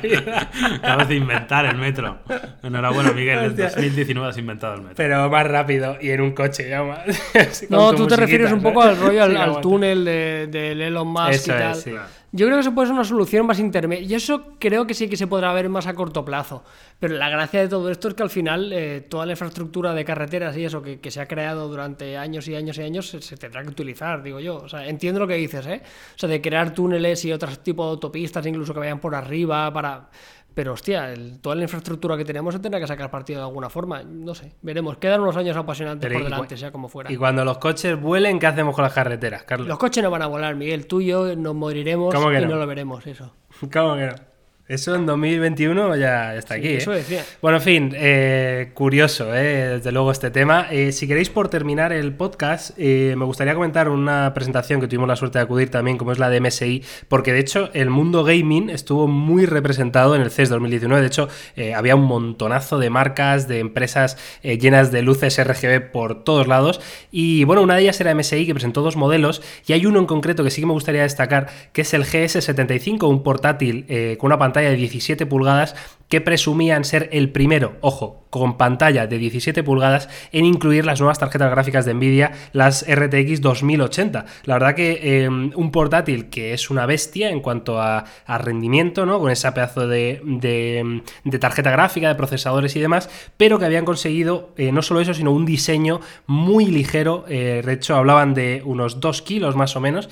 Pero 0.00 0.22
Acabas 0.76 1.08
de 1.08 1.14
inventar 1.14 1.64
el 1.66 1.76
metro. 1.76 2.18
Enhorabuena, 2.62 3.12
Miguel. 3.12 3.38
En 3.38 3.50
Hostia. 3.50 3.66
2019 3.70 4.28
has 4.28 4.38
inventado 4.38 4.74
el 4.74 4.82
metro. 4.82 5.30
más 5.30 5.46
rápido 5.46 5.96
y 6.00 6.10
en 6.10 6.20
un 6.20 6.32
coche, 6.32 6.68
ya 6.68 6.82
más. 6.82 7.00
No, 7.68 7.94
tú 7.94 8.06
te 8.06 8.16
refieres 8.16 8.50
un 8.52 8.58
¿no? 8.58 8.64
poco 8.64 8.82
al 8.82 8.96
rollo, 8.98 9.21
al, 9.22 9.36
al 9.36 9.60
túnel 9.60 10.04
de, 10.04 10.72
Elon 10.72 11.08
Musk 11.08 11.30
Eso 11.30 11.52
y 11.52 11.54
es, 11.54 11.60
tal. 11.60 11.74
sí. 11.76 11.92
Yo 12.34 12.46
creo 12.46 12.56
que 12.56 12.62
eso 12.62 12.74
puede 12.74 12.86
ser 12.86 12.94
una 12.94 13.04
solución 13.04 13.44
más 13.44 13.58
intermedia. 13.58 14.06
Y 14.06 14.14
eso 14.14 14.54
creo 14.58 14.86
que 14.86 14.94
sí 14.94 15.06
que 15.06 15.18
se 15.18 15.26
podrá 15.26 15.52
ver 15.52 15.68
más 15.68 15.86
a 15.86 15.92
corto 15.92 16.24
plazo. 16.24 16.64
Pero 16.98 17.14
la 17.16 17.28
gracia 17.28 17.60
de 17.60 17.68
todo 17.68 17.90
esto 17.90 18.08
es 18.08 18.14
que 18.14 18.22
al 18.22 18.30
final 18.30 18.72
eh, 18.72 19.02
toda 19.02 19.26
la 19.26 19.32
infraestructura 19.32 19.92
de 19.92 20.02
carreteras 20.06 20.56
y 20.56 20.64
eso 20.64 20.80
que, 20.80 20.98
que 20.98 21.10
se 21.10 21.20
ha 21.20 21.28
creado 21.28 21.68
durante 21.68 22.16
años 22.16 22.48
y 22.48 22.54
años 22.54 22.78
y 22.78 22.82
años 22.82 23.10
se, 23.10 23.20
se 23.20 23.36
tendrá 23.36 23.62
que 23.62 23.68
utilizar, 23.68 24.22
digo 24.22 24.40
yo. 24.40 24.56
O 24.56 24.68
sea, 24.68 24.88
entiendo 24.88 25.20
lo 25.20 25.28
que 25.28 25.34
dices, 25.34 25.66
¿eh? 25.66 25.82
O 25.84 26.18
sea, 26.18 26.26
de 26.26 26.40
crear 26.40 26.72
túneles 26.72 27.22
y 27.26 27.32
otros 27.32 27.58
tipos 27.62 27.84
de 27.86 27.90
autopistas, 27.90 28.46
incluso 28.46 28.72
que 28.72 28.80
vayan 28.80 28.98
por 28.98 29.14
arriba 29.14 29.70
para... 29.70 30.08
Pero 30.54 30.72
hostia, 30.74 31.12
el- 31.12 31.40
toda 31.40 31.54
la 31.56 31.62
infraestructura 31.62 32.16
que 32.16 32.24
tenemos 32.24 32.54
se 32.54 32.60
tendrá 32.60 32.78
que 32.80 32.86
sacar 32.86 33.10
partido 33.10 33.40
de 33.40 33.46
alguna 33.46 33.70
forma. 33.70 34.02
No 34.02 34.34
sé, 34.34 34.52
veremos. 34.62 34.96
Quedan 34.98 35.20
unos 35.20 35.36
años 35.36 35.56
apasionantes 35.56 36.06
Pero 36.08 36.20
por 36.20 36.24
delante, 36.30 36.56
sea 36.56 36.70
como 36.70 36.88
fuera. 36.88 37.10
Y 37.10 37.16
cuando 37.16 37.44
los 37.44 37.58
coches 37.58 38.00
vuelen, 38.00 38.38
¿qué 38.38 38.46
hacemos 38.46 38.74
con 38.74 38.82
las 38.84 38.92
carreteras, 38.92 39.44
Carlos? 39.44 39.68
Los 39.68 39.78
coches 39.78 40.02
no 40.02 40.10
van 40.10 40.22
a 40.22 40.26
volar, 40.26 40.54
Miguel. 40.54 40.86
Tú 40.86 41.00
y 41.00 41.06
yo 41.06 41.34
nos 41.36 41.54
moriremos 41.54 42.14
¿Cómo 42.14 42.28
que 42.30 42.38
y 42.38 42.42
no? 42.42 42.48
no 42.48 42.56
lo 42.56 42.66
veremos, 42.66 43.06
eso. 43.06 43.34
¿Cómo 43.72 43.94
que 43.96 44.06
no? 44.06 44.31
Eso 44.68 44.94
en 44.94 45.06
2021 45.06 45.96
ya 45.96 46.36
está 46.36 46.54
aquí. 46.54 46.68
eso 46.68 46.92
¿eh? 46.92 46.98
decía. 46.98 47.24
Bueno, 47.42 47.58
en 47.58 47.64
fin, 47.64 47.92
eh, 47.96 48.70
curioso, 48.74 49.34
eh, 49.34 49.70
desde 49.78 49.90
luego, 49.90 50.12
este 50.12 50.30
tema. 50.30 50.68
Eh, 50.70 50.92
si 50.92 51.08
queréis, 51.08 51.30
por 51.30 51.48
terminar 51.48 51.92
el 51.92 52.14
podcast, 52.14 52.78
me 52.78 53.24
gustaría 53.24 53.54
comentar 53.54 53.88
una 53.88 54.32
presentación 54.34 54.80
que 54.80 54.86
tuvimos 54.86 55.08
la 55.08 55.16
suerte 55.16 55.40
de 55.40 55.44
acudir 55.44 55.68
también, 55.68 55.98
como 55.98 56.12
es 56.12 56.20
la 56.20 56.30
de 56.30 56.40
MSI, 56.40 56.84
porque 57.08 57.32
de 57.32 57.40
hecho 57.40 57.70
el 57.72 57.90
mundo 57.90 58.22
gaming 58.22 58.70
estuvo 58.70 59.08
muy 59.08 59.46
representado 59.46 60.14
en 60.14 60.22
el 60.22 60.30
CES 60.30 60.48
2019. 60.50 61.00
De 61.00 61.08
hecho, 61.08 61.28
había 61.74 61.96
un 61.96 62.04
montonazo 62.04 62.78
de 62.78 62.88
marcas, 62.88 63.48
de 63.48 63.58
empresas 63.58 64.16
llenas 64.42 64.92
de 64.92 65.02
luces 65.02 65.42
RGB 65.42 65.90
por 65.90 66.22
todos 66.22 66.46
lados. 66.46 66.80
Y 67.10 67.42
bueno, 67.44 67.62
una 67.62 67.74
de 67.74 67.82
ellas 67.82 68.00
era 68.00 68.14
MSI, 68.14 68.46
que 68.46 68.54
presentó 68.54 68.82
dos 68.82 68.94
modelos, 68.94 69.42
y 69.66 69.72
hay 69.72 69.86
uno 69.86 69.98
en 69.98 70.06
concreto 70.06 70.44
que 70.44 70.50
sí 70.50 70.60
que 70.62 70.66
me 70.66 70.72
gustaría 70.72 71.02
destacar, 71.02 71.48
que 71.72 71.80
es 71.80 71.92
el 71.94 72.04
GS75, 72.04 73.08
un 73.08 73.24
portátil 73.24 73.86
con 74.18 74.28
una 74.28 74.38
pantalla 74.38 74.51
de 74.60 74.76
17 74.76 75.26
pulgadas 75.26 75.74
que 76.08 76.20
presumían 76.20 76.84
ser 76.84 77.08
el 77.12 77.30
primero, 77.30 77.76
ojo, 77.80 78.26
con 78.28 78.58
pantalla 78.58 79.06
de 79.06 79.16
17 79.16 79.62
pulgadas 79.62 80.10
en 80.30 80.44
incluir 80.44 80.84
las 80.84 81.00
nuevas 81.00 81.18
tarjetas 81.18 81.50
gráficas 81.50 81.86
de 81.86 81.94
Nvidia, 81.94 82.32
las 82.52 82.84
RTX 82.86 83.40
2080. 83.40 84.26
La 84.44 84.54
verdad 84.54 84.74
que 84.74 85.00
eh, 85.24 85.28
un 85.30 85.70
portátil 85.72 86.28
que 86.28 86.52
es 86.52 86.68
una 86.68 86.84
bestia 86.84 87.30
en 87.30 87.40
cuanto 87.40 87.80
a, 87.80 88.04
rendimiento, 88.26 89.06
¿no? 89.06 89.20
Con 89.20 89.30
ese 89.30 89.50
pedazo 89.52 89.88
de, 89.88 90.20
de- 90.24 91.02
de 91.24 91.38
tarjeta 91.38 91.70
gráfica, 91.70 92.08
de 92.08 92.14
procesadores 92.14 92.76
y 92.76 92.80
demás, 92.80 93.08
pero 93.38 93.58
que 93.58 93.64
habían 93.64 93.86
conseguido 93.86 94.50
eh, 94.58 94.70
no 94.70 94.82
solo 94.82 95.00
eso, 95.00 95.14
sino 95.14 95.32
un 95.32 95.46
diseño 95.46 96.00
muy 96.26 96.66
ligero. 96.66 97.24
eh, 97.28 97.62
de 97.64 97.72
hecho, 97.72 97.96
hablaban 97.96 98.34
de 98.34 98.60
unos 98.66 99.00
2 99.00 99.22
kilos 99.22 99.56
más 99.56 99.76
o 99.76 99.80
menos. 99.80 100.10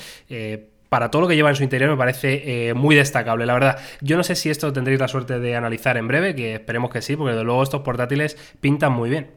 Para 0.91 1.11
todo 1.11 1.23
lo 1.23 1.29
que 1.29 1.37
lleva 1.37 1.49
en 1.49 1.57
su 1.57 1.63
interior 1.63 1.89
me 1.89 1.97
parece 1.97 2.69
eh, 2.69 2.75
muy 2.75 2.97
destacable, 2.97 3.47
la 3.47 3.55
verdad. 3.55 3.79
Yo 4.03 4.17
no 4.17 4.25
sé 4.25 4.35
si 4.35 4.51
esto 4.51 4.73
tendréis 4.73 4.99
la 5.01 5.09
suerte 5.09 5.39
de 5.39 5.57
analizar 5.57 5.97
en 5.97 6.09
breve, 6.09 6.35
que 6.35 6.55
esperemos 6.55 6.91
que 6.91 7.01
sí, 7.01 7.17
porque 7.17 7.35
de 7.35 7.45
luego 7.45 7.63
estos 7.63 7.83
portátiles 7.83 8.37
pintan 8.61 8.93
muy 8.93 9.09
bien. 9.09 9.31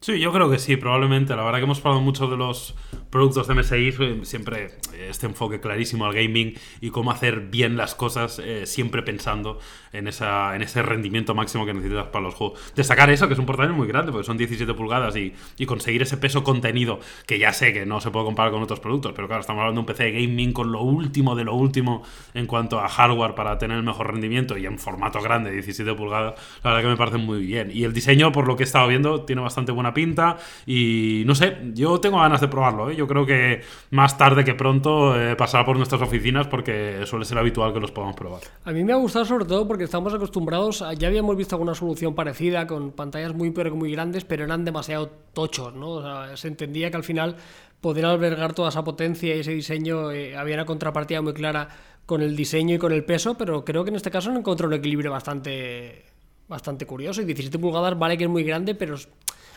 Sí, 0.00 0.18
yo 0.18 0.32
creo 0.32 0.50
que 0.50 0.58
sí, 0.58 0.76
probablemente. 0.76 1.36
La 1.36 1.44
verdad 1.44 1.58
que 1.58 1.64
hemos 1.64 1.78
hablado 1.78 2.00
mucho 2.00 2.26
de 2.26 2.36
los 2.36 2.74
productos 3.10 3.46
de 3.46 3.54
MSI, 3.54 3.94
eh, 4.00 4.20
siempre 4.22 4.66
eh, 4.92 5.08
este 5.10 5.26
enfoque 5.26 5.60
clarísimo 5.60 6.04
al 6.04 6.14
gaming 6.14 6.54
y 6.80 6.90
cómo 6.90 7.12
hacer 7.12 7.42
bien 7.42 7.76
las 7.76 7.94
cosas, 7.94 8.42
siempre 8.64 9.02
pensando 9.02 9.60
en, 9.92 10.08
esa, 10.08 10.54
en 10.54 10.62
ese 10.62 10.82
rendimiento 10.82 11.34
máximo 11.34 11.66
que 11.66 11.74
necesitas 11.74 12.06
para 12.08 12.24
los 12.24 12.34
juegos. 12.34 12.60
Destacar 12.74 13.10
eso, 13.10 13.26
que 13.26 13.34
es 13.34 13.38
un 13.38 13.46
portátil 13.46 13.74
muy 13.74 13.88
grande, 13.88 14.12
porque 14.12 14.26
son 14.26 14.36
17 14.36 14.72
pulgadas 14.74 15.16
y, 15.16 15.34
y 15.56 15.66
conseguir 15.66 16.02
ese 16.02 16.16
peso 16.16 16.44
contenido, 16.44 17.00
que 17.26 17.38
ya 17.38 17.52
sé 17.52 17.72
que 17.72 17.86
no 17.86 18.00
se 18.00 18.10
puede 18.10 18.26
comparar 18.26 18.52
con 18.52 18.62
otros 18.62 18.80
productos, 18.80 19.12
pero 19.14 19.28
claro, 19.28 19.40
estamos 19.40 19.60
hablando 19.60 19.80
de 19.80 19.82
un 19.82 19.86
PC 19.86 20.04
de 20.04 20.12
gaming 20.12 20.52
con 20.52 20.72
lo 20.72 20.82
último 20.82 21.34
de 21.34 21.44
lo 21.44 21.54
último 21.54 22.02
en 22.34 22.46
cuanto 22.46 22.80
a 22.80 22.88
hardware 22.88 23.34
para 23.34 23.58
tener 23.58 23.76
el 23.76 23.82
mejor 23.82 24.12
rendimiento 24.12 24.56
y 24.56 24.66
en 24.66 24.78
formato 24.78 25.20
grande, 25.20 25.50
17 25.50 25.94
pulgadas, 25.94 26.34
la 26.62 26.70
verdad 26.70 26.82
que 26.82 26.88
me 26.88 26.96
parece 26.96 27.18
muy 27.18 27.44
bien. 27.44 27.70
Y 27.72 27.84
el 27.84 27.92
diseño, 27.92 28.32
por 28.32 28.46
lo 28.46 28.56
que 28.56 28.62
he 28.62 28.66
estado 28.66 28.88
viendo, 28.88 29.22
tiene 29.22 29.42
bastante 29.42 29.72
buena 29.72 29.94
pinta 29.94 30.36
y 30.66 31.22
no 31.26 31.34
sé, 31.34 31.58
yo 31.74 32.00
tengo 32.00 32.18
ganas 32.18 32.40
de 32.40 32.48
probarlo. 32.48 32.90
¿eh? 32.90 32.96
Yo 32.96 33.06
creo 33.06 33.26
que 33.26 33.62
más 33.90 34.18
tarde 34.18 34.44
que 34.44 34.54
pronto 34.54 35.20
eh, 35.20 35.36
pasará 35.36 35.64
por 35.64 35.76
nuestras 35.76 36.02
oficinas 36.02 36.46
porque 36.46 37.00
suele 37.04 37.24
ser 37.24 37.38
habitual 37.38 37.72
que 37.72 37.80
los 37.80 37.90
podamos 37.90 38.16
probar. 38.16 38.40
A 38.64 38.72
mí 38.72 38.84
me 38.84 38.92
ha 38.92 38.96
gustado 38.96 39.24
sobre 39.24 39.44
todo 39.44 39.66
porque 39.66 39.77
estamos 39.84 40.14
acostumbrados, 40.14 40.84
ya 40.98 41.08
habíamos 41.08 41.36
visto 41.36 41.54
alguna 41.54 41.74
solución 41.74 42.14
parecida 42.14 42.66
con 42.66 42.92
pantallas 42.92 43.34
muy 43.34 43.50
pero 43.50 43.74
muy 43.74 43.92
grandes, 43.92 44.24
pero 44.24 44.44
eran 44.44 44.64
demasiado 44.64 45.10
tochos, 45.32 45.74
¿no? 45.74 45.90
O 45.90 46.02
sea, 46.02 46.36
se 46.36 46.48
entendía 46.48 46.90
que 46.90 46.96
al 46.96 47.04
final 47.04 47.36
poder 47.80 48.04
albergar 48.06 48.54
toda 48.54 48.68
esa 48.68 48.84
potencia 48.84 49.34
y 49.34 49.40
ese 49.40 49.52
diseño 49.52 50.10
eh, 50.10 50.36
había 50.36 50.54
una 50.54 50.64
contrapartida 50.66 51.22
muy 51.22 51.32
clara 51.32 51.68
con 52.06 52.22
el 52.22 52.36
diseño 52.36 52.74
y 52.76 52.78
con 52.78 52.92
el 52.92 53.04
peso, 53.04 53.36
pero 53.36 53.64
creo 53.64 53.84
que 53.84 53.90
en 53.90 53.96
este 53.96 54.10
caso 54.10 54.30
han 54.30 54.36
encontrado 54.36 54.68
un 54.68 54.78
equilibrio 54.78 55.10
bastante 55.10 56.06
bastante 56.48 56.86
curioso 56.86 57.20
y 57.20 57.26
17 57.26 57.58
pulgadas 57.58 57.98
vale 57.98 58.16
que 58.16 58.24
es 58.24 58.30
muy 58.30 58.42
grande, 58.42 58.74
pero 58.74 58.96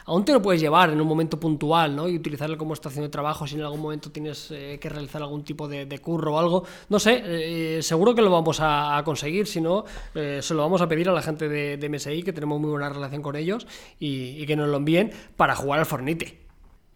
aún 0.06 0.26
te 0.26 0.34
lo 0.34 0.42
puedes 0.42 0.62
llevar 0.62 0.90
en 0.90 1.00
un 1.00 1.08
momento 1.08 1.40
puntual, 1.40 1.96
¿no? 1.96 2.08
Y 2.08 2.16
utilizarlo 2.16 2.58
como 2.58 2.74
estación 2.74 3.04
de 3.04 3.10
trabajo 3.10 3.48
si 3.48 3.56
en 3.56 3.62
algún 3.62 3.82
momento 3.82 4.12
tienes 4.12 4.52
eh, 4.52 4.78
que 4.82 4.90
realizar 4.90 5.22
algún 5.22 5.44
tipo 5.44 5.68
de, 5.68 6.00
curro 6.00 6.36
o 6.36 6.40
algo. 6.40 6.64
No 6.90 7.00
sé, 7.00 7.22
eh, 7.26 7.84
seguro 7.84 8.16
que 8.16 8.22
lo 8.22 8.32
vamos 8.32 8.60
a, 8.60 8.98
a 8.98 9.04
conseguir, 9.04 9.48
si 9.48 9.62
no, 9.62 9.86
eh, 10.16 10.40
se 10.42 10.54
lo 10.54 10.62
vamos 10.62 10.82
a 10.82 10.88
pedir 10.88 11.10
a 11.10 11.12
la 11.12 11.22
gente 11.22 11.48
de, 11.48 11.78
de 11.78 11.90
MSI, 11.90 12.24
que 12.24 12.34
tenemos 12.34 12.60
muy 12.60 12.70
buena 12.70 12.90
relación 12.90 13.22
con 13.22 13.36
ellos, 13.36 13.68
y, 14.00 14.42
y 14.42 14.46
que 14.46 14.56
nos 14.56 14.70
lo 14.70 14.78
envíen 14.78 15.12
para 15.36 15.56
jugar 15.56 15.80
al 15.80 15.86
Fornite. 15.86 16.41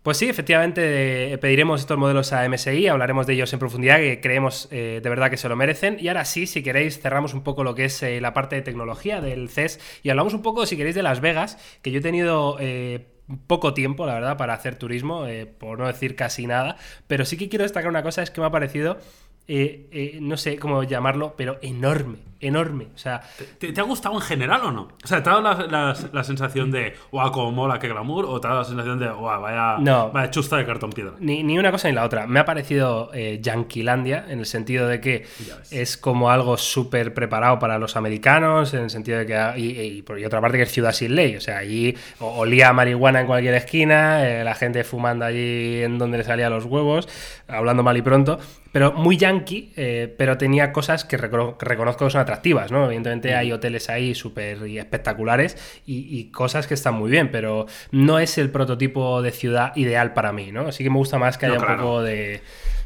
Pues 0.05 0.17
sí, 0.17 0.29
efectivamente 0.29 1.33
eh, 1.33 1.37
pediremos 1.39 1.81
estos 1.81 1.97
modelos 1.97 2.31
a 2.31 2.47
MSI, 2.47 2.87
hablaremos 2.89 3.25
de 3.25 3.33
ellos 3.33 3.51
en 3.53 3.57
profundidad, 3.57 3.97
que 3.97 4.21
creemos 4.21 4.67
eh, 4.69 4.99
de 5.01 5.09
verdad 5.09 5.31
que 5.31 5.37
se 5.37 5.49
lo 5.49 5.55
merecen. 5.55 5.97
Y 5.99 6.09
ahora 6.09 6.25
sí, 6.25 6.45
si 6.45 6.61
queréis, 6.61 6.99
cerramos 6.99 7.33
un 7.33 7.41
poco 7.41 7.63
lo 7.63 7.73
que 7.73 7.85
es 7.85 8.03
eh, 8.03 8.21
la 8.21 8.31
parte 8.31 8.55
de 8.55 8.61
tecnología 8.61 9.19
del 9.19 9.49
CES 9.49 9.79
y 10.03 10.11
hablamos 10.11 10.35
un 10.35 10.43
poco, 10.43 10.67
si 10.67 10.77
queréis, 10.77 10.93
de 10.93 11.01
Las 11.01 11.21
Vegas, 11.21 11.57
que 11.81 11.89
yo 11.89 11.97
he 11.97 12.03
tenido... 12.03 12.59
poco 13.47 13.73
tiempo, 13.73 14.05
la 14.05 14.13
verdad, 14.13 14.37
para 14.37 14.53
hacer 14.53 14.75
turismo, 14.75 15.25
por 15.57 15.79
no 15.79 15.87
decir 15.87 16.15
casi 16.15 16.45
nada, 16.45 16.77
pero 17.07 17.25
sí 17.25 17.35
que 17.37 17.49
quiero 17.49 17.63
destacar 17.63 17.89
una 17.89 18.03
cosa, 18.03 18.21
es 18.21 18.29
que 18.29 18.39
me 18.39 18.45
ha 18.45 18.51
parecido 18.51 18.99
eh, 19.47 19.87
eh, 19.91 20.17
no 20.21 20.37
sé 20.37 20.57
cómo 20.57 20.83
llamarlo, 20.83 21.35
pero 21.37 21.57
enorme, 21.61 22.17
enorme. 22.39 22.87
O 22.95 22.97
sea, 22.97 23.21
¿Te, 23.59 23.71
te 23.71 23.79
ha 23.79 23.83
gustado 23.83 24.15
en 24.15 24.21
general 24.21 24.61
o 24.65 24.71
no? 24.71 24.81
O 25.03 25.07
sea, 25.07 25.21
¿te 25.21 25.29
ha 25.29 25.39
dado 25.39 25.43
la, 25.43 25.67
la- 25.67 25.95
la 26.11 26.23
sensación 26.23 26.71
de, 26.71 26.95
guau, 27.11 27.31
cómo 27.31 27.51
mola, 27.51 27.77
qué 27.79 27.87
glamour? 27.87 28.25
¿O 28.25 28.39
te 28.41 28.47
ha 28.47 28.49
dado 28.51 28.61
la 28.63 28.67
sensación 28.67 28.97
de, 28.99 29.07
guau, 29.09 29.41
vaya, 29.41 29.77
No. 29.79 30.11
vaya 30.11 30.31
chusta 30.31 30.57
de 30.57 30.65
cartón 30.65 30.89
piedra? 30.91 31.13
Ni, 31.19 31.43
ni 31.43 31.57
una 31.59 31.71
cosa 31.71 31.87
ni 31.87 31.93
la 31.93 32.03
otra. 32.05 32.25
Me 32.27 32.39
ha 32.39 32.45
parecido 32.45 33.11
eh, 33.13 33.39
Yanquilandia 33.41 34.25
en 34.27 34.39
el 34.39 34.45
sentido 34.47 34.87
de 34.87 34.99
que 34.99 35.25
es 35.71 35.95
como 35.97 36.31
algo 36.31 36.57
súper 36.57 37.13
preparado 37.13 37.59
para 37.59 37.77
los 37.77 37.95
americanos, 37.95 38.73
en 38.73 38.81
el 38.81 38.89
sentido 38.89 39.19
de 39.19 39.25
que. 39.27 39.35
Y, 39.59 39.79
y 39.97 40.01
por 40.01 40.17
otra 40.17 40.41
parte 40.41 40.57
que 40.57 40.63
es 40.63 40.71
ciudad 40.71 40.91
sin 40.91 41.15
ley. 41.15 41.35
O 41.35 41.41
sea, 41.41 41.59
allí 41.59 41.95
olía 42.19 42.69
a 42.69 42.73
marihuana 42.73 43.21
en 43.21 43.27
cualquier 43.27 43.53
esquina, 43.53 44.27
eh, 44.27 44.43
la 44.43 44.55
gente 44.55 44.83
fumando 44.83 45.23
allí 45.25 45.81
en 45.83 45.97
donde 45.99 46.17
le 46.17 46.23
salían 46.23 46.51
los 46.51 46.65
huevos, 46.65 47.07
hablando 47.47 47.83
mal 47.83 47.95
y 47.97 48.01
pronto. 48.01 48.39
Pero 48.75 48.91
muy 48.91 49.15
yankee, 49.15 49.71
eh, 49.77 50.13
pero 50.17 50.37
tenía 50.37 50.73
cosas 50.73 51.05
que, 51.05 51.17
recono- 51.17 51.55
que 51.57 51.65
reconozco 51.65 52.03
que 52.03 52.11
son 52.11 52.19
atractivas, 52.19 52.73
¿no? 52.73 52.83
Evidentemente 52.87 53.33
hay 53.33 53.53
hoteles 53.53 53.89
ahí 53.89 54.13
súper 54.13 54.67
y 54.67 54.79
espectaculares 54.79 55.55
y, 55.85 56.19
y 56.19 56.25
cosas 56.29 56.67
que 56.67 56.73
están 56.73 56.95
muy 56.95 57.09
bien, 57.09 57.31
pero 57.31 57.67
no 57.91 58.19
es 58.19 58.37
el 58.37 58.49
prototipo 58.49 59.21
de 59.21 59.31
ciudad 59.31 59.73
ideal 59.77 60.13
para 60.13 60.33
mí, 60.33 60.51
¿no? 60.51 60.67
Así 60.67 60.83
que 60.83 60.89
me 60.89 60.97
gusta 60.97 61.17
más 61.17 61.37
que 61.37 61.47
No, 61.47 61.53
haya 61.53 61.61
un 61.65 61.77
poco 61.77 62.01
de, 62.01 62.41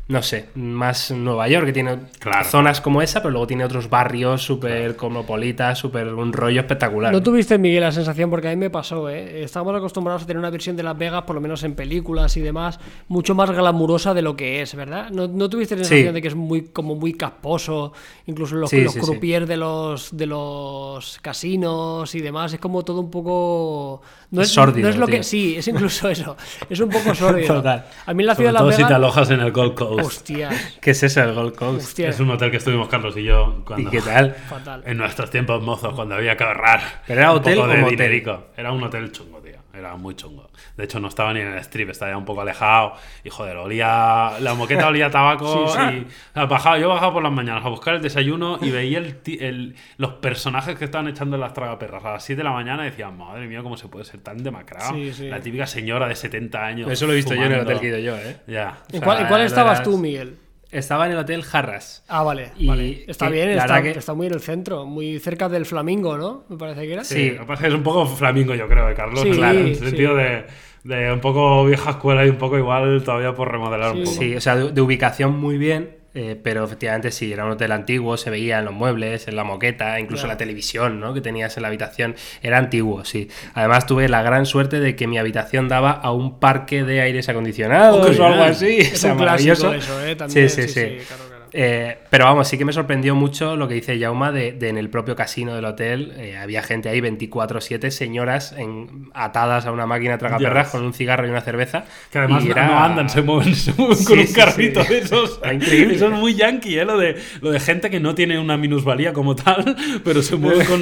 no 0.10 0.24
sé, 0.24 0.50
más 0.56 1.12
Nueva 1.12 1.48
York, 1.48 1.68
que 1.68 1.72
tiene 1.74 1.98
Claro. 2.20 2.44
zonas 2.44 2.82
como 2.82 3.02
esa, 3.04 3.20
pero 3.22 3.30
luego 3.30 3.46
tiene 3.46 3.64
otros 3.64 3.90
barrios 3.92 4.42
súper 4.42 4.96
cosmopolitas, 4.96 5.78
súper 5.78 6.12
un 6.14 6.34
rollo 6.34 6.62
espectacular. 6.62 7.12
¿No 7.14 7.22
tuviste, 7.22 7.60
Miguel, 7.60 7.82
la 7.82 7.92
sensación? 7.92 8.30
Porque 8.32 8.48
a 8.48 8.50
mí 8.50 8.58
me 8.58 8.72
pasó, 8.72 9.08
¿eh? 9.08 9.44
Estamos 9.44 9.76
acostumbrados 9.76 10.24
a 10.24 10.26
tener 10.26 10.40
una 10.40 10.50
versión 10.50 10.76
de 10.76 10.82
Las 10.82 10.98
Vegas, 10.98 11.22
por 11.24 11.36
lo 11.36 11.42
menos 11.42 11.64
en 11.64 11.76
películas 11.76 12.36
y 12.38 12.42
demás, 12.42 12.80
mucho 13.08 13.36
más 13.36 13.52
glamurosa 13.52 14.16
de 14.16 14.24
lo 14.24 14.36
que 14.36 14.64
es, 14.64 14.74
¿verdad? 14.74 15.12
¿No, 15.12 15.28
no 15.28 15.48
tuviste 15.48 15.76
la 15.76 15.84
sensación 15.84 16.08
Sí. 16.10 16.14
de 16.16 16.22
que 16.24 16.28
es 16.30 16.36
muy 16.36 16.64
como 16.64 16.96
muy 16.96 17.14
casposo? 17.14 17.94
Incluso 18.26 18.56
los, 18.56 18.70
Sí, 18.72 18.82
los 18.82 18.94
sí, 18.94 19.00
sí. 19.00 19.06
croupiers 19.06 19.48
de 19.48 19.58
los 19.58 20.18
de 20.18 20.26
los 20.26 21.20
casinos 21.22 22.16
y 22.16 22.20
demás, 22.22 22.52
es 22.54 22.60
como 22.60 22.84
todo 22.84 23.00
un 23.02 23.12
poco... 23.12 24.02
No 24.32 24.42
es, 24.42 24.50
Sórdido, 24.50 24.88
no 24.88 24.90
es 24.94 24.98
lo 24.98 25.06
tío. 25.08 25.16
que... 25.18 25.24
Sí, 25.24 25.56
es 25.56 25.68
incluso 25.68 26.10
eso. 26.10 26.36
Es 26.70 26.80
un 26.80 26.90
poco 26.90 27.14
sórdido. 27.16 27.56
Total. 27.56 27.86
A 28.06 28.14
mí 28.14 28.24
en 28.24 28.28
la 28.28 28.34
Sobre 28.36 28.48
ciudad 28.48 28.52
de 28.54 28.58
todo 28.58 28.68
Las 28.68 28.76
si 28.76 28.82
te 28.82 28.88
Vegas... 28.88 28.96
alojas 28.98 29.30
en 29.32 29.40
el 29.42 29.52
Gold 29.52 29.74
Coast. 29.76 29.99
Hostia, 30.08 30.50
¿Qué 30.82 30.92
es 30.92 31.04
eso, 31.04 31.24
el 31.24 31.34
Gold 31.34 31.56
Coast? 31.56 31.88
hostia. 31.88 32.10
Es 32.10 32.20
un 32.20 32.30
hotel 32.32 32.52
que 32.52 32.58
estuvimos 32.58 32.88
Carlos 32.88 33.16
y 33.18 33.24
yo 33.24 33.58
¿Y 33.60 33.64
cuando... 33.64 33.90
qué 33.92 34.02
tal? 34.02 34.34
Fatal. 34.36 34.84
En 34.86 34.98
nuestros 34.98 35.30
tiempos 35.30 35.62
mozos, 35.62 35.94
cuando 35.94 36.16
había 36.16 36.36
que 36.38 36.44
ahorrar. 36.44 36.82
¿Pero 37.08 37.22
era 37.22 37.32
un 37.32 37.38
hotel 37.38 37.56
poco 37.56 37.68
o 37.68 37.72
de 37.72 37.78
motel? 37.78 37.98
dinerico. 37.98 38.48
Era 38.58 38.72
un 38.72 38.84
hotel 38.84 39.12
chungo, 39.12 39.40
tío. 39.40 39.49
Era 39.80 39.96
muy 39.96 40.16
chungo. 40.16 40.50
De 40.78 40.84
hecho, 40.84 41.00
no 41.00 41.08
estaba 41.08 41.34
ni 41.34 41.40
en 41.40 41.48
el 41.48 41.58
strip, 41.60 41.90
estaba 41.90 42.12
ya 42.12 42.18
un 42.18 42.26
poco 42.26 42.42
alejado. 42.42 42.94
Y 43.24 43.30
joder, 43.30 43.58
olía. 43.58 44.34
La 44.40 44.54
moqueta 44.54 44.88
olía 44.88 45.10
tabaco. 45.10 45.68
Sí, 45.70 45.74
sí. 45.80 45.96
Y 45.96 46.02
o 46.02 46.34
sea, 46.34 46.46
bajaba, 46.46 46.78
yo 46.78 46.90
bajaba 46.90 47.14
por 47.14 47.24
las 47.24 47.32
mañanas 47.32 47.66
a 47.66 47.70
buscar 47.70 47.96
el 47.96 48.02
desayuno 48.02 48.60
y 48.62 48.70
veía 48.72 49.00
el, 49.00 49.16
ti- 49.22 49.38
el- 49.42 49.76
los 49.98 50.14
personajes 50.16 50.78
que 50.78 50.86
estaban 50.86 51.08
echando 51.08 51.36
en 51.36 51.42
las 51.42 51.54
tragaperras 51.54 52.04
a 52.06 52.12
las 52.14 52.24
7 52.24 52.38
de 52.40 52.44
la 52.44 52.52
mañana 52.52 52.84
y 52.86 52.90
decía, 52.92 53.10
madre 53.10 53.48
mía, 53.48 53.62
cómo 53.64 53.78
se 53.78 53.88
puede 53.88 54.06
ser 54.06 54.20
tan 54.22 54.44
demacrado. 54.44 54.94
Sí, 54.94 55.14
sí. 55.14 55.28
La 55.30 55.40
típica 55.40 55.66
señora 55.66 56.08
de 56.08 56.16
70 56.16 56.66
años. 56.66 56.92
Eso 56.92 57.06
lo 57.08 57.14
he 57.14 57.16
visto 57.16 57.34
yo 57.34 57.44
en 57.44 57.52
el 57.54 57.60
hotel 57.62 57.80
que 57.80 57.86
he 57.88 57.90
ido 57.90 58.00
yo, 58.00 58.18
¿eh? 58.18 58.38
Ya. 58.48 58.78
¿En 58.92 58.98
O 58.98 59.00
sea, 59.00 59.02
cuál, 59.02 59.20
en 59.22 59.28
cuál 59.28 59.42
de 59.42 59.48
estabas 59.48 59.84
tú, 59.84 59.98
Miguel? 59.98 60.38
Estaba 60.72 61.08
en 61.08 61.14
el 61.14 61.18
hotel 61.18 61.44
Harras. 61.52 62.04
Ah, 62.08 62.22
vale. 62.22 62.52
Y 62.58 62.68
vale. 62.68 63.04
Está 63.08 63.28
que 63.28 63.34
bien, 63.34 63.50
está, 63.50 63.82
que- 63.82 63.90
está 63.92 64.14
muy 64.14 64.28
en 64.28 64.34
el 64.34 64.40
centro, 64.40 64.86
muy 64.86 65.18
cerca 65.20 65.50
del 65.50 65.66
Flamingo, 65.66 66.18
¿no? 66.18 66.44
Me 66.48 66.58
parece 66.58 66.86
que 66.86 66.94
era. 66.94 67.04
Sí, 67.04 67.16
Sí. 67.16 67.32
lo 67.32 67.40
que 67.42 67.46
pasa 67.48 67.54
es 67.54 67.60
que 67.62 67.68
es 67.70 67.74
un 67.74 67.84
poco 67.84 68.06
flamingo, 68.06 68.54
yo 68.54 68.68
creo, 68.68 68.86
de 68.88 68.94
Carlos. 68.94 69.22
Sí, 69.22 69.32
claro, 69.32 69.58
en 69.60 69.66
el 69.68 69.76
sí. 69.76 69.86
sentido 69.86 70.16
de, 70.16 70.46
de 70.84 71.12
un 71.12 71.20
poco 71.22 71.66
vieja 71.66 71.90
escuela 71.92 72.24
y 72.26 72.30
un 72.30 72.38
poco 72.38 72.58
igual 72.58 73.02
todavía 73.04 73.34
por 73.34 73.52
remodelar 73.52 73.94
un 73.94 73.98
Sí. 73.98 74.04
poco. 74.06 74.18
Sí, 74.20 74.36
o 74.36 74.42
sea, 74.42 74.56
de, 74.58 74.72
de 74.72 74.82
ubicación 74.82 75.40
muy 75.40 75.58
bien, 75.58 75.98
eh, 76.14 76.40
pero 76.42 76.64
efectivamente 76.64 77.12
sí, 77.12 77.32
era 77.32 77.46
un 77.46 77.52
hotel 77.52 77.72
antiguo, 77.72 78.18
se 78.18 78.30
veía 78.30 78.60
en 78.60 78.66
los 78.66 78.74
muebles, 78.74 79.28
en 79.28 79.36
la 79.36 79.44
moqueta, 79.44 80.00
incluso 80.00 80.28
la 80.28 80.38
televisión 80.38 81.00
¿no? 81.00 81.14
que 81.14 81.22
tenías 81.22 81.56
en 81.58 81.62
la 81.64 81.68
habitación, 81.68 82.16
era 82.42 82.58
antiguo, 82.58 83.06
sí. 83.06 83.30
Además 83.54 83.86
tuve 83.86 84.10
la 84.10 84.22
gran 84.24 84.46
suerte 84.46 84.80
de 84.80 84.96
que 84.96 85.08
mi 85.08 85.18
habitación 85.18 85.68
daba 85.68 85.92
a 85.92 86.12
un 86.12 86.40
parque 86.40 86.84
de 86.84 87.02
aires 87.02 87.30
acondicionados 87.30 88.18
Oh, 88.18 88.22
o 88.22 88.26
algo 88.26 88.44
así. 88.44 88.78
Es 88.80 88.94
o 88.94 88.98
sea, 88.98 89.14
un 89.14 89.20
clásico 89.20 89.64
maravilloso. 89.64 89.74
eso, 89.74 90.06
¿eh? 90.06 90.16
También, 90.16 90.50
sí, 90.50 90.64
sí, 90.64 90.68
sí. 90.68 90.98
claro. 91.08 91.29
Eh, 91.52 91.98
pero 92.10 92.26
vamos, 92.26 92.48
sí 92.48 92.58
que 92.58 92.66
me 92.66 92.74
sorprendió 92.74 93.16
mucho 93.16 93.56
lo 93.56 93.68
que 93.68 93.74
dice 93.74 93.98
Yauma 93.98 94.32
de, 94.32 94.52
de 94.52 94.70
en 94.70 94.78
el 94.78 94.90
propio 94.90 95.16
casino 95.16 95.56
del 95.56 95.66
hotel. 95.66 96.14
eh, 96.18 96.38
había 96.38 96.62
gente 96.62 96.90
ahí 96.90 97.00
24-7, 97.02 97.90
señoras 97.90 98.54
en- 98.58 99.10
atadas 99.14 99.66
a 99.66 99.72
una 99.72 99.86
máquina 99.88 100.18
tragaperras 100.18 100.70
con 100.70 100.84
un 100.84 100.94
cigarro 100.94 101.26
y 101.26 101.30
una 101.32 101.42
cerveza. 101.42 101.86
Que 102.12 102.20
además 102.20 102.46
y 102.46 102.52
era- 102.52 102.68
no 102.68 102.80
andan, 102.80 103.10
se 103.10 103.22
mueven, 103.22 103.56
se 103.56 103.74
mueven 103.74 103.98
Sí, 103.98 104.06
con 104.06 104.20
un 104.20 104.28
carrito 104.34 104.84
sí. 104.84 104.94
de 104.94 105.00
esos. 105.00 105.40
Increíble. 105.52 105.96
Eso 105.96 106.06
es 106.08 106.14
muy 106.14 106.36
yankee, 106.36 106.78
¿eh? 106.78 106.86
Lo 106.86 106.98
de, 106.98 107.18
lo 107.42 107.52
de 107.52 107.60
gente 107.60 107.90
que 107.90 108.00
no 108.00 108.14
tiene 108.16 108.38
una 108.40 108.58
minusvalía 108.58 109.14
como 109.14 109.36
tal, 109.36 109.76
pero 110.04 110.22
se 110.22 110.36
mueve 110.36 110.66
con. 110.66 110.80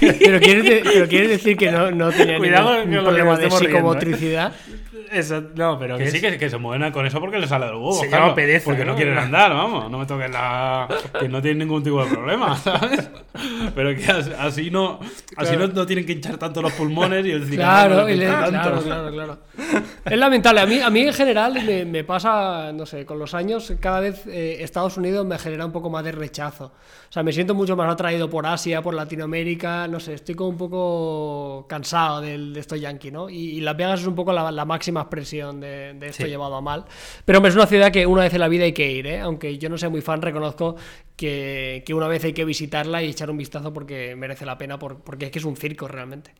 Pero 0.00 0.40
quieres, 0.40 0.64
de- 0.64 0.82
pero 0.84 1.08
quieres 1.08 1.30
decir 1.30 1.56
que 1.56 1.70
no, 1.70 1.90
no 1.90 2.10
tenía 2.12 2.38
Cuidado 2.38 2.84
ningún 2.84 3.04
problema 3.04 3.32
de 3.36 3.48
riendo, 3.48 3.56
¿eh? 3.56 3.58
psicomotricidad. 3.66 4.52
Eso, 5.10 5.42
no, 5.56 5.78
pero 5.78 5.98
Que 5.98 6.04
que 6.04 6.10
sí, 6.10 6.20
que, 6.20 6.38
que 6.38 6.48
se 6.48 6.56
mueven 6.56 6.92
con 6.92 7.04
eso 7.04 7.18
porque 7.20 7.38
les 7.38 7.48
sale 7.48 7.66
del 7.66 7.74
huevo. 7.74 7.94
Se 7.94 8.06
claro, 8.08 8.24
llama 8.26 8.34
pereza, 8.36 8.64
Porque 8.66 8.84
no, 8.84 8.92
¿no? 8.92 8.96
quieren 8.96 9.18
andar, 9.18 9.52
vamos. 9.52 9.90
No 9.90 9.98
me 9.98 10.06
toquen 10.06 10.30
la. 10.32 10.86
Que 11.18 11.28
no 11.28 11.42
tienen 11.42 11.58
ningún 11.66 11.82
tipo 11.82 12.04
de 12.04 12.10
problema, 12.14 12.56
¿sabes? 12.56 13.10
Pero 13.74 13.94
que 13.96 14.04
as- 14.10 14.30
así 14.38 14.70
no. 14.70 15.00
Así 15.36 15.56
no, 15.56 15.66
no 15.66 15.84
tienen 15.86 16.06
que 16.06 16.12
hinchar 16.12 16.36
tanto 16.38 16.62
los 16.62 16.72
pulmones 16.74 17.26
y 17.26 17.32
el 17.32 17.48
Claro, 17.50 18.08
y 18.08 18.16
le- 18.16 18.26
claro, 18.26 18.82
claro, 18.82 19.10
claro. 19.12 19.38
Es 20.04 20.18
lamentable. 20.18 20.60
A 20.60 20.66
mí, 20.66 20.80
a 20.80 20.90
mí 20.90 21.00
en 21.00 21.12
general 21.12 21.54
me, 21.64 21.84
me 21.84 22.04
pasa, 22.04 22.72
no 22.72 22.86
sé, 22.86 23.04
con 23.04 23.18
los 23.18 23.34
años, 23.34 23.72
cada 23.80 24.00
vez 24.00 24.26
eh, 24.26 24.58
Estados 24.60 24.96
Unidos 24.96 25.26
me 25.26 25.38
genera 25.38 25.66
un 25.66 25.72
poco 25.72 25.90
más 25.90 26.04
de 26.04 26.12
rechazo. 26.12 26.66
O 27.08 27.12
sea, 27.12 27.24
me 27.24 27.32
siento 27.32 27.54
mucho 27.56 27.74
más 27.74 27.90
atraído 27.92 28.30
por 28.30 28.46
Asia, 28.46 28.80
por 28.82 28.94
Latinoamérica, 28.94 29.88
no 29.88 29.98
sé, 29.98 30.14
estoy 30.14 30.36
como 30.36 30.50
un 30.50 30.56
poco 30.56 31.66
cansado 31.68 32.20
del, 32.20 32.52
de 32.54 32.60
esto 32.60 32.76
yankee, 32.76 33.10
¿no? 33.10 33.28
Y, 33.28 33.36
y 33.56 33.60
Las 33.60 33.76
Vegas 33.76 34.00
es 34.02 34.06
un 34.06 34.14
poco 34.14 34.32
la, 34.32 34.52
la 34.52 34.64
máxima 34.64 34.99
expresión 35.02 35.60
de, 35.60 35.94
de 35.94 36.06
esto 36.08 36.24
Sí. 36.24 36.28
llevado 36.30 36.54
a 36.56 36.60
mal. 36.60 36.84
Pero 37.24 37.38
hombre, 37.38 37.50
es 37.50 37.56
una 37.56 37.66
ciudad 37.66 37.90
que 37.92 38.06
una 38.06 38.22
vez 38.22 38.34
en 38.34 38.40
la 38.40 38.48
vida 38.48 38.64
hay 38.64 38.72
que 38.72 38.90
ir, 38.90 39.06
¿eh? 39.06 39.20
Aunque 39.20 39.58
yo 39.58 39.68
no 39.68 39.78
sea 39.78 39.88
muy 39.88 40.00
fan, 40.00 40.22
reconozco 40.22 40.76
que, 41.16 41.82
que 41.86 41.94
una 41.94 42.08
vez 42.08 42.24
hay 42.24 42.32
que 42.32 42.44
visitarla 42.44 43.02
y 43.02 43.08
echar 43.10 43.30
un 43.30 43.36
vistazo 43.38 43.72
porque 43.72 44.14
merece 44.16 44.44
la 44.46 44.56
pena, 44.58 44.78
por- 44.78 45.00
porque 45.02 45.26
es 45.26 45.30
que 45.30 45.38
es 45.38 45.44
un 45.44 45.56
circo 45.56 45.86
realmente. 45.88 46.32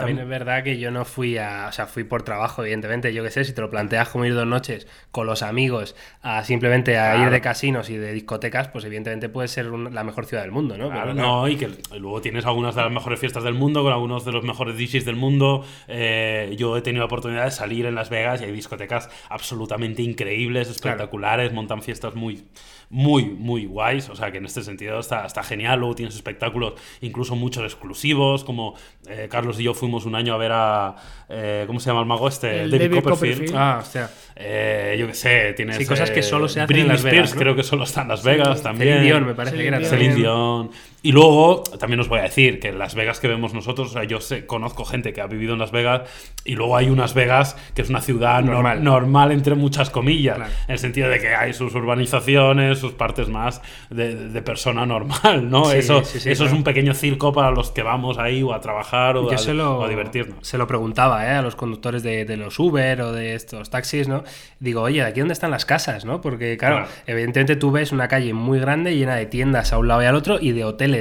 También 0.00 0.18
es 0.20 0.28
verdad 0.28 0.62
que 0.64 0.78
yo 0.78 0.90
no 0.90 1.04
fui 1.04 1.38
a. 1.38 1.66
O 1.68 1.72
sea, 1.72 1.86
fui 1.86 2.04
por 2.04 2.22
trabajo, 2.22 2.62
evidentemente. 2.62 3.12
Yo 3.12 3.22
qué 3.22 3.30
sé, 3.30 3.44
si 3.44 3.52
te 3.52 3.60
lo 3.60 3.70
planteas 3.70 4.08
como 4.08 4.24
ir 4.24 4.34
dos 4.34 4.46
noches 4.46 4.86
con 5.10 5.26
los 5.26 5.42
amigos 5.42 5.96
a 6.22 6.44
simplemente 6.44 6.98
a 6.98 7.16
ir 7.24 7.30
de 7.30 7.40
casinos 7.40 7.90
y 7.90 7.96
de 7.96 8.12
discotecas, 8.12 8.68
pues 8.68 8.84
evidentemente 8.84 9.28
puede 9.28 9.48
ser 9.48 9.70
un- 9.70 9.94
la 9.94 10.04
mejor 10.04 10.26
ciudad 10.26 10.42
del 10.42 10.52
mundo, 10.52 10.76
¿no? 10.78 10.90
Claro, 10.90 11.12
Pero 11.14 11.26
no, 11.26 11.48
y 11.48 11.56
que 11.56 11.68
luego 11.98 12.20
tienes 12.20 12.44
algunas 12.46 12.74
de 12.74 12.82
las 12.82 12.90
mejores 12.92 13.18
fiestas 13.20 13.42
del 13.44 13.54
mundo, 13.54 13.82
con 13.82 13.92
algunos 13.92 14.24
de 14.24 14.32
los 14.32 14.44
mejores 14.44 14.76
DJs 14.76 15.04
del 15.04 15.16
mundo. 15.16 15.64
Eh, 15.88 16.54
yo 16.58 16.76
he 16.76 16.82
tenido 16.82 17.00
la 17.00 17.06
oportunidad 17.06 17.44
de 17.44 17.50
salir 17.50 17.86
en 17.86 17.94
Las 17.94 18.10
Vegas 18.10 18.40
y 18.40 18.44
hay 18.44 18.52
discotecas 18.52 19.08
absolutamente 19.30 20.02
increíbles, 20.02 20.68
espectaculares, 20.68 21.52
montan 21.52 21.82
fiestas 21.82 22.14
muy, 22.14 22.44
muy, 22.90 23.24
muy 23.24 23.66
guays. 23.66 24.08
O 24.10 24.16
sea 24.16 24.30
que 24.30 24.38
en 24.38 24.44
este 24.46 24.62
sentido 24.62 24.98
está, 24.98 25.24
está 25.26 25.42
genial. 25.42 25.78
Luego 25.80 25.94
tienes 25.94 26.14
espectáculos, 26.14 26.74
incluso 27.00 27.34
muchos 27.36 27.64
exclusivos, 27.64 28.44
como 28.44 28.74
eh, 29.08 29.28
Carlos 29.30 29.58
y 29.60 29.64
yo 29.64 29.74
fuimos 29.74 29.85
un 29.86 30.14
año 30.14 30.34
a 30.34 30.36
ver 30.36 30.50
a. 30.52 30.94
eh, 31.28 31.64
¿Cómo 31.66 31.80
se 31.80 31.88
llama 31.90 32.00
el 32.00 32.06
mago 32.06 32.28
este? 32.28 32.62
El 32.62 32.70
David 32.70 33.00
Copperfield. 33.00 33.54
Ah, 33.54 33.78
hostia. 33.80 34.10
Eh, 34.34 34.96
yo 34.98 35.06
qué 35.06 35.14
sé, 35.14 35.52
tienes. 35.54 35.76
Sí, 35.76 35.86
cosas 35.86 36.10
que 36.10 36.20
eh, 36.20 36.22
solo 36.22 36.48
se 36.48 36.60
hacen 36.60 36.66
Britney 36.66 36.82
en 36.82 36.88
Las 36.88 37.02
Vegas, 37.02 37.14
Spears, 37.14 37.34
¿no? 37.34 37.40
creo 37.40 37.56
que 37.56 37.62
solo 37.62 37.84
está 37.84 38.02
en 38.02 38.08
Las 38.08 38.22
Vegas 38.22 38.62
también. 38.62 38.94
Celine 38.94 39.06
Dion, 39.06 39.26
me 39.26 39.34
parece 39.34 39.56
Celine 39.56 39.78
que 39.78 39.82
era. 39.84 39.88
Celine. 39.90 40.14
Dion. 40.14 40.70
Y 41.06 41.12
luego, 41.12 41.62
también 41.78 42.00
os 42.00 42.08
voy 42.08 42.18
a 42.18 42.22
decir 42.22 42.58
que 42.58 42.68
en 42.68 42.80
Las 42.80 42.96
Vegas 42.96 43.20
que 43.20 43.28
vemos 43.28 43.54
nosotros, 43.54 43.90
o 43.90 43.92
sea, 43.92 44.02
yo 44.02 44.20
sé, 44.20 44.44
conozco 44.44 44.84
gente 44.84 45.12
que 45.12 45.20
ha 45.20 45.28
vivido 45.28 45.52
en 45.52 45.60
Las 45.60 45.70
Vegas 45.70 46.02
y 46.44 46.56
luego 46.56 46.76
hay 46.76 46.88
unas 46.90 47.14
Vegas 47.14 47.56
que 47.74 47.82
es 47.82 47.90
una 47.90 48.00
ciudad 48.00 48.40
nor- 48.42 48.46
normal, 48.54 48.82
Normal. 48.82 49.30
entre 49.30 49.54
muchas 49.54 49.88
comillas, 49.90 50.34
Claro. 50.36 50.52
en 50.66 50.72
el 50.72 50.78
sentido 50.80 51.08
de 51.08 51.20
que 51.20 51.28
hay 51.34 51.52
sus 51.52 51.72
urbanizaciones, 51.76 52.78
sus 52.78 52.92
partes 52.92 53.28
más 53.28 53.62
de, 53.88 54.16
de 54.30 54.42
persona 54.42 54.84
normal, 54.84 55.48
¿no? 55.48 55.66
Sí, 55.66 55.76
eso 55.78 56.02
sí, 56.04 56.18
sí, 56.18 56.30
eso 56.30 56.44
es 56.44 56.52
un 56.52 56.64
pequeño 56.64 56.92
circo 56.92 57.32
para 57.32 57.52
los 57.52 57.70
que 57.70 57.82
vamos 57.82 58.18
ahí 58.18 58.42
o 58.42 58.52
a 58.52 58.60
trabajar 58.60 59.16
o, 59.16 59.30
a, 59.30 59.38
se 59.38 59.54
lo, 59.54 59.78
o 59.78 59.84
a 59.84 59.88
divertirnos. 59.88 60.46
se 60.46 60.58
lo 60.58 60.66
preguntaba 60.66 61.24
¿eh? 61.26 61.30
a 61.36 61.42
los 61.42 61.54
conductores 61.54 62.02
de, 62.02 62.24
de 62.24 62.36
los 62.36 62.58
Uber 62.58 63.00
o 63.02 63.12
de 63.12 63.34
estos 63.34 63.70
taxis, 63.70 64.08
¿no? 64.08 64.24
Digo, 64.58 64.82
oye, 64.82 65.02
¿aquí 65.04 65.20
dónde 65.20 65.34
están 65.34 65.52
las 65.52 65.64
casas, 65.64 66.04
no? 66.04 66.20
Porque, 66.20 66.56
claro, 66.56 66.76
Claro. 66.78 66.90
evidentemente 67.06 67.54
tú 67.54 67.70
ves 67.70 67.92
una 67.92 68.08
calle 68.08 68.32
muy 68.34 68.58
grande 68.58 68.96
llena 68.96 69.14
de 69.14 69.26
tiendas 69.26 69.72
a 69.72 69.78
un 69.78 69.86
lado 69.88 70.02
y 70.02 70.06
al 70.06 70.16
otro 70.16 70.38
y 70.40 70.50
de 70.52 70.64
hoteles 70.64 70.95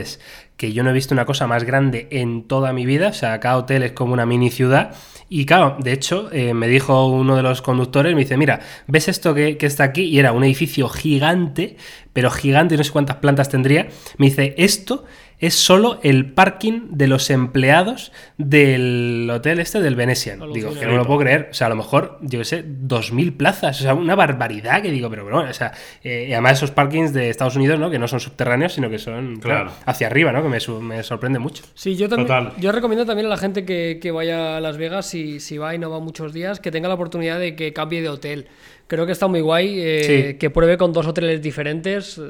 que 0.58 0.74
yo 0.74 0.84
no 0.84 0.90
he 0.90 0.94
visto 0.94 1.14
una 1.14 1.26
cosa 1.26 1.48
más 1.48 1.64
grande 1.64 2.08
en 2.12 2.44
toda 2.44 2.74
mi 2.74 2.86
vida. 2.86 3.10
O 3.10 3.14
sea, 3.14 3.40
cada 3.40 3.58
hotel 3.58 3.84
es 3.84 3.92
como 3.92 4.14
una 4.14 4.26
mini 4.26 4.50
ciudad. 4.50 4.96
Y 5.28 5.46
claro, 5.46 5.76
de 5.80 5.92
hecho, 5.92 6.30
eh, 6.32 6.54
me 6.54 6.68
dijo 6.68 7.08
uno 7.08 7.36
de 7.36 7.44
los 7.44 7.62
conductores, 7.62 8.14
me 8.14 8.22
dice, 8.22 8.38
mira, 8.38 8.60
¿ves 8.88 9.08
esto 9.08 9.34
que, 9.34 9.58
que 9.58 9.66
está 9.66 9.84
aquí? 9.84 10.04
Y 10.04 10.20
era 10.20 10.32
un 10.32 10.44
edificio 10.44 10.88
gigante, 10.88 11.78
pero 12.14 12.30
gigante, 12.30 12.78
no 12.78 12.84
sé 12.84 12.92
cuántas 12.92 13.18
plantas 13.18 13.50
tendría. 13.50 13.88
Me 14.18 14.28
dice, 14.28 14.54
esto 14.58 15.06
es 15.40 15.54
solo 15.56 16.00
el 16.04 16.32
parking 16.34 16.90
de 16.92 17.08
los 17.08 17.30
empleados 17.30 18.12
del 18.38 19.30
hotel 19.32 19.60
este 19.60 19.82
del 19.82 19.96
Venetian. 19.96 20.40
Digo, 20.54 20.74
que 20.74 20.86
no 20.86 20.98
lo 20.98 21.06
puedo 21.06 21.20
creer. 21.20 21.50
O 21.52 21.54
sea, 21.54 21.68
a 21.68 21.70
lo 21.70 21.76
mejor, 21.76 22.18
yo 22.22 22.40
qué 22.40 22.46
sé, 22.46 22.66
2.000 22.66 23.36
plazas. 23.36 23.80
O 23.80 23.84
sea, 23.84 23.94
una 23.94 24.16
barbaridad 24.16 24.82
que 24.82 24.92
digo, 24.92 25.10
pero 25.10 25.24
bueno, 25.24 25.40
o 25.40 25.54
sea, 25.54 25.74
eh, 26.04 26.28
y 26.30 26.34
además 26.34 26.54
esos 26.54 26.72
parkings 26.72 27.14
de 27.14 27.30
Estados 27.30 27.56
Unidos, 27.56 27.80
¿no? 27.80 27.90
Que 27.90 28.00
no 28.00 28.08
son 28.08 28.20
subterráneos, 28.20 28.74
sino 28.74 28.90
que 28.90 28.98
son 29.00 29.38
claro, 29.40 29.66
Claro. 29.66 29.72
hacia 29.86 30.08
arriba, 30.08 30.32
¿no? 30.32 30.42
Que 30.44 30.50
me, 30.50 31.04
sorprende 31.04 31.40
mucho. 31.40 31.64
Sí, 31.74 31.96
yo 31.96 32.08
también. 32.08 32.28
Total. 32.28 32.54
Yo 32.58 32.72
recomiendo 32.72 33.06
también 33.06 33.26
a 33.26 33.30
la 33.30 33.38
gente 33.38 33.66
que, 33.66 34.00
que 34.02 34.12
vaya 34.12 34.58
a 34.58 34.62
Las 34.62 34.78
Vegas, 34.78 35.06
si, 35.06 35.40
si 35.40 35.58
va 35.58 35.76
y 35.76 35.80
no 35.80 35.90
va 35.90 36.00
muchos 36.00 36.34
días, 36.34 36.60
que 36.60 36.72
tenga 36.72 36.88
la 36.88 36.96
oportunidad 36.96 37.40
de 37.40 37.56
que 37.56 37.74
cambie 37.74 38.02
de 38.02 38.10
hotel. 38.10 38.48
Creo 38.88 39.06
que 39.06 39.12
está 39.12 39.28
muy 39.28 39.42
guay 39.42 39.80
eh, 39.80 40.04
Sí. 40.32 40.38
que 40.38 40.50
pruebe 40.50 40.78
con 40.78 40.94
dos 40.94 41.08
hoteles 41.08 41.42
diferentes. 41.42 42.22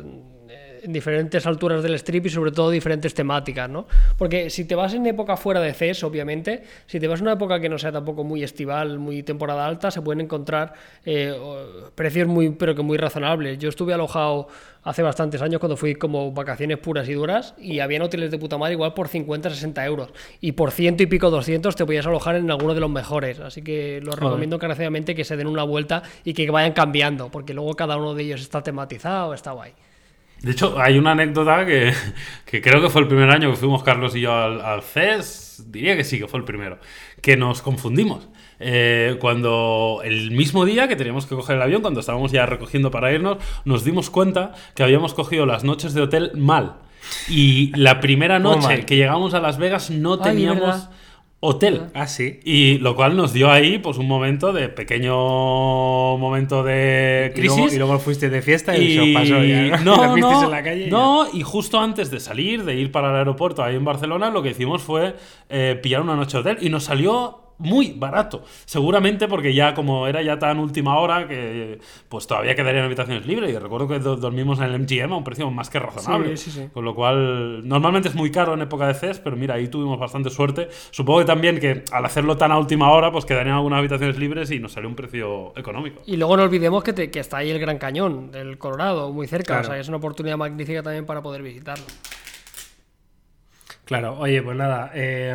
En 0.86 0.94
diferentes 0.94 1.48
alturas 1.48 1.82
del 1.82 1.96
strip 1.96 2.28
y 2.28 2.30
sobre 2.30 2.52
todo 2.52 2.70
diferentes 2.70 3.16
temáticas, 3.16 3.68
¿no? 3.68 3.88
Porque 4.18 4.52
si 4.52 4.66
te 4.66 4.76
vas 4.76 4.94
en 4.94 5.08
época 5.08 5.36
fuera 5.36 5.60
de 5.60 5.74
CES, 5.74 6.04
obviamente, 6.04 6.64
si 6.86 7.00
te 7.00 7.08
vas 7.08 7.20
en 7.20 7.24
una 7.24 7.34
época 7.34 7.60
que 7.60 7.70
no 7.70 7.80
sea 7.80 7.92
tampoco 7.92 8.24
muy 8.24 8.44
estival, 8.44 9.00
muy 9.00 9.24
temporada 9.24 9.66
alta, 9.66 9.90
se 9.90 10.04
pueden 10.04 10.22
encontrar 10.22 10.74
eh, 11.04 11.34
precios 11.96 12.28
muy, 12.28 12.52
pero 12.52 12.76
que 12.76 12.84
muy 12.84 12.98
razonables. 13.00 13.58
Yo 13.58 13.70
estuve 13.70 13.96
alojado 13.96 14.48
hace 14.86 15.02
bastantes 15.02 15.42
años 15.42 15.60
cuando 15.60 15.76
fui 15.76 15.96
como 15.96 16.32
vacaciones 16.32 16.78
puras 16.78 17.10
y 17.10 17.14
duras 17.14 17.56
y 17.58 17.80
habían 17.80 18.04
hoteles 18.04 18.30
de 18.32 18.38
puta 18.38 18.58
madre 18.58 18.74
igual 18.74 18.94
por 18.94 19.08
50, 19.08 19.50
60 19.50 19.86
euros 19.86 20.10
y 20.40 20.52
por 20.52 20.72
ciento 20.72 21.02
y 21.02 21.08
pico 21.08 21.32
200 21.32 21.76
te 21.76 21.86
podías 21.86 22.06
alojar 22.06 22.36
en 22.36 22.50
alguno 22.52 22.76
de 22.76 22.80
los 22.80 22.90
mejores 22.90 23.40
así 23.40 23.64
que 23.64 24.00
los 24.02 24.18
recomiendo 24.18 24.58
encarecidamente 24.58 25.16
que 25.16 25.24
se 25.24 25.36
den 25.36 25.48
una 25.48 25.64
vuelta 25.64 26.04
y 26.24 26.34
que 26.34 26.50
vayan 26.52 26.74
cambiando 26.74 27.30
porque 27.30 27.56
luego 27.56 27.74
cada 27.74 27.98
uno 27.98 28.14
de 28.14 28.24
ellos 28.24 28.42
está 28.42 28.62
tematizado 28.62 29.34
está 29.34 29.52
guay 29.54 29.74
De 30.42 30.52
hecho, 30.52 30.80
hay 30.80 30.98
una 30.98 31.12
anécdota 31.12 31.66
que, 31.66 31.94
que 32.46 32.62
creo 32.62 32.82
que 32.82 32.90
fue 32.90 33.02
el 33.02 33.08
primer 33.08 33.30
año 33.32 33.50
que 33.52 33.58
fuimos 33.58 33.84
Carlos 33.84 34.16
y 34.16 34.22
yo 34.22 34.34
al, 34.34 34.62
al 34.62 34.82
CES, 34.82 35.66
diría 35.68 35.96
que 35.96 36.04
sí, 36.04 36.20
que 36.20 36.28
fue 36.28 36.40
el 36.40 36.46
primero, 36.46 36.80
que 37.22 37.38
nos 37.38 37.62
confundimos. 37.62 38.28
Eh, 38.60 39.18
cuando 39.20 40.02
el 40.04 40.32
mismo 40.32 40.66
día 40.66 40.88
que 40.88 40.96
teníamos 40.96 41.26
que 41.26 41.36
coger 41.36 41.58
el 41.58 41.62
avión, 41.62 41.82
cuando 41.82 42.00
estábamos 42.00 42.32
ya 42.32 42.46
recogiendo 42.46 42.92
para 42.92 43.12
irnos, 43.12 43.38
nos 43.66 43.84
dimos 43.84 44.10
cuenta 44.10 44.54
que 44.76 44.84
habíamos 44.84 45.14
cogido 45.14 45.46
las 45.46 45.64
noches 45.64 45.94
de 45.94 46.02
hotel 46.02 46.32
mal. 46.36 46.78
Y 47.30 47.76
la 47.76 48.00
primera 48.00 48.42
¿Cómo 48.42 48.56
noche 48.56 48.86
que 48.86 48.96
llegamos 48.96 49.34
a 49.34 49.40
Las 49.40 49.58
Vegas 49.58 49.90
no 49.92 50.20
teníamos. 50.20 50.90
Hotel. 51.46 51.88
Ah, 51.94 52.08
sí. 52.08 52.40
Y 52.44 52.78
lo 52.80 52.96
cual 52.96 53.16
nos 53.16 53.34
dio 53.34 53.52
ahí 53.52 53.78
pues 53.78 53.98
un 53.98 54.08
momento 54.08 54.54
de 54.54 54.70
pequeño 54.70 55.16
momento 56.18 56.64
de 56.64 57.34
Y 57.36 57.42
luego, 57.42 57.56
crisis. 57.56 57.74
y 57.74 57.78
luego 57.80 58.00
fuiste 58.00 58.30
de 58.30 58.42
fiesta 58.42 58.78
y, 58.78 58.98
os 58.98 59.22
pasó 59.22 59.44
ya. 59.44 59.78
No, 59.78 60.16
no, 60.18 60.44
en 60.44 60.52
la 60.52 60.64
calle 60.64 60.88
y 60.88 60.90
no, 60.90 61.28
y 61.32 61.42
justo 61.42 61.80
antes 61.80 62.12
de 62.12 62.20
salir, 62.20 62.64
de 62.64 62.76
ir 62.76 62.92
para 62.92 63.10
el 63.12 63.16
aeropuerto 63.16 63.64
ahí 63.64 63.76
en 63.76 63.86
Barcelona, 63.86 64.30
lo 64.30 64.44
que 64.44 64.50
hicimos 64.50 64.82
fue 64.82 65.16
eh, 65.50 65.80
pillar 65.82 66.02
una 66.02 66.16
noche 66.16 66.38
de 66.38 66.42
hotel 66.42 66.58
y 66.62 66.70
nos 66.70 66.86
salió 66.86 67.45
muy 67.58 67.94
barato. 67.96 68.44
Seguramente 68.66 69.28
porque 69.28 69.54
ya 69.54 69.74
como 69.74 70.08
era 70.08 70.22
ya 70.22 70.38
tan 70.40 70.60
última 70.60 70.98
hora 71.00 71.28
que 71.28 71.80
pues 72.10 72.28
todavía 72.28 72.56
quedarían 72.56 72.86
habitaciones 72.86 73.26
libres. 73.26 73.52
Y 73.54 73.58
recuerdo 73.58 73.88
que 73.88 74.00
do- 74.00 74.16
dormimos 74.18 74.60
en 74.60 74.66
el 74.66 74.80
MGM 74.80 75.14
a 75.14 75.18
un 75.18 75.24
precio 75.24 75.50
más 75.52 75.70
que 75.70 75.80
razonable. 75.80 76.36
Sí, 76.38 76.52
sí, 76.52 76.60
sí. 76.62 76.68
Con 76.74 76.84
lo 76.86 76.94
cual, 76.96 77.68
normalmente 77.68 78.10
es 78.10 78.16
muy 78.16 78.32
caro 78.32 78.54
en 78.54 78.62
época 78.62 78.88
de 78.88 78.94
CES, 78.94 79.20
pero 79.20 79.36
mira, 79.36 79.56
ahí 79.56 79.68
tuvimos 79.68 79.98
bastante 80.00 80.30
suerte. 80.30 80.68
Supongo 80.92 81.20
que 81.20 81.26
también 81.26 81.60
que 81.60 81.84
al 81.92 82.04
hacerlo 82.06 82.38
tan 82.38 82.52
a 82.52 82.58
última 82.58 82.92
hora, 82.92 83.12
pues 83.12 83.26
quedarían 83.26 83.56
algunas 83.56 83.80
habitaciones 83.80 84.18
libres 84.18 84.52
y 84.52 84.60
nos 84.60 84.74
salió 84.74 84.90
un 84.90 84.96
precio 84.96 85.54
económico. 85.58 86.02
y 86.06 86.18
luego 86.18 86.38
no 86.38 86.44
olvidemos 86.44 86.84
que, 86.84 86.94
te- 86.94 87.10
que 87.12 87.20
está 87.20 87.38
ahí 87.38 87.50
el 87.52 87.60
Gran 87.60 87.78
Cañón 87.78 88.32
del 88.32 88.58
Colorado 88.58 89.12
muy 89.12 89.28
cerca 89.28 89.46
Claro. 89.54 89.62
o 89.62 89.72
sea 89.72 89.80
es 89.80 89.88
una 89.88 89.98
oportunidad 89.98 90.38
magnífica 90.38 90.82
también 90.84 91.06
para 91.06 91.22
poder 91.22 91.42
visitarlo 91.42 91.84
Claro, 93.86 94.18
oye, 94.18 94.42
pues 94.42 94.58
nada, 94.58 94.90
eh, 94.96 95.30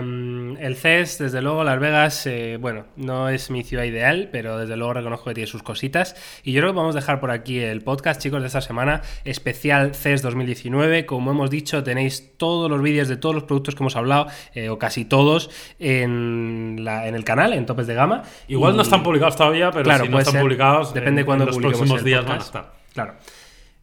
el 0.58 0.74
CES, 0.76 1.18
desde 1.18 1.40
luego, 1.40 1.62
Las 1.62 1.78
Vegas, 1.78 2.26
eh, 2.26 2.58
bueno, 2.60 2.84
no 2.96 3.28
es 3.28 3.48
mi 3.48 3.62
ciudad 3.62 3.84
ideal, 3.84 4.28
pero 4.32 4.58
desde 4.58 4.76
luego 4.76 4.92
reconozco 4.92 5.26
que 5.26 5.34
tiene 5.34 5.46
sus 5.46 5.62
cositas. 5.62 6.16
Y 6.42 6.50
yo 6.50 6.60
creo 6.60 6.72
que 6.72 6.76
vamos 6.76 6.96
a 6.96 6.98
dejar 6.98 7.20
por 7.20 7.30
aquí 7.30 7.60
el 7.60 7.82
podcast, 7.82 8.20
chicos, 8.20 8.40
de 8.40 8.48
esta 8.48 8.60
semana, 8.60 9.02
especial 9.24 9.94
CES 9.94 10.22
2019. 10.22 11.06
Como 11.06 11.30
hemos 11.30 11.48
dicho, 11.48 11.84
tenéis 11.84 12.36
todos 12.38 12.68
los 12.68 12.82
vídeos 12.82 13.06
de 13.06 13.16
todos 13.16 13.36
los 13.36 13.44
productos 13.44 13.76
que 13.76 13.84
hemos 13.84 13.94
hablado, 13.94 14.26
eh, 14.54 14.68
o 14.68 14.80
casi 14.80 15.04
todos, 15.04 15.48
en, 15.78 16.78
la- 16.80 17.06
en 17.06 17.14
el 17.14 17.22
canal, 17.22 17.52
en 17.52 17.66
Topes 17.66 17.86
de 17.86 17.94
Gama. 17.94 18.22
Igual 18.48 18.72
Y- 18.74 18.76
no 18.78 18.82
están 18.82 19.04
publicados 19.04 19.36
todavía, 19.36 19.70
pero 19.70 19.84
claro, 19.84 20.04
si 20.06 20.10
no 20.10 20.18
están 20.18 20.32
ser. 20.32 20.42
publicados, 20.42 20.92
Depende 20.92 21.20
en, 21.20 21.26
cuándo 21.26 21.44
en 21.44 21.48
los 21.50 21.58
próximos 21.58 21.98
el 22.00 22.04
días 22.04 22.24
van 22.24 22.32
a 22.32 22.38
podcast. 22.38 22.46
estar. 22.56 22.80
Claro. 22.92 23.14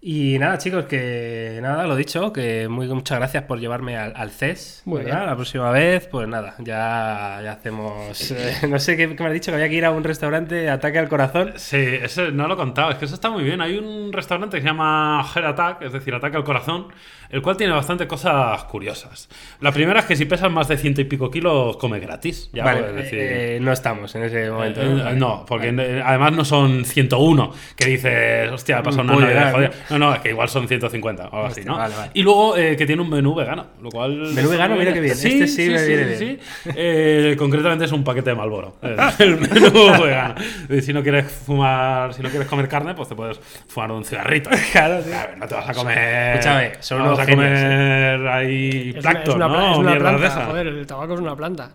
Y 0.09 0.39
nada, 0.39 0.57
chicos, 0.57 0.85
que 0.85 1.59
nada, 1.61 1.85
lo 1.85 1.93
dicho, 1.97 2.31
que 2.31 2.69
muy, 2.69 2.87
muchas 2.87 3.17
gracias 3.17 3.43
por 3.43 3.59
llevarme 3.59 3.97
al, 3.97 4.13
al 4.15 4.31
CES. 4.31 4.83
Muy 4.85 5.03
bien. 5.03 5.13
La 5.13 5.35
próxima 5.35 5.69
vez, 5.71 6.07
pues 6.07 6.29
nada, 6.29 6.55
ya, 6.59 7.41
ya 7.43 7.51
hacemos. 7.51 8.31
eh, 8.31 8.55
no 8.69 8.79
sé 8.79 8.95
qué, 8.95 9.13
qué 9.17 9.21
me 9.21 9.27
has 9.27 9.33
dicho, 9.33 9.51
que 9.51 9.55
había 9.55 9.67
que 9.67 9.75
ir 9.75 9.83
a 9.83 9.91
un 9.91 10.05
restaurante, 10.05 10.69
ataque 10.69 10.97
al 10.99 11.09
corazón. 11.09 11.51
Sí, 11.57 11.75
ese 11.75 12.31
no 12.31 12.47
lo 12.47 12.53
he 12.53 12.57
contado, 12.57 12.91
es 12.91 12.95
que 12.95 13.03
eso 13.03 13.15
está 13.15 13.29
muy 13.29 13.43
bien. 13.43 13.59
Hay 13.59 13.77
un 13.77 14.13
restaurante 14.13 14.55
que 14.55 14.61
se 14.61 14.67
llama 14.69 15.25
Heart 15.35 15.45
Attack, 15.45 15.81
es 15.81 15.91
decir, 15.91 16.15
ataque 16.15 16.37
al 16.37 16.45
corazón, 16.45 16.87
el 17.29 17.41
cual 17.41 17.57
tiene 17.57 17.73
bastante 17.73 18.07
cosas 18.07 18.63
curiosas. 18.63 19.27
La 19.59 19.73
primera 19.73 19.99
es 19.99 20.05
que 20.05 20.15
si 20.15 20.23
pesas 20.23 20.49
más 20.49 20.69
de 20.69 20.77
ciento 20.77 21.01
y 21.01 21.03
pico 21.03 21.29
kilos, 21.29 21.75
come 21.75 21.99
gratis. 21.99 22.49
Ya 22.53 22.63
vale, 22.63 22.93
decir. 22.93 23.19
eh, 23.19 23.55
eh, 23.57 23.59
no 23.59 23.73
estamos 23.73 24.15
en 24.15 24.23
ese 24.23 24.49
momento. 24.49 24.81
Eh, 24.81 25.15
no, 25.17 25.45
porque 25.45 25.67
además 26.05 26.31
no 26.31 26.45
son 26.45 26.85
101, 26.85 27.51
que 27.75 27.85
dices, 27.87 28.49
hostia, 28.53 28.81
pasado 28.81 29.03
una 29.03 29.15
Navidad. 29.19 29.73
¿no? 29.89 29.96
No, 29.97 30.09
no, 30.09 30.15
es 30.15 30.21
que 30.21 30.29
igual 30.29 30.49
son 30.49 30.67
150 30.67 31.27
o 31.27 31.35
algo 31.35 31.47
así, 31.47 31.61
¿no? 31.63 31.77
vale, 31.77 31.95
vale. 31.95 32.11
Y 32.13 32.23
luego 32.23 32.57
eh, 32.57 32.75
que 32.75 32.85
tiene 32.85 33.01
un 33.01 33.09
menú 33.09 33.33
vegano, 33.33 33.65
lo 33.81 33.89
cual... 33.89 34.33
Menú 34.33 34.49
vegano, 34.49 34.75
mira 34.75 34.93
qué 34.93 34.99
bien. 34.99 35.13
Este 35.13 35.47
sí 35.47 35.69
me 35.69 35.85
viene 35.85 36.15
sí. 36.15 36.39
Eh, 36.75 37.35
concretamente 37.37 37.85
es 37.85 37.91
un 37.91 38.03
paquete 38.03 38.31
de 38.31 38.35
Malboro. 38.35 38.75
el 39.19 39.37
menú 39.37 39.71
vegano. 40.03 40.35
Y 40.69 40.81
Si 40.81 40.93
no 40.93 41.01
quieres 41.01 41.31
fumar, 41.31 42.13
si 42.13 42.21
no 42.21 42.29
quieres 42.29 42.47
comer 42.47 42.67
carne, 42.67 42.93
pues 42.93 43.09
te 43.09 43.15
puedes 43.15 43.39
fumar 43.67 43.91
un 43.91 44.03
cigarrito. 44.03 44.49
Claro, 44.71 45.01
sí. 45.01 45.11
A 45.11 45.27
ver, 45.27 45.37
no 45.37 45.47
te 45.47 45.55
vas 45.55 45.69
a 45.69 45.73
comer... 45.73 46.37
Escúchame, 46.37 46.71
son 46.79 47.03
no 47.03 47.11
vas 47.11 47.19
a 47.19 47.25
comer 47.25 48.27
ahí 48.27 48.93
es 48.95 49.03
una, 49.03 49.11
es 49.11 49.25
plancton, 49.25 49.35
una 49.43 49.71
es 49.71 49.77
una 49.77 49.97
planta 49.97 50.45
joder 50.45 50.67
el 50.67 50.87
tabaco 50.87 51.13
es 51.13 51.19
una 51.19 51.35
planta 51.35 51.71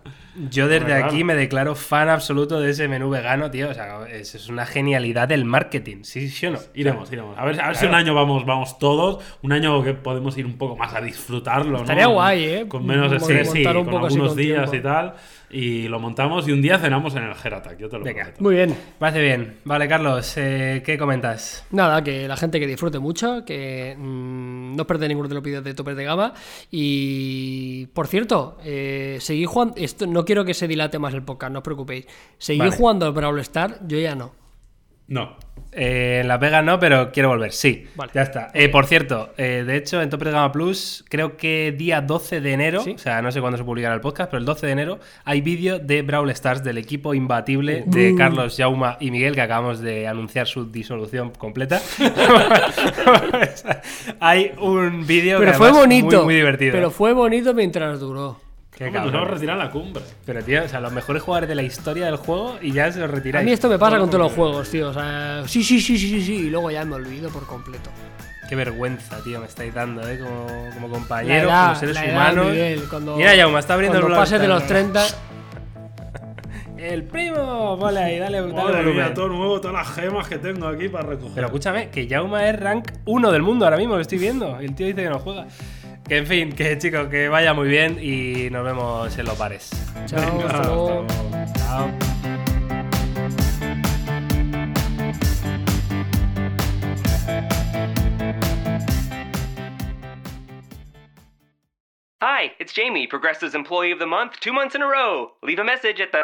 Yo 0.49 0.67
desde 0.67 0.87
Claro. 0.87 1.05
aquí 1.05 1.23
me 1.23 1.35
declaro 1.35 1.75
fan 1.75 2.09
absoluto 2.09 2.59
de 2.59 2.71
ese 2.71 2.87
menú 2.87 3.09
vegano, 3.09 3.51
tío. 3.51 3.69
O 3.69 3.73
sea, 3.73 4.05
es, 4.09 4.33
es 4.33 4.49
una 4.49 4.65
genialidad 4.65 5.27
del 5.27 5.45
marketing, 5.45 6.03
¿sí, 6.03 6.27
sí 6.29 6.47
o 6.47 6.51
no? 6.51 6.59
Iremos, 6.73 7.11
iremos. 7.11 7.37
A 7.37 7.45
ver, 7.45 7.61
a 7.61 7.67
ver 7.67 7.75
si 7.75 7.85
un 7.85 7.93
año 7.93 8.15
vamos, 8.15 8.43
vamos 8.45 8.79
todos. 8.79 9.23
Un 9.43 9.51
año 9.51 9.83
que 9.83 9.93
podemos 9.93 10.35
ir 10.37 10.45
un 10.47 10.57
poco 10.57 10.75
más 10.75 10.93
a 10.95 11.01
disfrutarlo. 11.01 11.71
¿no? 11.73 11.77
Estaría 11.83 12.07
guay, 12.07 12.43
¿eh? 12.45 12.65
Con 12.67 12.85
menos 12.85 13.11
estrés, 13.11 13.51
sí, 13.51 13.63
con 13.63 13.77
algunos 13.77 14.27
con 14.29 14.37
días 14.37 14.71
tiempo. 14.71 14.75
y 14.75 14.81
tal. 14.91 15.13
Y 15.53 15.87
lo 15.87 15.99
montamos 15.99 16.47
y 16.47 16.51
un 16.51 16.63
día 16.63 16.79
cenamos 16.79 17.15
en 17.15 17.23
el 17.23 17.35
Geratak, 17.35 17.77
yo 17.77 17.87
te 17.87 17.99
lo 17.99 18.03
Venga. 18.03 18.23
prometo. 18.23 18.43
muy 18.43 18.55
bien 18.55 18.75
Parece 18.97 19.21
bien. 19.21 19.57
Vale, 19.65 19.87
Carlos, 19.87 20.33
eh, 20.37 20.81
¿qué 20.83 20.97
comentas? 20.97 21.65
Nada, 21.69 22.03
que 22.03 22.27
la 22.27 22.35
gente 22.35 22.59
que 22.59 22.65
disfrute 22.65 22.97
mucho, 22.97 23.45
que 23.45 23.95
mm, 23.97 24.75
no 24.75 24.87
perdáis 24.87 25.09
ninguno 25.09 25.29
de 25.29 25.35
los 25.35 25.43
vídeos 25.43 25.63
de 25.63 25.75
topes 25.75 25.95
de 25.95 26.03
gama. 26.05 26.33
Y 26.71 27.85
por 27.93 28.07
cierto, 28.07 28.57
eh, 28.63 29.17
seguid 29.19 29.45
jugando. 29.45 29.75
Esto, 29.77 30.07
no 30.07 30.25
quiero 30.25 30.43
que 30.43 30.53
se 30.55 30.67
dilate 30.67 30.97
más 30.97 31.13
el 31.13 31.21
podcast, 31.23 31.53
no 31.53 31.59
os 31.59 31.63
preocupéis. 31.63 32.07
Vale. 32.57 32.71
jugando 32.71 33.05
al 33.05 33.13
Brawl 33.13 33.39
Star, 33.39 33.79
yo 33.87 33.99
ya 33.99 34.15
no. 34.15 34.42
No. 35.07 35.37
Eh, 35.75 36.19
en 36.21 36.27
Las 36.27 36.39
Vegas 36.39 36.63
no, 36.63 36.79
pero 36.79 37.11
quiero 37.11 37.29
volver, 37.29 37.51
sí. 37.51 37.87
Vale. 37.95 38.11
Ya 38.13 38.21
está. 38.21 38.51
Eh, 38.53 38.69
por 38.69 38.85
cierto, 38.85 39.33
eh, 39.37 39.63
de 39.65 39.75
hecho, 39.75 40.01
en 40.01 40.09
Tope 40.09 40.25
de 40.25 40.31
Gama 40.31 40.51
Plus, 40.51 41.03
creo 41.09 41.35
que 41.35 41.73
día 41.75 41.99
12 42.01 42.41
de 42.41 42.53
enero, 42.53 42.83
Sí. 42.83 42.91
o 42.91 42.97
sea, 42.99 43.21
no 43.23 43.31
sé 43.31 43.41
cuándo 43.41 43.57
se 43.57 43.63
publicará 43.63 43.95
el 43.95 44.01
podcast, 44.01 44.29
pero 44.29 44.39
el 44.39 44.45
12 44.45 44.67
de 44.67 44.71
enero 44.71 44.99
hay 45.25 45.41
vídeo 45.41 45.79
de 45.79 46.03
Brawl 46.03 46.29
Stars 46.29 46.63
del 46.63 46.77
equipo 46.77 47.15
imbatible 47.15 47.83
de 47.87 48.13
Carlos, 48.15 48.55
Jauma 48.57 48.97
y 48.99 49.09
Miguel, 49.09 49.33
que 49.33 49.41
acabamos 49.41 49.79
de 49.79 50.07
anunciar 50.07 50.47
su 50.47 50.71
disolución 50.71 51.31
completa. 51.31 51.81
hay 54.19 54.51
un 54.59 55.05
vídeo 55.07 55.39
Pero 55.39 55.51
que 55.51 55.57
fue 55.57 55.71
bonito. 55.71 56.17
Muy, 56.17 56.25
muy 56.25 56.35
divertido. 56.35 56.71
Pero 56.73 56.91
fue 56.91 57.13
bonito 57.13 57.53
mientras 57.53 57.99
duró. 57.99 58.39
Qué 58.77 58.85
Hombre, 58.85 59.01
nos 59.01 59.11
vamos 59.13 59.29
a 59.29 59.33
retirar 59.35 59.57
la 59.57 59.69
cumbre. 59.69 60.03
Pero 60.25 60.43
tío, 60.43 60.63
o 60.63 60.67
sea, 60.67 60.79
los 60.79 60.91
mejores 60.91 61.21
jugadores 61.21 61.47
de 61.49 61.55
la 61.55 61.61
historia 61.63 62.05
del 62.05 62.15
juego 62.15 62.57
y 62.61 62.71
ya 62.71 62.91
se 62.91 62.99
los 62.99 63.09
A 63.09 63.11
retiráis. 63.11 63.45
mí 63.45 63.51
esto 63.51 63.69
me 63.69 63.77
pasa 63.77 63.99
con 63.99 64.09
todos 64.09 64.23
los 64.23 64.31
juegos, 64.33 64.69
tío. 64.69 64.89
O 64.89 64.93
sea, 64.93 65.43
sí, 65.47 65.63
sí, 65.63 65.79
sí, 65.79 65.97
sí, 65.97 66.09
sí, 66.09 66.21
sí. 66.23 66.33
Y 66.47 66.49
luego 66.49 66.71
ya 66.71 66.83
me 66.83 66.95
olvido 66.95 67.29
por 67.29 67.45
completo. 67.45 67.89
Qué 68.49 68.55
vergüenza, 68.55 69.17
tío, 69.23 69.39
me 69.39 69.45
estáis 69.45 69.73
dando, 69.73 70.07
¿eh? 70.07 70.19
Como, 70.19 70.47
como 70.73 70.89
compañeros, 70.89 71.43
edad, 71.51 71.67
como 71.67 71.79
seres 71.79 71.97
edad, 71.97 72.11
humanos. 72.11 72.47
Miguel, 72.51 72.83
cuando, 72.89 73.15
Mira, 73.15 73.35
Jaume, 73.37 73.59
está 73.59 73.73
abriendo 73.75 73.99
cuando 73.99 74.15
el 74.15 74.21
pases 74.21 74.41
de 74.41 74.47
los 74.47 74.61
Stars. 74.63 74.89
30. 74.91 75.05
El 76.77 77.03
primo, 77.03 77.77
vale 77.77 77.99
ahí, 78.01 78.19
dale, 78.19 78.41
dale 78.41 78.53
Madre 78.53 78.73
volumen. 78.77 78.95
mía, 78.95 79.13
todo 79.13 79.29
nuevo, 79.29 79.61
todas 79.61 79.77
las 79.77 79.95
gemas 79.95 80.27
que 80.27 80.37
tengo 80.37 80.67
aquí 80.67 80.89
para 80.89 81.07
recoger. 81.07 81.31
Pero 81.35 81.47
escúchame, 81.47 81.89
que 81.89 82.07
Jauma 82.09 82.49
es 82.49 82.59
rank 82.59 82.91
1 83.05 83.31
del 83.31 83.41
mundo 83.41 83.63
ahora 83.65 83.77
mismo, 83.77 83.95
lo 83.95 84.01
estoy 84.01 84.17
viendo. 84.17 84.61
Y 84.61 84.65
el 84.65 84.75
tío 84.75 84.87
dice 84.87 85.03
que 85.03 85.09
no 85.09 85.19
juega. 85.19 85.45
Que 86.07 86.17
en 86.17 86.27
fin, 86.27 86.51
que 86.51 86.77
chicos, 86.77 87.07
que 87.07 87.29
vaya 87.29 87.53
muy 87.53 87.69
bien 87.69 87.97
y 88.01 88.49
nos 88.49 88.65
vemos 88.65 89.17
en 89.17 89.25
los 89.25 89.37
bares. 89.37 89.71
Chao, 90.05 90.19
Venga, 90.19 90.45
hasta 90.45 90.63
luego. 90.67 91.07
Chao. 91.55 91.91
Hi, 102.21 102.51
it's 102.59 102.73
Jamie, 102.73 103.07
Progressive's 103.07 103.55
Employee 103.55 103.91
of 103.91 103.99
the 103.99 104.05
Month, 104.05 104.39
two 104.39 104.53
months 104.53 104.75
in 104.75 104.81
a 104.81 104.87
row. 104.87 105.31
Leave 105.41 105.59
a 105.59 105.63
message 105.63 106.01
at 106.01 106.11
the. 106.11 106.23